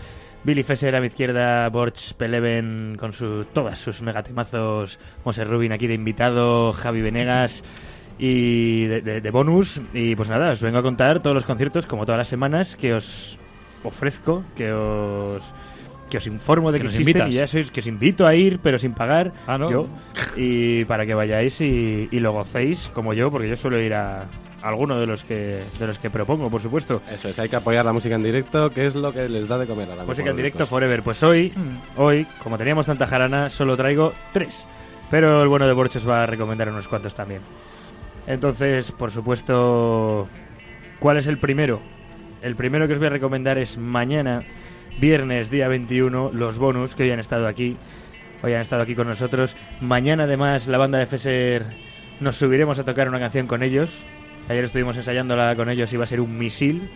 [0.45, 5.87] Billy Fesser a mi izquierda, Borch Peleven con su, todas sus megatemazos, Mose Rubin aquí
[5.87, 7.63] de invitado, Javi Venegas
[8.19, 9.79] y de, de- de bonus.
[9.93, 12.95] Y pues nada, os vengo a contar todos los conciertos, como todas las semanas, que
[12.95, 13.39] os
[13.85, 15.43] ofrezco, que os
[16.13, 17.31] que os informo de Que que, existen invitas.
[17.33, 19.33] y ya sois que os invito a ir, pero sin pagar.
[19.47, 19.71] Ah, ¿no?
[19.71, 19.89] Yo,
[20.37, 24.27] y para que vayáis y, y lo gocéis como yo, porque yo suelo ir a
[24.61, 27.01] alguno de los que de los que propongo, por supuesto.
[27.11, 29.57] Eso es, hay que apoyar la música en directo, que es lo que les da
[29.57, 30.69] de comer a la Música en directo discos.
[30.69, 31.03] forever.
[31.03, 32.01] Pues hoy, Mm.
[32.01, 34.69] hoy, como teníamos tanta jarana, solo traigo tres.
[35.11, 37.41] Pero el bueno de Borchos va a recomendar unos cuantos también.
[38.27, 40.29] Entonces, por supuesto,
[41.01, 41.81] ¿cuál es el primero?
[42.41, 44.43] El primero que os voy a recomendar es mañana,
[45.01, 47.77] viernes, día 21, los bonus que hoy han estado aquí.
[48.43, 49.57] Hoy han estado aquí con nosotros.
[49.81, 51.65] Mañana, además, la banda de Feser
[52.21, 54.05] nos subiremos a tocar una canción con ellos.
[54.49, 56.91] Ayer estuvimos ensayándola con ellos, iba a ser un misil,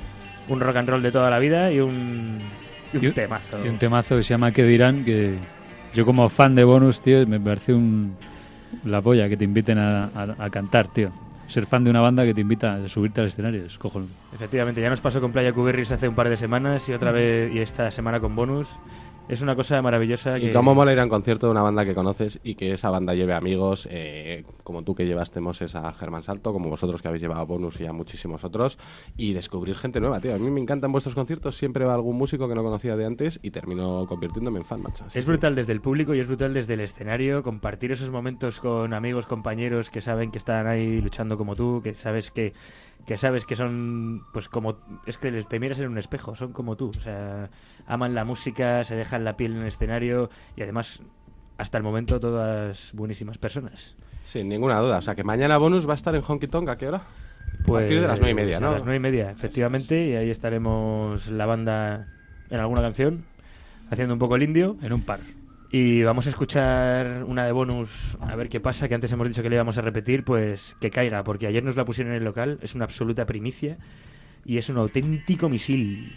[0.49, 2.39] un rock and roll de toda la vida y un,
[2.93, 3.65] y un temazo.
[3.65, 5.05] Y un temazo que se llama ¿Qué dirán?
[5.05, 5.37] Que
[5.95, 8.17] yo como fan de bonus, tío, me parece un,
[8.85, 11.11] la polla que te inviten a, a- a cantar, tío.
[11.49, 14.11] Ser fan de una banda que te invita a subirte al escenario, es cojonudo.
[14.35, 17.55] Efectivamente, ya nos pasó con Playa Cuberris hace un par de semanas y otra vez
[17.55, 18.77] y esta semana con bonus.
[19.29, 20.39] Es una cosa maravillosa.
[20.39, 20.53] Y que...
[20.53, 23.13] cómo mola ir a un concierto de una banda que conoces y que esa banda
[23.13, 27.23] lleve amigos, eh, como tú que llevaste Moses a Germán Salto, como vosotros que habéis
[27.23, 28.79] llevado a Bonus y a muchísimos otros,
[29.17, 30.35] y descubrir gente nueva, tío.
[30.35, 33.41] A mí me encantan vuestros conciertos, siempre va algún músico que no conocía de antes
[33.43, 35.05] y termino convirtiéndome en fan, macho.
[35.05, 38.61] Así Es brutal desde el público y es brutal desde el escenario, compartir esos momentos
[38.61, 42.53] con amigos, compañeros que saben que están ahí luchando como tú, que sabes que,
[43.07, 46.53] que sabes que son, pues como, es que les te miras en un espejo, son
[46.53, 47.49] como tú, o sea,
[47.87, 51.03] aman la música, se dejan la piel en el escenario y además,
[51.57, 53.95] hasta el momento, todas buenísimas personas.
[54.25, 54.99] Sin ninguna duda.
[54.99, 57.03] O sea, que mañana Bonus va a estar en Honky Tonk, ¿a qué hora?
[57.63, 58.69] a partir de las nueve y media, Pues ¿no?
[58.69, 62.09] A las nueve y media, efectivamente, y ahí estaremos la banda
[62.51, 63.25] en alguna canción,
[63.91, 64.77] haciendo un poco el indio.
[64.83, 65.21] En un par.
[65.79, 69.43] Y vamos a escuchar una de bonus, a ver qué pasa, que antes hemos dicho
[69.43, 72.25] que le íbamos a repetir, pues que caiga, porque ayer nos la pusieron en el
[72.25, 73.77] local, es una absoluta primicia
[74.43, 76.17] y es un auténtico misil.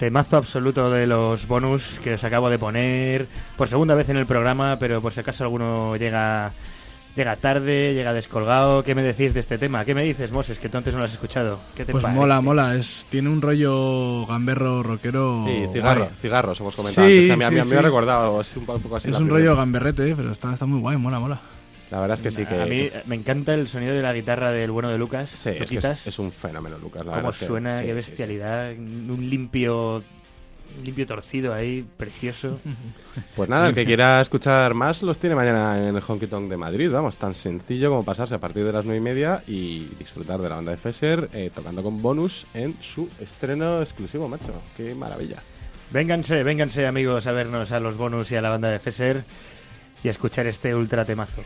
[0.00, 3.26] Temazo absoluto de los bonus que os acabo de poner
[3.58, 6.52] por segunda vez en el programa, pero por si acaso alguno llega
[7.14, 8.82] llega tarde, llega descolgado.
[8.82, 9.84] ¿Qué me decís de este tema?
[9.84, 11.60] ¿Qué me dices, Moses, que tú antes no lo has escuchado?
[11.76, 12.18] ¿Qué te Pues parece?
[12.18, 12.74] mola, mola.
[12.76, 15.44] Es, tiene un rollo gamberro, rockero.
[15.46, 16.14] Sí, cigarro, guay.
[16.22, 18.56] cigarros hemos comentado Sí, antes, que a mí, a mí sí, me ha recordado, es
[18.56, 19.44] un po- un poco así Es un primera.
[19.50, 21.40] rollo gamberrete, pero está, está muy guay, mola, mola.
[21.90, 22.60] La verdad es que sí que...
[22.60, 25.30] A mí es- me encanta el sonido de la guitarra del bueno de Lucas.
[25.30, 27.04] Sí, es, que es, es un fenómeno, Lucas.
[27.04, 27.94] La Cómo que- suena, sí, qué sí.
[27.94, 28.70] bestialidad.
[28.72, 30.02] Un limpio,
[30.84, 32.60] limpio torcido ahí, precioso.
[33.34, 36.56] Pues nada, el que quiera escuchar más los tiene mañana en el Honky Tonk de
[36.56, 36.90] Madrid.
[36.92, 40.48] Vamos, tan sencillo como pasarse a partir de las nueve y media y disfrutar de
[40.48, 44.52] la banda de Fesser eh, tocando con bonus en su estreno exclusivo, macho.
[44.76, 45.38] Qué maravilla.
[45.90, 49.24] Vénganse, vénganse amigos a vernos a los bonus y a la banda de Feser
[50.04, 51.42] y a escuchar este ultra temazo.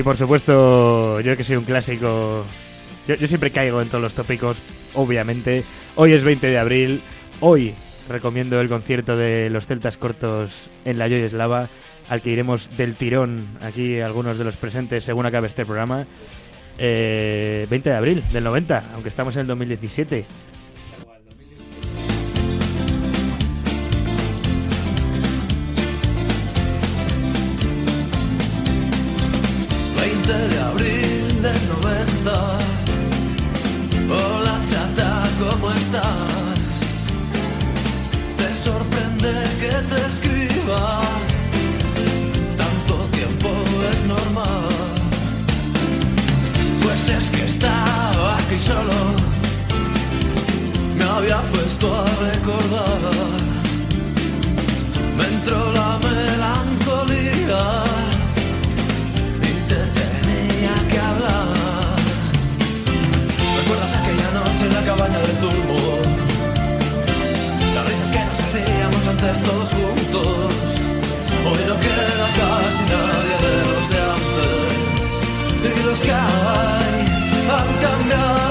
[0.00, 2.46] Y por supuesto, yo que soy un clásico,
[3.06, 4.56] yo, siempre caigo en todos los tópicos,
[4.94, 5.62] obviamente.
[5.94, 7.02] Hoy es 20 de abril,
[7.40, 7.74] hoy
[8.08, 11.68] recomiendo el concierto de los Celtas Cortos en la Joyeslava,
[12.08, 16.06] al que iremos del tirón aquí algunos de los presentes según acabe este programa.
[16.78, 20.24] Eh, 20 de abril del 90, aunque estamos en el 2017.
[47.16, 48.98] es que estaba aquí solo.
[50.96, 53.00] Me había puesto a recordar.
[55.16, 57.62] Me entró la melancolía
[59.48, 61.46] y te tenía que hablar.
[63.58, 65.80] ¿Recuerdas aquella noche en la cabaña del turbo?
[67.74, 70.52] Las risas que nos hacíamos antes todos juntos.
[71.46, 75.78] Hoy no queda casi nadie de los de antes.
[75.78, 76.12] Y los que
[77.50, 78.49] Anfang danach.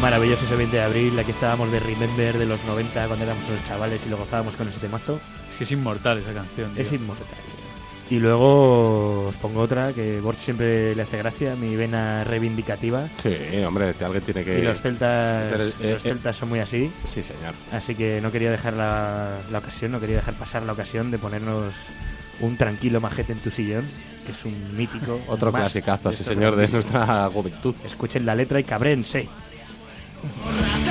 [0.00, 1.18] Maravilloso ese 20 de abril.
[1.18, 4.68] Aquí estábamos de Remember de los 90 cuando éramos unos chavales y lo gozábamos con
[4.68, 5.20] ese temazo.
[5.50, 6.72] Es que es inmortal esa canción.
[6.76, 7.26] Es inmortal.
[8.10, 13.06] Y luego os pongo otra que Borch siempre le hace gracia, mi vena reivindicativa.
[13.22, 13.34] Sí,
[13.66, 14.60] hombre, alguien tiene que...
[14.60, 16.90] Y los celtas, ser- eh, los eh, celtas son muy así.
[17.06, 17.52] Sí, señor.
[17.70, 21.18] Así que no quería dejar la, la ocasión, no quería dejar pasar la ocasión de
[21.18, 21.74] ponernos
[22.40, 23.84] un tranquilo majete en tu sillón,
[24.24, 25.20] que es un mítico.
[25.26, 27.74] Otro clasicazo, sí, señor, de nuestra juventud.
[27.84, 29.28] Escuchen la letra y cabrénse.
[30.20, 30.84] Uhum.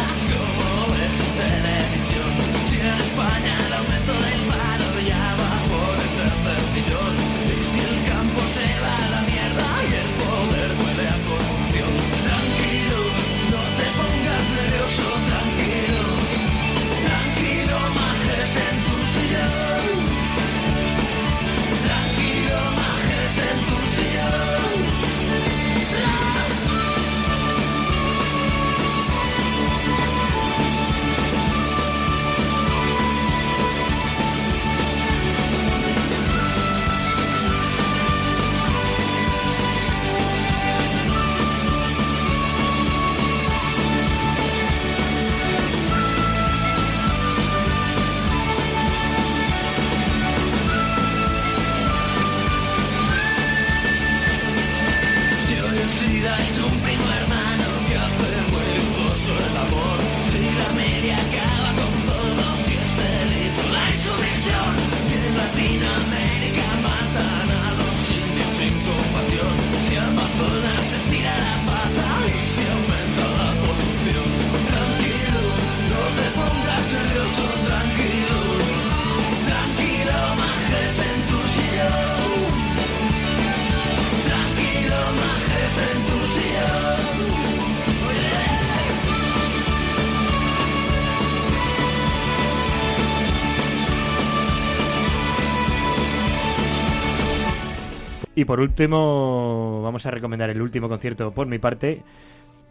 [98.47, 102.01] por último, vamos a recomendar el último concierto por mi parte,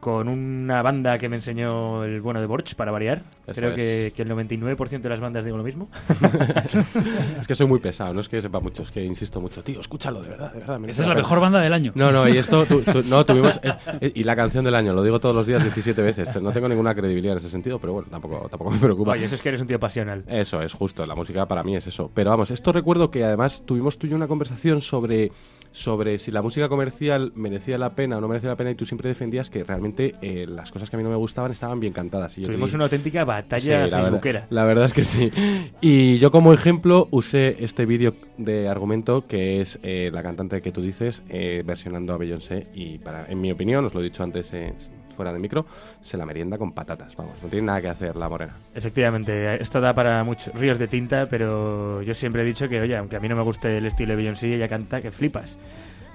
[0.01, 3.23] con una banda que me enseñó el bueno de Borch, para variar.
[3.47, 3.77] Eso Creo es.
[3.77, 5.89] que, que el 99% de las bandas digo lo mismo.
[7.41, 9.63] es que soy muy pesado, no es que sepa mucho, es que insisto mucho.
[9.63, 10.81] Tío, escúchalo, de verdad, de verdad.
[10.87, 11.93] Esa es la mejor banda del año.
[11.95, 13.59] No, no, y esto, tu- tu- no, tuvimos...
[13.63, 16.29] eh, eh, y la canción del año, lo digo todos los días 17 veces.
[16.43, 19.13] No tengo ninguna credibilidad en ese sentido, pero bueno, tampoco, tampoco me preocupa.
[19.13, 20.25] Oye, eso es que eres un tío pasional.
[20.29, 22.11] Eso es justo, la música para mí es eso.
[22.15, 25.33] Pero vamos, esto recuerdo que además tuvimos tú y yo una conversación sobre,
[25.77, 28.87] sobre si la música comercial merecía la pena o no merecía la pena y tú
[28.87, 31.93] siempre defendías que realmente eh, las cosas que a mí no me gustaban estaban bien
[31.93, 32.37] cantadas.
[32.39, 34.47] Y yo Tuvimos una auténtica batalla Sí, la verdad- facebookera.
[34.49, 35.31] La verdad es que sí.
[35.83, 40.73] Y yo como ejemplo usé este vídeo de argumento que es eh, la cantante que
[40.73, 44.23] tú dices eh, versionando a Beyoncé y para, en mi opinión, os lo he dicho
[44.23, 44.73] antes eh,
[45.17, 45.67] fuera de micro,
[46.03, 47.17] se la merienda con patatas.
[47.17, 48.53] Vamos, no tiene nada que hacer la morena.
[48.75, 52.97] Efectivamente, esto da para muchos ríos de tinta, pero yo siempre he dicho que, oye,
[52.97, 55.59] aunque a mí no me guste el estilo de Beyoncé, ella canta que flipas.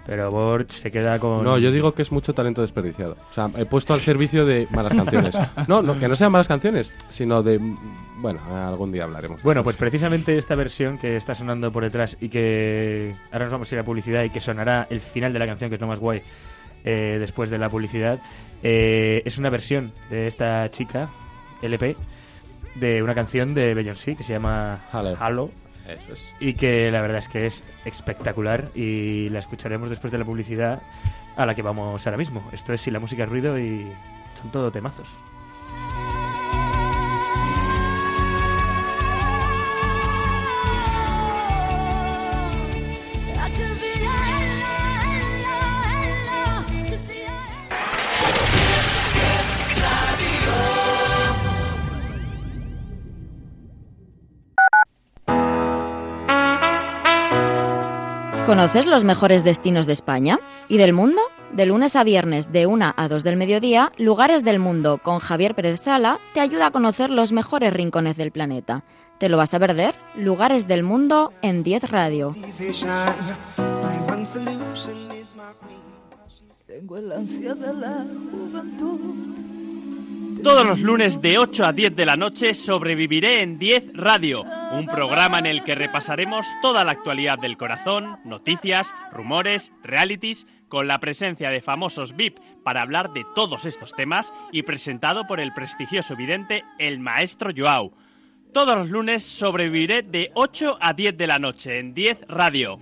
[0.06, 1.44] Pero Borch se queda con...
[1.44, 3.18] No, yo digo que es mucho talento desperdiciado.
[3.30, 5.36] O sea, he puesto al servicio de malas canciones.
[5.68, 7.60] No, no, que no sean malas canciones, sino de...
[8.18, 9.44] Bueno, algún día hablaremos.
[9.44, 13.72] Bueno, pues precisamente esta versión que está sonando por detrás y que ahora nos vamos
[13.72, 15.88] a ir a publicidad y que sonará el final de la canción, que es lo
[15.88, 16.22] más guay,
[16.84, 18.20] eh, después de la publicidad,
[18.64, 21.10] eh, es una versión de esta chica,
[21.62, 21.96] LP,
[22.76, 25.52] de una canción de Beyoncé que se llama Halo.
[25.88, 26.22] Eso es.
[26.40, 30.82] Y que la verdad es que es espectacular y la escucharemos después de la publicidad
[31.36, 32.48] a la que vamos ahora mismo.
[32.52, 33.88] Esto es Si la música es ruido y
[34.36, 35.10] son todo temazos.
[58.52, 60.38] ¿Conoces los mejores destinos de España
[60.68, 61.22] y del mundo?
[61.54, 65.56] De lunes a viernes, de 1 a 2 del mediodía, Lugares del Mundo con Javier
[65.56, 68.84] Pérez Sala te ayuda a conocer los mejores rincones del planeta.
[69.20, 69.96] ¿Te lo vas a perder?
[70.18, 72.36] Lugares del Mundo en 10 Radio.
[80.44, 84.88] Todos los lunes de 8 a 10 de la noche sobreviviré en 10 Radio, un
[84.88, 91.00] programa en el que repasaremos toda la actualidad del corazón, noticias, rumores, realities, con la
[91.00, 96.16] presencia de famosos VIP para hablar de todos estos temas y presentado por el prestigioso
[96.16, 97.94] vidente el maestro Joao.
[98.52, 102.80] Todos los lunes sobreviviré de 8 a 10 de la noche en 10 Radio.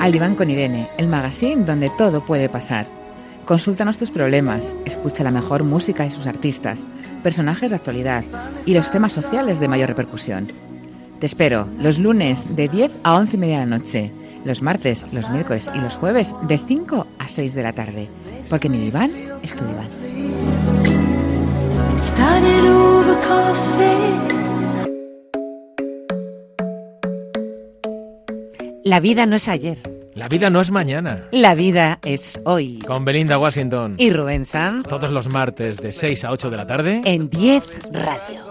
[0.00, 2.86] Al diván con Irene, el magazine donde todo puede pasar.
[3.44, 6.86] Consulta nuestros problemas, escucha la mejor música y sus artistas,
[7.22, 8.24] personajes de actualidad
[8.64, 10.48] y los temas sociales de mayor repercusión.
[11.18, 14.10] Te espero los lunes de 10 a 11 y media de la noche,
[14.46, 18.08] los martes, los miércoles y los jueves de 5 a 6 de la tarde,
[18.48, 19.10] porque mi diván
[19.42, 19.88] es tu diván.
[28.90, 29.78] La vida no es ayer.
[30.16, 31.28] La vida no es mañana.
[31.30, 32.80] La vida es hoy.
[32.80, 33.94] Con Belinda Washington.
[33.98, 34.88] Y Rubén Sanz.
[34.88, 37.00] Todos los martes de 6 a 8 de la tarde.
[37.04, 38.50] En 10 Radio.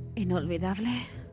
[0.15, 0.89] inolvidable?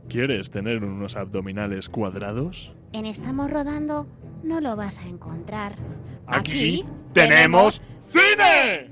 [0.09, 2.73] ¿Quieres tener unos abdominales cuadrados?
[2.93, 4.07] En Estamos Rodando
[4.43, 5.77] no lo vas a encontrar.
[6.27, 8.91] Aquí tenemos cine.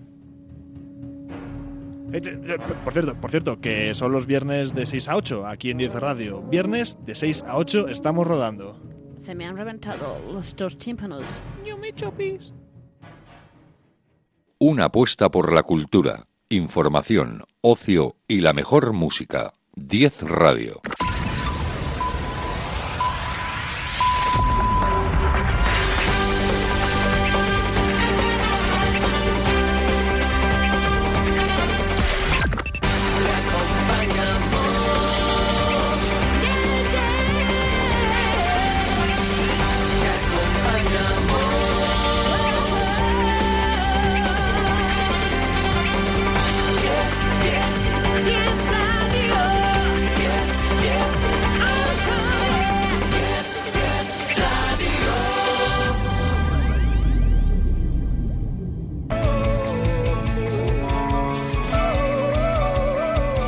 [2.12, 5.46] Eh, che, eh, Por cierto, por cierto, que son los viernes de 6 a 8
[5.46, 6.42] aquí en 10 Radio.
[6.42, 8.80] Viernes de 6 a 8 estamos rodando.
[9.16, 11.24] Se me han reventado los dos tímpanos.
[11.64, 12.52] Yo me chopis.
[14.58, 19.52] Una apuesta por la cultura, información, ocio y la mejor música.
[19.78, 20.80] 10 Radio.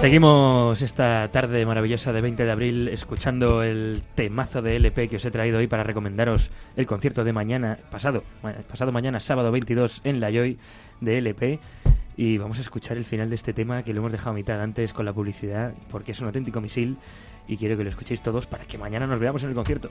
[0.08, 5.24] Seguimos esta tarde maravillosa de 20 de abril escuchando el temazo de LP que os
[5.26, 8.24] he traído hoy para recomendaros el concierto de mañana, pasado,
[8.70, 10.58] pasado mañana, sábado 22 en La Joy
[11.02, 11.60] de LP.
[12.16, 14.62] Y vamos a escuchar el final de este tema que lo hemos dejado a mitad
[14.62, 16.96] antes con la publicidad porque es un auténtico misil
[17.46, 19.90] y quiero que lo escuchéis todos para que mañana nos veamos en el concierto.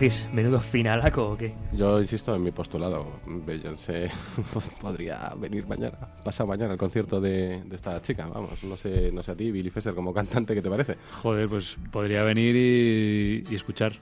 [0.00, 0.26] Decís?
[0.32, 1.54] ¿Menudo finalaco o qué?
[1.72, 3.20] Yo insisto en mi postulado.
[3.26, 4.10] Beyoncé
[4.80, 8.26] podría venir mañana, pasado mañana, al concierto de, de esta chica.
[8.26, 10.96] Vamos, no sé, no sé a ti, Billy Fesser, como cantante, ¿qué te parece?
[11.22, 13.92] Joder, pues podría venir y, y escuchar.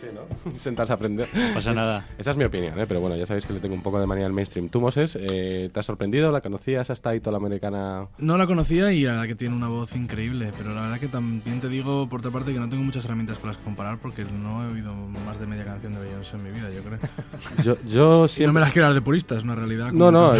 [0.00, 0.52] Sí, ¿no?
[0.58, 1.28] Sentarse a aprender.
[1.32, 2.06] No pasa nada.
[2.18, 2.86] Esa es mi opinión, ¿eh?
[2.86, 4.68] pero bueno, ya sabéis que le tengo un poco de manía al mainstream.
[4.68, 6.30] ¿Tú, Moses, eh, te has sorprendido?
[6.30, 8.06] ¿La conocías hasta ahí toda la americana?
[8.18, 11.08] No la conocía y la verdad que tiene una voz increíble, pero la verdad que
[11.08, 13.98] también te digo, por otra parte, que no tengo muchas herramientas con las que comparar
[13.98, 16.98] porque no he oído más de media canción de Beyoncé en mi vida, yo creo.
[17.64, 18.46] Yo, yo Y siempre...
[18.48, 19.92] no me las quiero dar de purista, es una realidad.
[19.92, 20.32] No, no,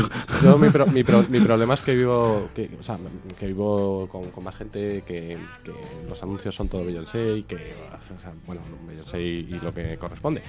[0.42, 2.98] yo mi, pro- mi, pro- mi problema es que vivo, que, o sea,
[3.38, 5.76] que vivo con, con más gente que, que
[6.08, 9.97] los anuncios son todo Beyoncé y que, o sea, bueno, Beyoncé y, y lo que
[9.97, 10.43] corresponde.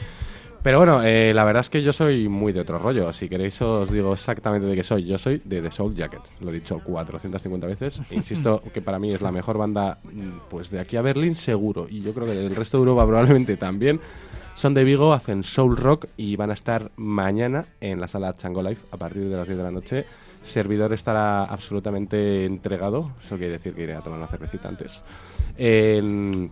[0.63, 3.13] Pero bueno, eh, la verdad es que yo soy muy de otro rollo.
[3.13, 5.05] Si queréis os digo exactamente de qué soy.
[5.05, 6.21] Yo soy de The Soul Jacket.
[6.41, 8.01] Lo he dicho 450 veces.
[8.11, 11.87] Insisto que para mí es la mejor banda mm, pues de aquí a Berlín seguro.
[11.89, 14.01] Y yo creo que del resto de Europa probablemente también.
[14.55, 18.63] Son de Vigo, hacen soul rock y van a estar mañana en la sala Chango
[18.63, 20.05] Life a partir de las 10 de la noche.
[20.43, 25.03] Servidor estará absolutamente entregado, eso quiere decir que iré a tomar una cervecita antes,
[25.57, 26.49] en,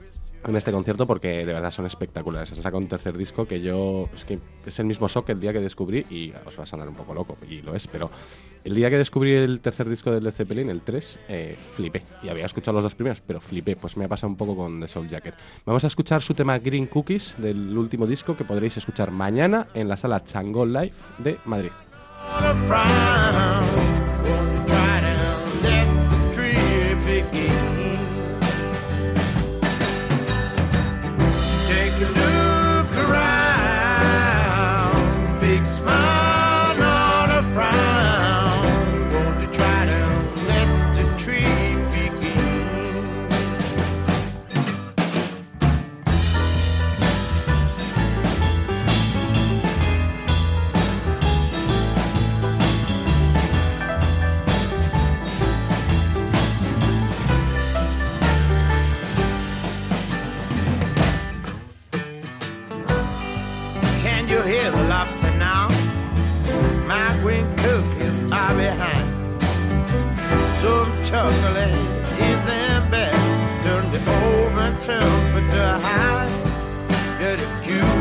[0.48, 2.50] en este concierto porque de verdad son espectaculares.
[2.50, 5.54] Se saca un tercer disco que yo, es que es el mismo shock el día
[5.54, 8.10] que descubrí y os va a sonar un poco loco, y lo es, pero
[8.66, 12.02] el día que descubrí el tercer disco del Zeppelin, el 3, eh, flipé.
[12.24, 13.76] Y había escuchado los dos primeros, pero flipé.
[13.76, 15.36] Pues me ha pasado un poco con The Soul Jacket.
[15.66, 19.88] Vamos a escuchar su tema Green Cookies del último disco que podréis escuchar mañana en
[19.88, 21.72] la sala Changó Live de Madrid.
[71.16, 71.80] Chocolate
[72.30, 73.16] is in bed.
[73.64, 76.30] Turn the oven temperature high.
[77.20, 77.98] Get a cue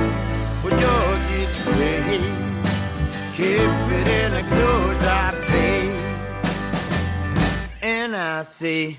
[0.61, 2.19] for George's way.
[3.37, 5.83] Keep it in a closed eye bay.
[7.83, 8.99] And I say,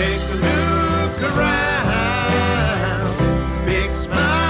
[0.00, 3.06] take a look around.
[3.64, 4.43] Big smile,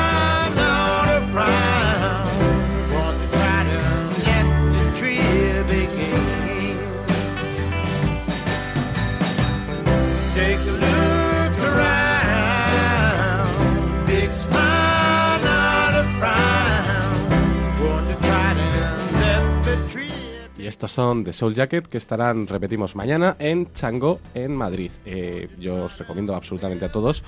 [20.85, 24.91] estos son The Soul Jacket que estarán, repetimos, mañana en Chango, en Madrid.
[25.07, 27.25] Eh, yo os recomiendo absolutamente a todos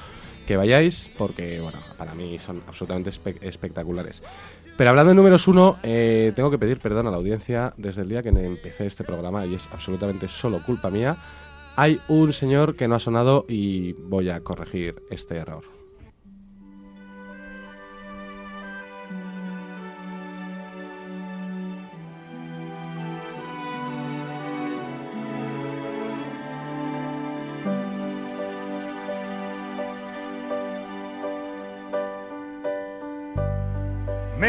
[0.47, 4.23] que vayáis porque, bueno, para mí son absolutamente espe- espectaculares.
[4.77, 8.11] Pero hablando de números uno, eh, tengo que pedir perdón a la audiencia desde el
[8.11, 11.17] día que empecé este programa y es absolutamente solo culpa mía.
[11.77, 15.76] Hay un señor que no ha sonado y voy a corregir este error.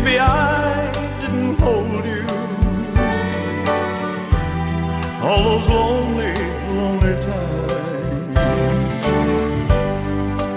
[0.00, 2.24] Maybe I didn't hold you.
[5.22, 6.34] All those lonely,
[6.76, 8.36] lonely times.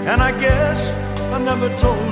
[0.06, 0.90] And I guess
[1.32, 2.11] I never told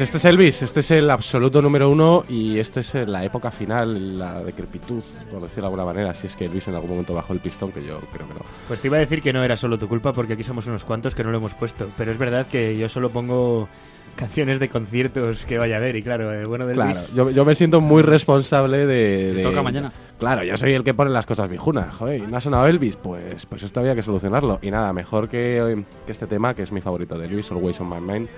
[0.00, 3.50] Pues este es Elvis, este es el absoluto número uno y este es la época
[3.50, 7.12] final, la decrepitud, por decirlo de alguna manera, si es que Elvis en algún momento
[7.12, 8.40] bajó el pistón, que yo creo que no.
[8.66, 10.86] Pues te iba a decir que no era solo tu culpa porque aquí somos unos
[10.86, 11.90] cuantos que no lo hemos puesto.
[11.98, 13.68] Pero es verdad que yo solo pongo
[14.16, 17.28] canciones de conciertos que vaya a ver y claro, el bueno del Claro, Luis- yo,
[17.30, 19.92] yo me siento muy responsable de, de- toca mañana.
[20.18, 21.94] Claro, yo soy el que pone las cosas viejunas.
[21.94, 22.96] Joder, ¿y ¿no ha sonado Elvis?
[22.96, 24.60] Pues, pues esto había que solucionarlo.
[24.62, 27.90] Y nada, mejor que, que este tema, que es mi favorito de Luis, Always on
[27.90, 28.28] My Mind,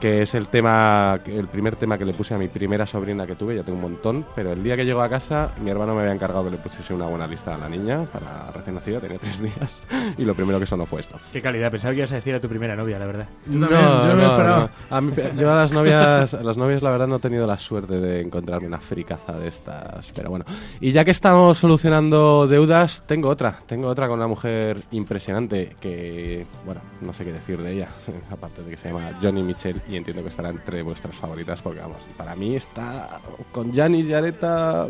[0.00, 3.34] que es el tema, el primer tema que le puse a mi primera sobrina que
[3.36, 6.02] tuve, ya tengo un montón, pero el día que llegó a casa, mi hermano me
[6.02, 9.18] había encargado que le pusiese una buena lista a la niña para recién nacida, tenía
[9.18, 9.82] tres días,
[10.18, 11.16] y lo primero que sonó fue esto.
[11.32, 13.26] Qué calidad, pensaba que ibas a decir a tu primera novia, la verdad.
[13.46, 14.68] No, no.
[14.90, 17.58] A mí- yo a las novias, a las novias la verdad no he tenido la
[17.58, 20.44] suerte de encontrarme una fricaza de estas, pero bueno.
[20.80, 26.46] Y ya que estamos solucionando deudas, tengo otra, tengo otra con una mujer impresionante que,
[26.64, 27.88] bueno, no sé qué decir de ella,
[28.30, 31.80] aparte de que se llama Johnny Mitchell y entiendo que estará entre vuestras favoritas porque
[31.80, 33.20] vamos, para mí está
[33.52, 34.86] con Janis y Areta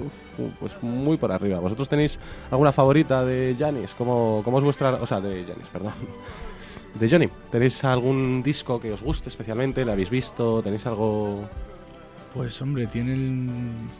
[0.60, 1.58] pues muy por arriba.
[1.58, 2.18] ¿Vosotros tenéis
[2.50, 3.94] alguna favorita de Janis?
[3.96, 5.92] ¿Cómo, cómo es vuestra, o sea, de Janis, perdón?
[6.94, 9.84] De Johnny, ¿tenéis algún disco que os guste especialmente?
[9.84, 10.62] ¿Le habéis visto?
[10.62, 11.44] ¿Tenéis algo...?
[12.34, 13.48] Pues hombre, tiene el...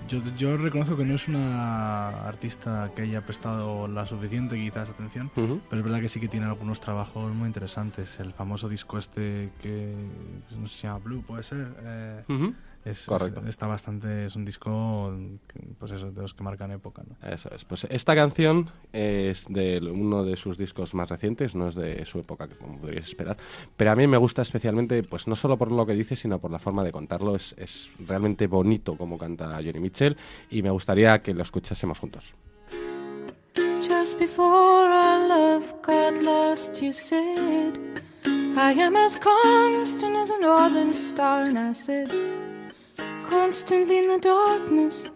[0.08, 5.30] yo, yo reconozco que no es una artista que haya prestado la suficiente quizás atención,
[5.34, 8.18] pero es verdad que sí que tiene algunos trabajos muy interesantes.
[8.18, 9.94] El famoso disco este que
[10.58, 11.76] no sé, se llama Blue, puede ser.
[11.84, 12.52] Eh,
[12.84, 13.42] es- Correcto.
[13.48, 15.12] está bastante, es un disco,
[15.78, 17.02] pues eso, de los que marcan época.
[17.06, 17.28] ¿no?
[17.28, 17.64] Eso es.
[17.64, 22.18] Pues esta canción es de uno de sus discos más recientes, no es de su
[22.18, 23.36] época, que como podríais esperar.
[23.76, 26.50] Pero a mí me gusta especialmente, pues no solo por lo que dice, sino por
[26.50, 27.36] la forma de contarlo.
[27.36, 30.16] Es, es realmente bonito como canta Johnny Mitchell
[30.50, 32.32] y me gustaría que lo escuchásemos juntos.
[33.86, 37.74] Just before our love got lost, you said,
[38.56, 41.44] I am as constant as a northern star.
[41.44, 42.08] And I said,
[43.28, 45.10] Constantly in the darkness,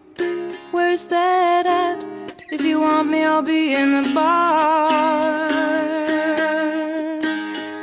[0.71, 2.05] where's that at?
[2.51, 4.89] If you want me, I'll be in the bar.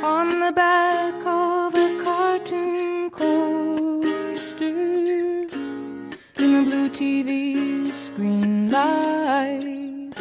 [0.03, 5.47] On the back of a cartoon coaster in
[6.37, 10.13] the blue TV screen light.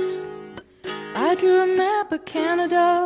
[1.14, 3.05] I drew a map of Canada.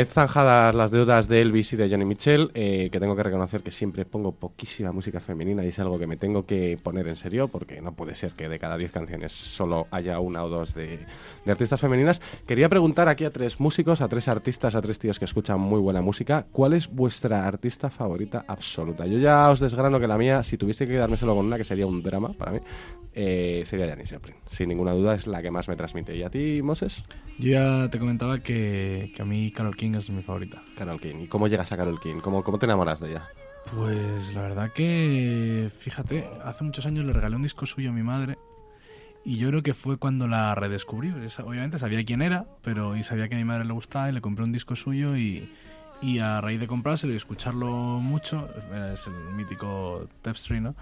[0.00, 3.62] Vez zanjadas las deudas de Elvis y de Johnny Mitchell, eh, que tengo que reconocer
[3.62, 7.16] que siempre pongo poquísima música femenina y es algo que me tengo que poner en
[7.16, 10.72] serio porque no puede ser que de cada 10 canciones solo haya una o dos
[10.72, 11.00] de,
[11.44, 12.22] de artistas femeninas.
[12.46, 15.80] Quería preguntar aquí a tres músicos, a tres artistas, a tres tíos que escuchan muy
[15.80, 19.04] buena música, ¿cuál es vuestra artista favorita absoluta?
[19.04, 21.64] Yo ya os desgrano que la mía, si tuviese que quedarme solo con una, que
[21.64, 22.60] sería un drama para mí,
[23.22, 24.36] eh, sería Janis Joplin.
[24.50, 26.16] Sin ninguna duda es la que más me transmite.
[26.16, 27.02] ¿Y a ti, Moses?
[27.38, 30.62] Yo ya te comentaba que, que a mí Carol King es mi favorita.
[30.78, 31.16] Carol King.
[31.24, 32.20] ¿Y cómo llegas a Carol King?
[32.22, 33.28] ¿Cómo, cómo te enamoras de ella?
[33.76, 38.02] Pues la verdad que, fíjate, hace muchos años le regalé un disco suyo a mi
[38.02, 38.38] madre
[39.22, 41.12] y yo creo que fue cuando la redescubrí.
[41.44, 44.22] Obviamente sabía quién era, pero y sabía que a mi madre le gustaba y le
[44.22, 45.52] compré un disco suyo y,
[46.00, 47.70] y a raíz de comprárselo y escucharlo
[48.00, 48.48] mucho,
[48.94, 50.74] es el mítico Tapestry, ¿no?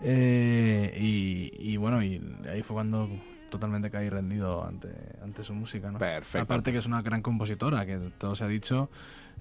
[0.00, 3.08] Eh, y, y bueno, y ahí fue cuando
[3.50, 4.88] totalmente caí rendido ante,
[5.22, 5.98] ante su música, ¿no?
[5.98, 6.42] Perfecto.
[6.44, 8.90] Aparte que es una gran compositora, que todo se ha dicho,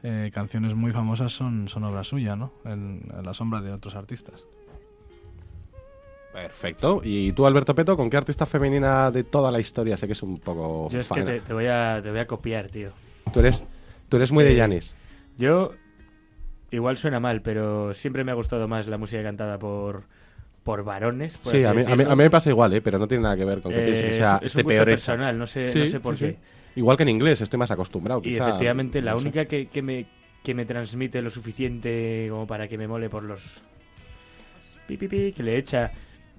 [0.03, 2.53] eh, canciones muy famosas son, son obra suya, ¿no?
[2.65, 4.45] En, en la sombra de otros artistas.
[6.33, 7.01] Perfecto.
[7.03, 9.97] ¿Y tú, Alberto Peto, con qué artista femenina de toda la historia?
[9.97, 10.87] Sé que es un poco...
[10.89, 12.91] Yo es que te voy a, te voy a copiar, tío.
[13.33, 13.63] Tú eres,
[14.07, 14.93] tú eres muy de Eh, Janis.
[15.37, 15.71] Yo,
[16.69, 20.03] igual suena mal, pero siempre me ha gustado más la música cantada por,
[20.67, 21.37] por varones.
[21.39, 22.81] por Sí, a mí, a, mí, a mí me pasa igual, ¿eh?
[22.81, 24.47] pero no tiene nada que ver con que Eh, piense que es- sea es un
[24.47, 24.95] esté gusto peor hecha.
[24.95, 26.31] personal, no sé- Sí, no sé por sí, qué.
[26.33, 26.37] sí.
[26.75, 28.19] Igual que en inglés, estoy más acostumbrado.
[28.23, 30.05] Y quizá, efectivamente, la no única que, que me,
[30.43, 33.63] que me transmite lo suficiente como para que me mole por los
[34.87, 35.91] pi, pi, pi que le echa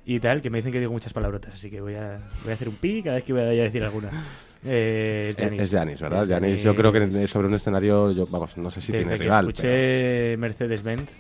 [0.07, 2.55] y tal, que me dicen que digo muchas palabrotas, así que voy a, voy a
[2.55, 4.11] hacer un pi cada vez que voy a decir alguna.
[4.65, 5.61] Eh, es Eh, Janis.
[5.63, 6.25] Es Janis, ¿verdad?
[6.25, 9.17] Es Janis, yo creo que sobre un escenario, yo, vamos, no sé si Desde tiene
[9.17, 9.49] que rival.
[9.49, 11.11] escuché Mercedes-Benz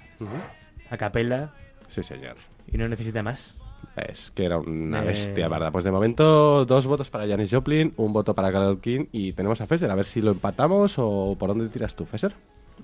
[0.90, 1.50] a capella.
[1.86, 2.34] Sí, señor.
[2.70, 3.54] Y no necesita más.
[3.96, 5.72] Es que era una Eh, bestia, ¿verdad?
[5.72, 9.60] Pues de momento, dos votos para Janis Joplin, un voto para Carol King y tenemos
[9.60, 9.90] a Fesser.
[9.90, 12.32] A ver si lo empatamos o por dónde tiras tú, Fesser.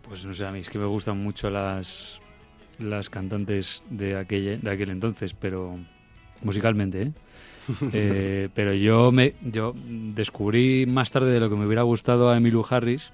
[0.08, 2.20] Pues no sé, a mí es que me gustan mucho las,
[2.78, 5.78] las cantantes de aquel, de aquel entonces, pero
[6.42, 7.12] musicalmente, ¿eh?
[7.94, 9.74] Eh, pero yo me yo
[10.14, 13.10] descubrí más tarde de lo que me hubiera gustado a Emmylou Harris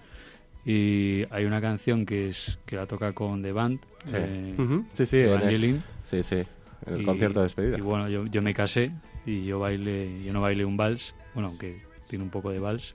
[0.66, 4.12] y hay una canción que es que la toca con The Band Sí.
[4.14, 4.54] eh.
[4.94, 5.80] Sí, sí, Evangeline.
[6.04, 6.42] sí, sí,
[6.86, 7.78] en el concierto de despedida.
[7.78, 8.90] y bueno yo, yo me casé
[9.26, 12.94] y yo bailé yo no bailé un vals bueno aunque tiene un poco de vals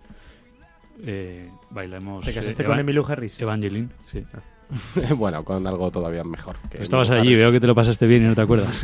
[1.03, 3.39] eh, bailamos ¿Te casaste eh, con Emmylou Harris?
[3.39, 4.23] Evangeline sí
[5.17, 6.55] bueno, con algo todavía mejor.
[6.69, 7.37] que estabas allí, Harris.
[7.37, 8.81] veo que te lo pasaste bien y no te acuerdas.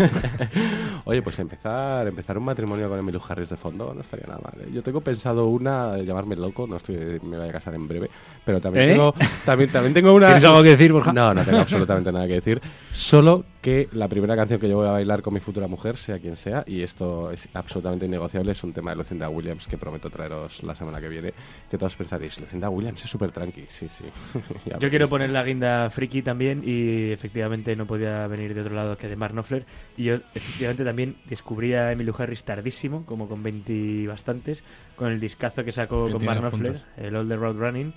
[1.05, 4.53] Oye, pues empezar, empezar un matrimonio con Emilio Harris de fondo no estaría nada mal.
[4.61, 4.69] ¿eh?
[4.71, 8.09] Yo tengo pensado una, llamarme loco, no estoy, me voy a casar en breve,
[8.45, 8.91] pero también ¿Eh?
[8.93, 9.15] tengo,
[9.45, 10.27] también, también tengo una.
[10.27, 11.11] ¿Tienes algo que decir, Borja?
[11.11, 12.61] No, no tengo absolutamente nada que decir.
[12.91, 16.17] Solo que la primera canción que yo voy a bailar con mi futura mujer, sea
[16.19, 20.09] quien sea, y esto es absolutamente innegociable, es un tema de Lucinda Williams que prometo
[20.09, 21.33] traeros la semana que viene.
[21.69, 24.03] Que todos pensaréis, Lucinda Williams es súper tranqui, sí, sí.
[24.79, 28.97] Yo quiero poner la guinda friki también y efectivamente no podía venir de otro lado
[28.97, 29.65] que de Mark Knopfler
[29.95, 34.63] y yo efectivamente también descubrí a Emmylou Harris tardísimo, como con 20 y bastantes,
[34.95, 37.93] con el discazo que sacó con Mark Knopfler, el All the Road Running.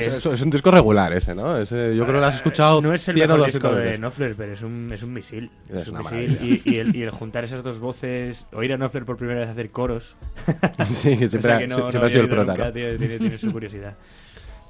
[0.00, 1.56] Que Es, es, un disco regular ese, ¿no?
[1.56, 3.90] Ese- yo creo que lo has escuchado no es el 100 o mejor 200 disco
[3.90, 3.98] de.
[3.98, 5.50] Knopfler, pero es un, es un misil.
[5.68, 6.38] Es Es, un misil.
[6.64, 9.48] Y, y el, y el juntar esas dos voces, oír a Knopfler por primera vez
[9.48, 10.16] hacer coros.
[10.84, 13.38] Sí, siempre ha- que no, siempre no ha sido el prota, nunca, tiene, tiene- tiene
[13.38, 13.94] su curiosidad.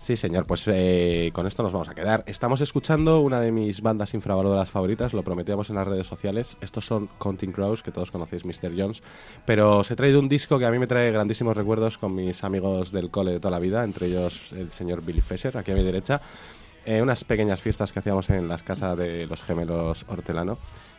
[0.05, 2.25] Sí, señor, pues eh, con esto nos vamos a quedar.
[2.27, 6.59] Estamos escuchando una de mis bandas infravaloradas favoritas, lo prometíamos en las redes sociales.
[6.61, 8.71] Estos son Counting Crows, que todos conocéis, Mr.
[8.77, 9.03] Jones.
[9.47, 12.45] Pero se trae de un disco que a mí me trae grandísimos recuerdos con mis
[12.45, 15.75] amigos del cole de toda la vida, entre ellos el señor Billy Fesser, aquí a
[15.75, 16.21] mi derecha.
[16.85, 20.59] Eh, unas pequeñas fiestas que hacíamos en las casas de los gemelos Hortelano.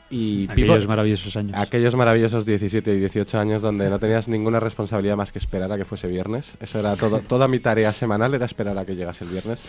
[0.09, 1.57] Y Aquellos maravillosos años.
[1.57, 5.77] Aquellos maravillosos 17 y 18 años donde no tenías ninguna responsabilidad más que esperar a
[5.77, 6.53] que fuese viernes.
[6.59, 9.61] Eso era todo, toda mi tarea semanal, era esperar a que llegase el viernes.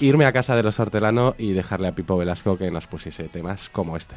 [0.00, 3.68] Irme a casa de los Hortelano y dejarle a Pipo Velasco que nos pusiese temas
[3.68, 4.16] como este.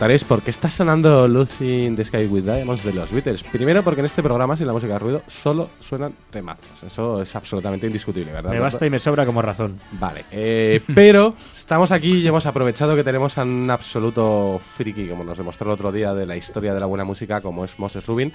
[0.00, 3.42] Preguntaréis por qué está sonando Lucy in the Sky with Diamonds de los Beatles.
[3.42, 6.82] Primero porque en este programa, sin la música de ruido, solo suenan temazos.
[6.86, 8.50] Eso es absolutamente indiscutible, ¿verdad?
[8.50, 9.78] Me basta y me sobra como razón.
[9.92, 15.22] Vale, eh, pero estamos aquí y hemos aprovechado que tenemos a un absoluto friki, como
[15.22, 18.06] nos demostró el otro día, de la historia de la buena música, como es Moses
[18.06, 18.32] Rubin,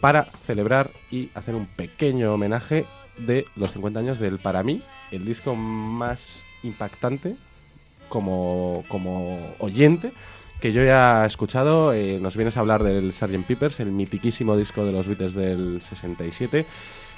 [0.00, 2.84] para celebrar y hacer un pequeño homenaje
[3.16, 7.36] de los 50 años del, para mí, el disco más impactante
[8.08, 10.12] como, como oyente
[10.60, 11.92] que yo ya he escuchado.
[11.92, 13.44] Eh, nos vienes a hablar del Sgt.
[13.46, 16.66] Peppers, el mitiquísimo disco de los Beatles del 67.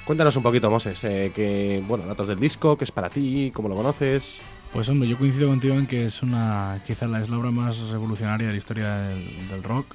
[0.04, 3.68] Cuéntanos un poquito, Moses, eh, que, bueno, datos del disco, qué es para ti, cómo
[3.68, 4.38] lo conoces.
[4.72, 7.78] Pues hombre, yo coincido contigo en que es una, quizás la es la obra más
[7.90, 9.86] revolucionaria de la historia del, del rock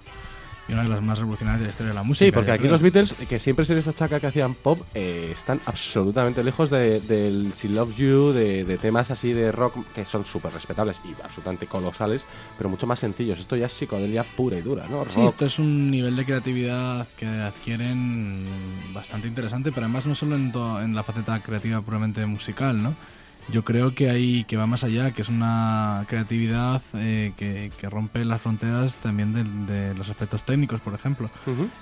[0.67, 2.25] y una de las más revolucionarias de la historia de la música.
[2.25, 5.59] Sí, porque aquí los Beatles, que siempre se les achaca que hacían pop, eh, están
[5.65, 10.23] absolutamente lejos de- del She Loves You, de, de temas así de rock que son
[10.25, 12.25] súper respetables y absolutamente colosales,
[12.57, 13.39] pero mucho más sencillos.
[13.39, 15.03] Esto ya es psicodelia pura y dura, ¿no?
[15.09, 18.45] Sí, esto es un nivel de creatividad que adquieren
[18.93, 22.93] bastante interesante, pero además no solo en la faceta creativa puramente musical, ¿no?
[23.51, 27.89] Yo creo que hay que va más allá, que es una creatividad eh, que, que
[27.89, 29.33] rompe las fronteras también
[29.67, 31.29] de, los aspectos técnicos, por ejemplo.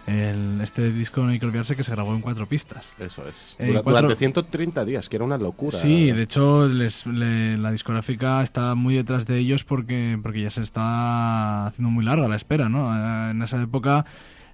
[0.08, 2.86] El- este disco no hay que olvidarse que se grabó en cuatro pistas.
[3.00, 3.56] Eso es.
[3.60, 5.78] Eh, Dura- cuatro- Durante 130 días, que era una locura.
[5.78, 10.50] Sí, de hecho les- le- la discográfica está muy detrás de ellos porque, porque ya
[10.50, 12.92] se está haciendo muy larga la espera, ¿no?
[12.96, 14.06] Eh, En esa época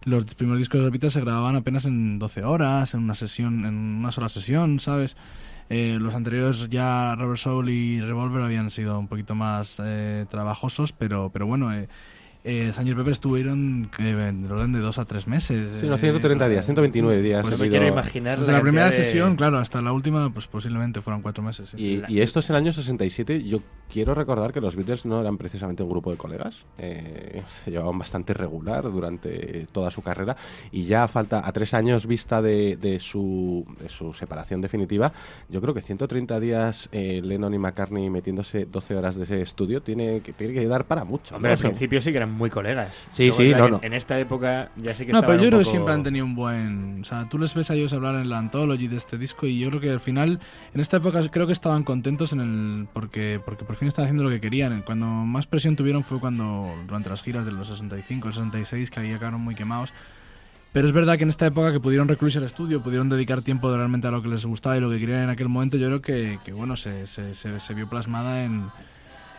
[0.04, 3.76] los primeros discos de Beatles se grababan apenas en 12 horas, en una sesión, en
[3.76, 5.16] una sola sesión, ¿sabes?
[5.70, 10.94] Eh, los anteriores ya Robert Soul y Revolver habían sido un poquito más eh, trabajosos,
[10.94, 11.90] pero, pero bueno, eh,
[12.48, 12.96] eh, Sgt.
[12.96, 15.80] Pepper estuvieron eh, en el orden de dos a tres meses.
[15.80, 17.42] Sí, no, eh, 130 días, 129 días.
[17.42, 21.02] Pues me sido- quiero imaginar Desde la, primera sesión, claro, hasta la última, pues posiblemente
[21.02, 21.70] fueron cuatro meses.
[21.70, 21.78] sí.
[22.08, 23.44] Y, y esto es el año 67.
[23.44, 23.60] Yo
[23.92, 26.66] quiero recordar que los Beatles no eran precisamente un grupo de colegas.
[26.78, 30.36] eh, se llevaban bastante regular durante toda su carrera.
[30.72, 35.12] Y ya a falta, a tres años vista de, de su, de su separación definitiva,
[35.50, 39.82] yo creo que 130 días eh, Lennon y McCartney metiéndose 12 horas de ese estudio
[39.82, 41.36] tiene que, tiene que dar para mucho.
[41.36, 41.54] Hombre, ¿no?
[41.56, 43.06] al principio sí que eran muy colegas.
[43.10, 43.80] Sí, Luego sí, no, que no.
[43.84, 46.04] En esta época ya sí que No, pero yo un creo que poco- siempre han
[46.04, 47.02] tenido un buen...
[47.02, 49.60] O sea, tú les ves a ellos hablar en la Anthology de este disco y
[49.60, 50.40] yo creo que al final,
[50.74, 54.24] en esta época creo que estaban contentos en el porque porque por fin estaban haciendo
[54.24, 54.82] lo que querían.
[54.84, 59.00] Cuando más presión tuvieron fue cuando, durante las giras de los 65, el 66, que
[59.00, 59.92] ahí acabaron muy quemados.
[60.74, 63.74] Pero es verdad que en esta época que pudieron recluirse al estudio, pudieron dedicar tiempo
[63.76, 66.02] realmente a lo que les gustaba y lo que querían en aquel momento, yo creo
[66.02, 68.66] que, que bueno, se, se, se, se vio plasmada en,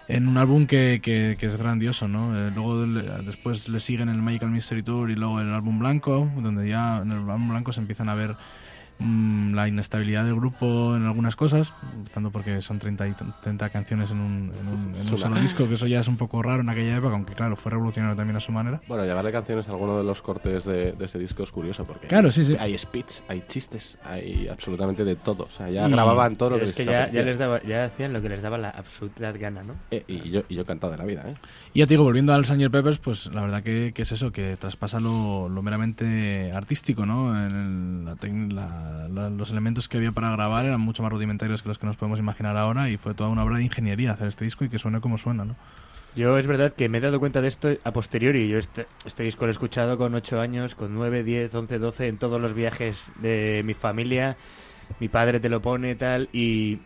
[0.09, 2.36] en un álbum que, que, que es grandioso, ¿no?
[2.36, 6.30] Eh, luego le- después le siguen el Magical Mystery Tour y luego el álbum blanco,
[6.36, 8.36] donde ya en el álbum blanco se empiezan a ver
[9.00, 11.72] la inestabilidad del grupo en algunas cosas,
[12.12, 15.22] tanto porque son 30, y 30 canciones en un, en un- en Es un una-
[15.28, 17.70] solo disco, que eso ya es un poco raro en aquella época, aunque claro, fue
[17.70, 18.80] revolucionario también a su manera.
[18.88, 22.08] Bueno, llevarle canciones a alguno de los cortes de, de ese disco es curioso porque
[22.08, 22.56] Claro, sí, sí.
[22.58, 25.44] hay speech, hay chistes, hay absolutamente de todo.
[25.44, 27.62] O sea, ya Y- grababan todo lo que es que les ya, ya les daba,
[27.62, 29.74] ya hacían lo que les daba la absoluta gana, ¿no?
[29.90, 31.34] Eh, y, yo, y yo he cantado de la vida, ¿eh?
[31.72, 32.70] Y ya te digo, volviendo al Sgt.
[32.70, 37.36] Peppers, pues la verdad que, que es eso, que traspasa lo, lo meramente artístico, ¿no?
[37.46, 38.52] En el- la tec-
[38.89, 41.86] la- la- los elementos que había para grabar eran mucho más rudimentarios que los que
[41.86, 44.69] nos podemos imaginar ahora y fue toda una obra de ingeniería hacer este disco y
[44.69, 45.56] que suene como suena, ¿no?
[46.16, 48.48] Yo es verdad que me he dado cuenta de esto a posteriori.
[48.48, 52.09] Yo este, este disco lo he escuchado con 8 años, con 9, 10, 11, 12,
[52.09, 54.36] en todos los viajes de mi familia.
[55.01, 56.78] Mi padre te lo pone tal y,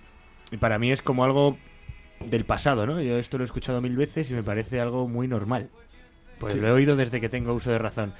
[0.50, 1.56] y para mí es como algo
[2.26, 3.00] del pasado, ¿no?
[3.00, 5.70] Yo esto lo he escuchado mil veces y me parece algo muy normal.
[6.38, 6.58] Pues Sí.
[6.60, 8.12] lo he oído desde que tengo uso de razón.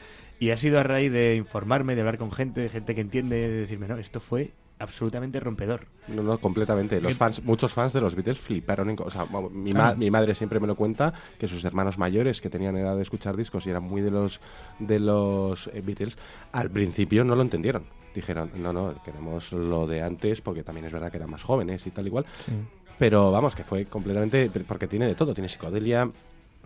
[0.43, 3.37] Y ha sido a raíz de informarme, de hablar con gente, de gente que entiende,
[3.37, 4.51] de decirme, no, esto fue
[4.81, 5.87] absolutamente rompedor.
[6.09, 7.01] No, no, completamente.
[7.01, 8.91] Los ¿Qué- fans, muchos fans de los Beatles fliparon.
[8.91, 12.41] en o sea, mi, ma- mi madre siempre me lo cuenta que sus hermanos mayores
[12.41, 14.41] que tenían edad de escuchar discos y eran muy de los
[14.81, 16.19] de los eh, Beatles,
[16.51, 17.85] al principio no lo entendieron.
[18.13, 21.87] Dijeron, no, no, queremos lo de antes porque también es verdad que eran más jóvenes
[21.87, 22.27] y tal igual.
[22.41, 22.51] Sí.
[22.99, 24.51] Pero vamos, que fue completamente.
[24.67, 25.33] Porque tiene de todo.
[25.35, 26.11] Tiene psicodelia,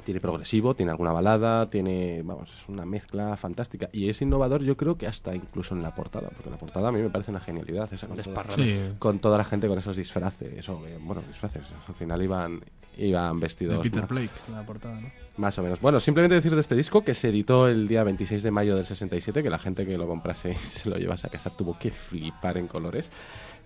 [0.04, 2.22] tiene progresivo, tiene alguna balada, tiene.
[2.22, 3.88] Vamos, es una mezcla fantástica.
[3.92, 6.28] Y es innovador, yo creo que hasta incluso en la portada.
[6.28, 7.92] Porque la portada a mí me parece una genialidad.
[7.92, 8.44] Esa con, toda.
[8.52, 8.78] Sí.
[8.98, 10.68] con toda la gente con esos disfraces.
[10.68, 11.64] O, eh, bueno, disfraces.
[11.88, 12.60] Al final iban,
[12.98, 13.82] iban vestidos.
[13.82, 15.10] De Peter Blake, la portada, ¿no?
[15.38, 15.80] Más o menos.
[15.80, 18.86] Bueno, simplemente decir de este disco que se editó el día 26 de mayo del
[18.86, 21.90] 67, que la gente que lo comprase y se lo llevase a casa tuvo que
[21.90, 23.10] flipar en colores,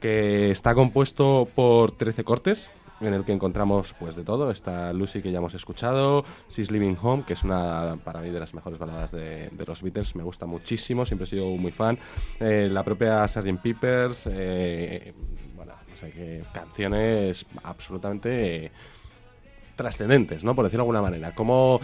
[0.01, 2.71] que está compuesto por 13 cortes
[3.01, 4.51] en el que encontramos pues de todo.
[4.51, 8.41] Está Lucy que ya hemos escuchado, She's Living Home, que es una para mí de
[8.41, 11.99] las mejores baladas de, de los Beatles, me gusta muchísimo, siempre he sido muy fan.
[12.39, 13.61] Eh, la propia Sgt.
[13.63, 15.15] Peppers, eh,
[15.55, 18.73] bueno, no sé qué canciones absolutamente eh,
[19.77, 20.55] trascendentes, ¿no?
[20.55, 21.35] Por decirlo de alguna manera.
[21.35, 21.81] Como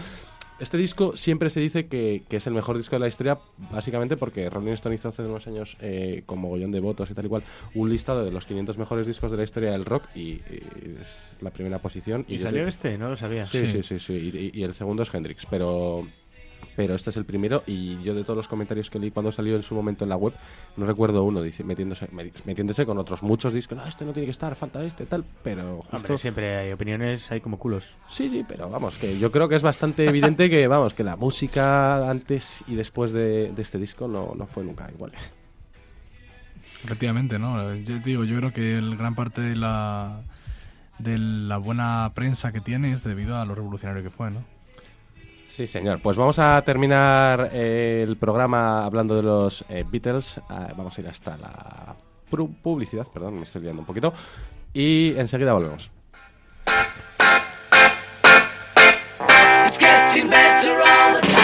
[0.59, 3.39] este disco siempre se dice que, que es el mejor disco de la historia,
[3.71, 7.27] básicamente porque Rolling Stone hizo hace unos años, eh, con mogollón de votos y tal
[7.27, 7.43] y cual,
[7.75, 10.63] un listado de los 500 mejores discos de la historia del rock y, y
[11.01, 12.25] es la primera posición.
[12.29, 12.99] ¿Y salió te- este?
[12.99, 13.45] No lo sabía.
[13.47, 13.69] Sí, Sí.
[13.69, 14.13] sí, sí, sí.
[14.15, 16.07] Y, y- y el segundo es Hendrix, pero...
[16.77, 19.57] Pero este es el primero y yo de todos los comentarios que leí cuando salió
[19.57, 20.35] en su momento en la web,
[20.77, 22.09] no recuerdo uno dice, metiéndose,
[22.45, 25.79] metiéndose con otros muchos discos, no, este no tiene que estar, falta este, tal, pero
[25.79, 25.97] justo...
[25.97, 27.97] Hombre, siempre hay opiniones, hay como culos.
[28.11, 31.17] Sí, sí, pero vamos, que yo creo que es bastante evidente que, vamos, que la
[31.17, 35.13] música antes y después de, de este disco no, no fue nunca igual.
[36.85, 37.75] Efectivamente, ¿no?
[37.75, 40.21] Yo digo, yo creo que el gran parte de la
[40.99, 44.45] de la buena prensa que tiene es debido a lo revolucionario que fue, ¿no?
[45.57, 46.01] Sí, señor.
[46.03, 50.39] Pues vamos a terminar eh, el programa hablando de los eh, Beatles.
[50.51, 51.97] Ah, vamos a ir hasta la
[52.31, 54.13] pu- publicidad, perdón, me estoy liando un poquito.
[54.75, 55.91] Y enseguida volvemos.
[60.19, 61.36] It's.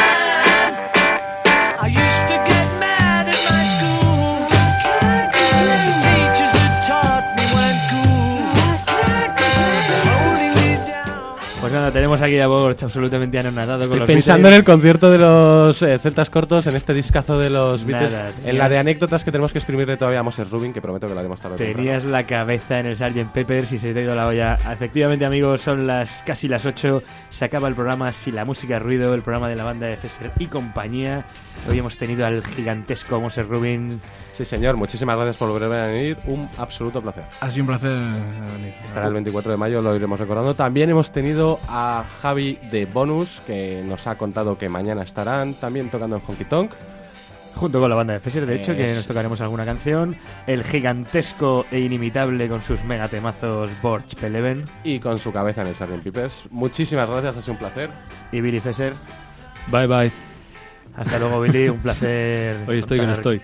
[11.93, 14.75] Tenemos aquí a Borch absolutamente anonadado con Estoy los pensando en el Beatles.
[14.75, 18.69] concierto de los eh, Celtas Cortos, en este discazo de los Beatles, Nada, en la
[18.69, 21.41] de anécdotas que tenemos que exprimirle todavía a Moses Rubin, que prometo que lo haremos
[21.41, 21.57] tarde.
[21.57, 23.33] Tenías la cabeza en el Sgt.
[23.33, 24.55] Peppers y se te ha ido la olla.
[24.71, 27.03] Efectivamente, amigos, son las casi las 8.
[27.31, 29.97] Se acaba el programa Si la música es ruido, el programa de la banda de
[29.97, 31.25] Fester y compañía.
[31.69, 34.01] Hoy hemos tenido al gigantesco Moses Rubin.
[34.33, 36.17] Sí, señor, muchísimas gracias por volver a venir.
[36.27, 37.25] Un absoluto placer.
[37.41, 38.75] Ha sido un placer venir.
[38.85, 40.55] Estará el 24 de mayo, lo iremos recordando.
[40.55, 45.91] También hemos tenido a Javi de Bonus, que nos ha contado que mañana estarán también
[45.91, 46.73] tocando en Honky Tonk.
[47.55, 50.17] Junto con la banda de Fesser, de hecho, que Es- nos tocaremos alguna canción.
[50.47, 54.65] El gigantesco e inimitable con sus megatemazos Borch Peleven.
[54.85, 56.03] Y con su cabeza en el Sgt.
[56.03, 56.45] Peppers.
[56.51, 57.91] Muchísimas gracias, ha sido un placer.
[58.33, 58.95] Y Billy Fesser.
[59.71, 60.32] Bye bye.
[60.97, 61.69] Hasta luego, Billy.
[61.69, 62.57] Un placer.
[62.67, 63.41] Hoy estoy que no estoy.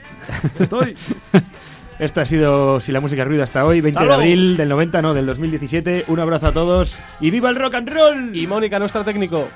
[0.59, 0.97] estoy.
[1.99, 5.03] Esto ha sido Si la música ruido hasta hoy, 20 ¡Hasta de abril del 90,
[5.03, 6.05] no, del 2017.
[6.09, 8.37] Un abrazo a todos y ¡viva el rock and roll!
[8.37, 9.49] Y Mónica, nuestra técnico.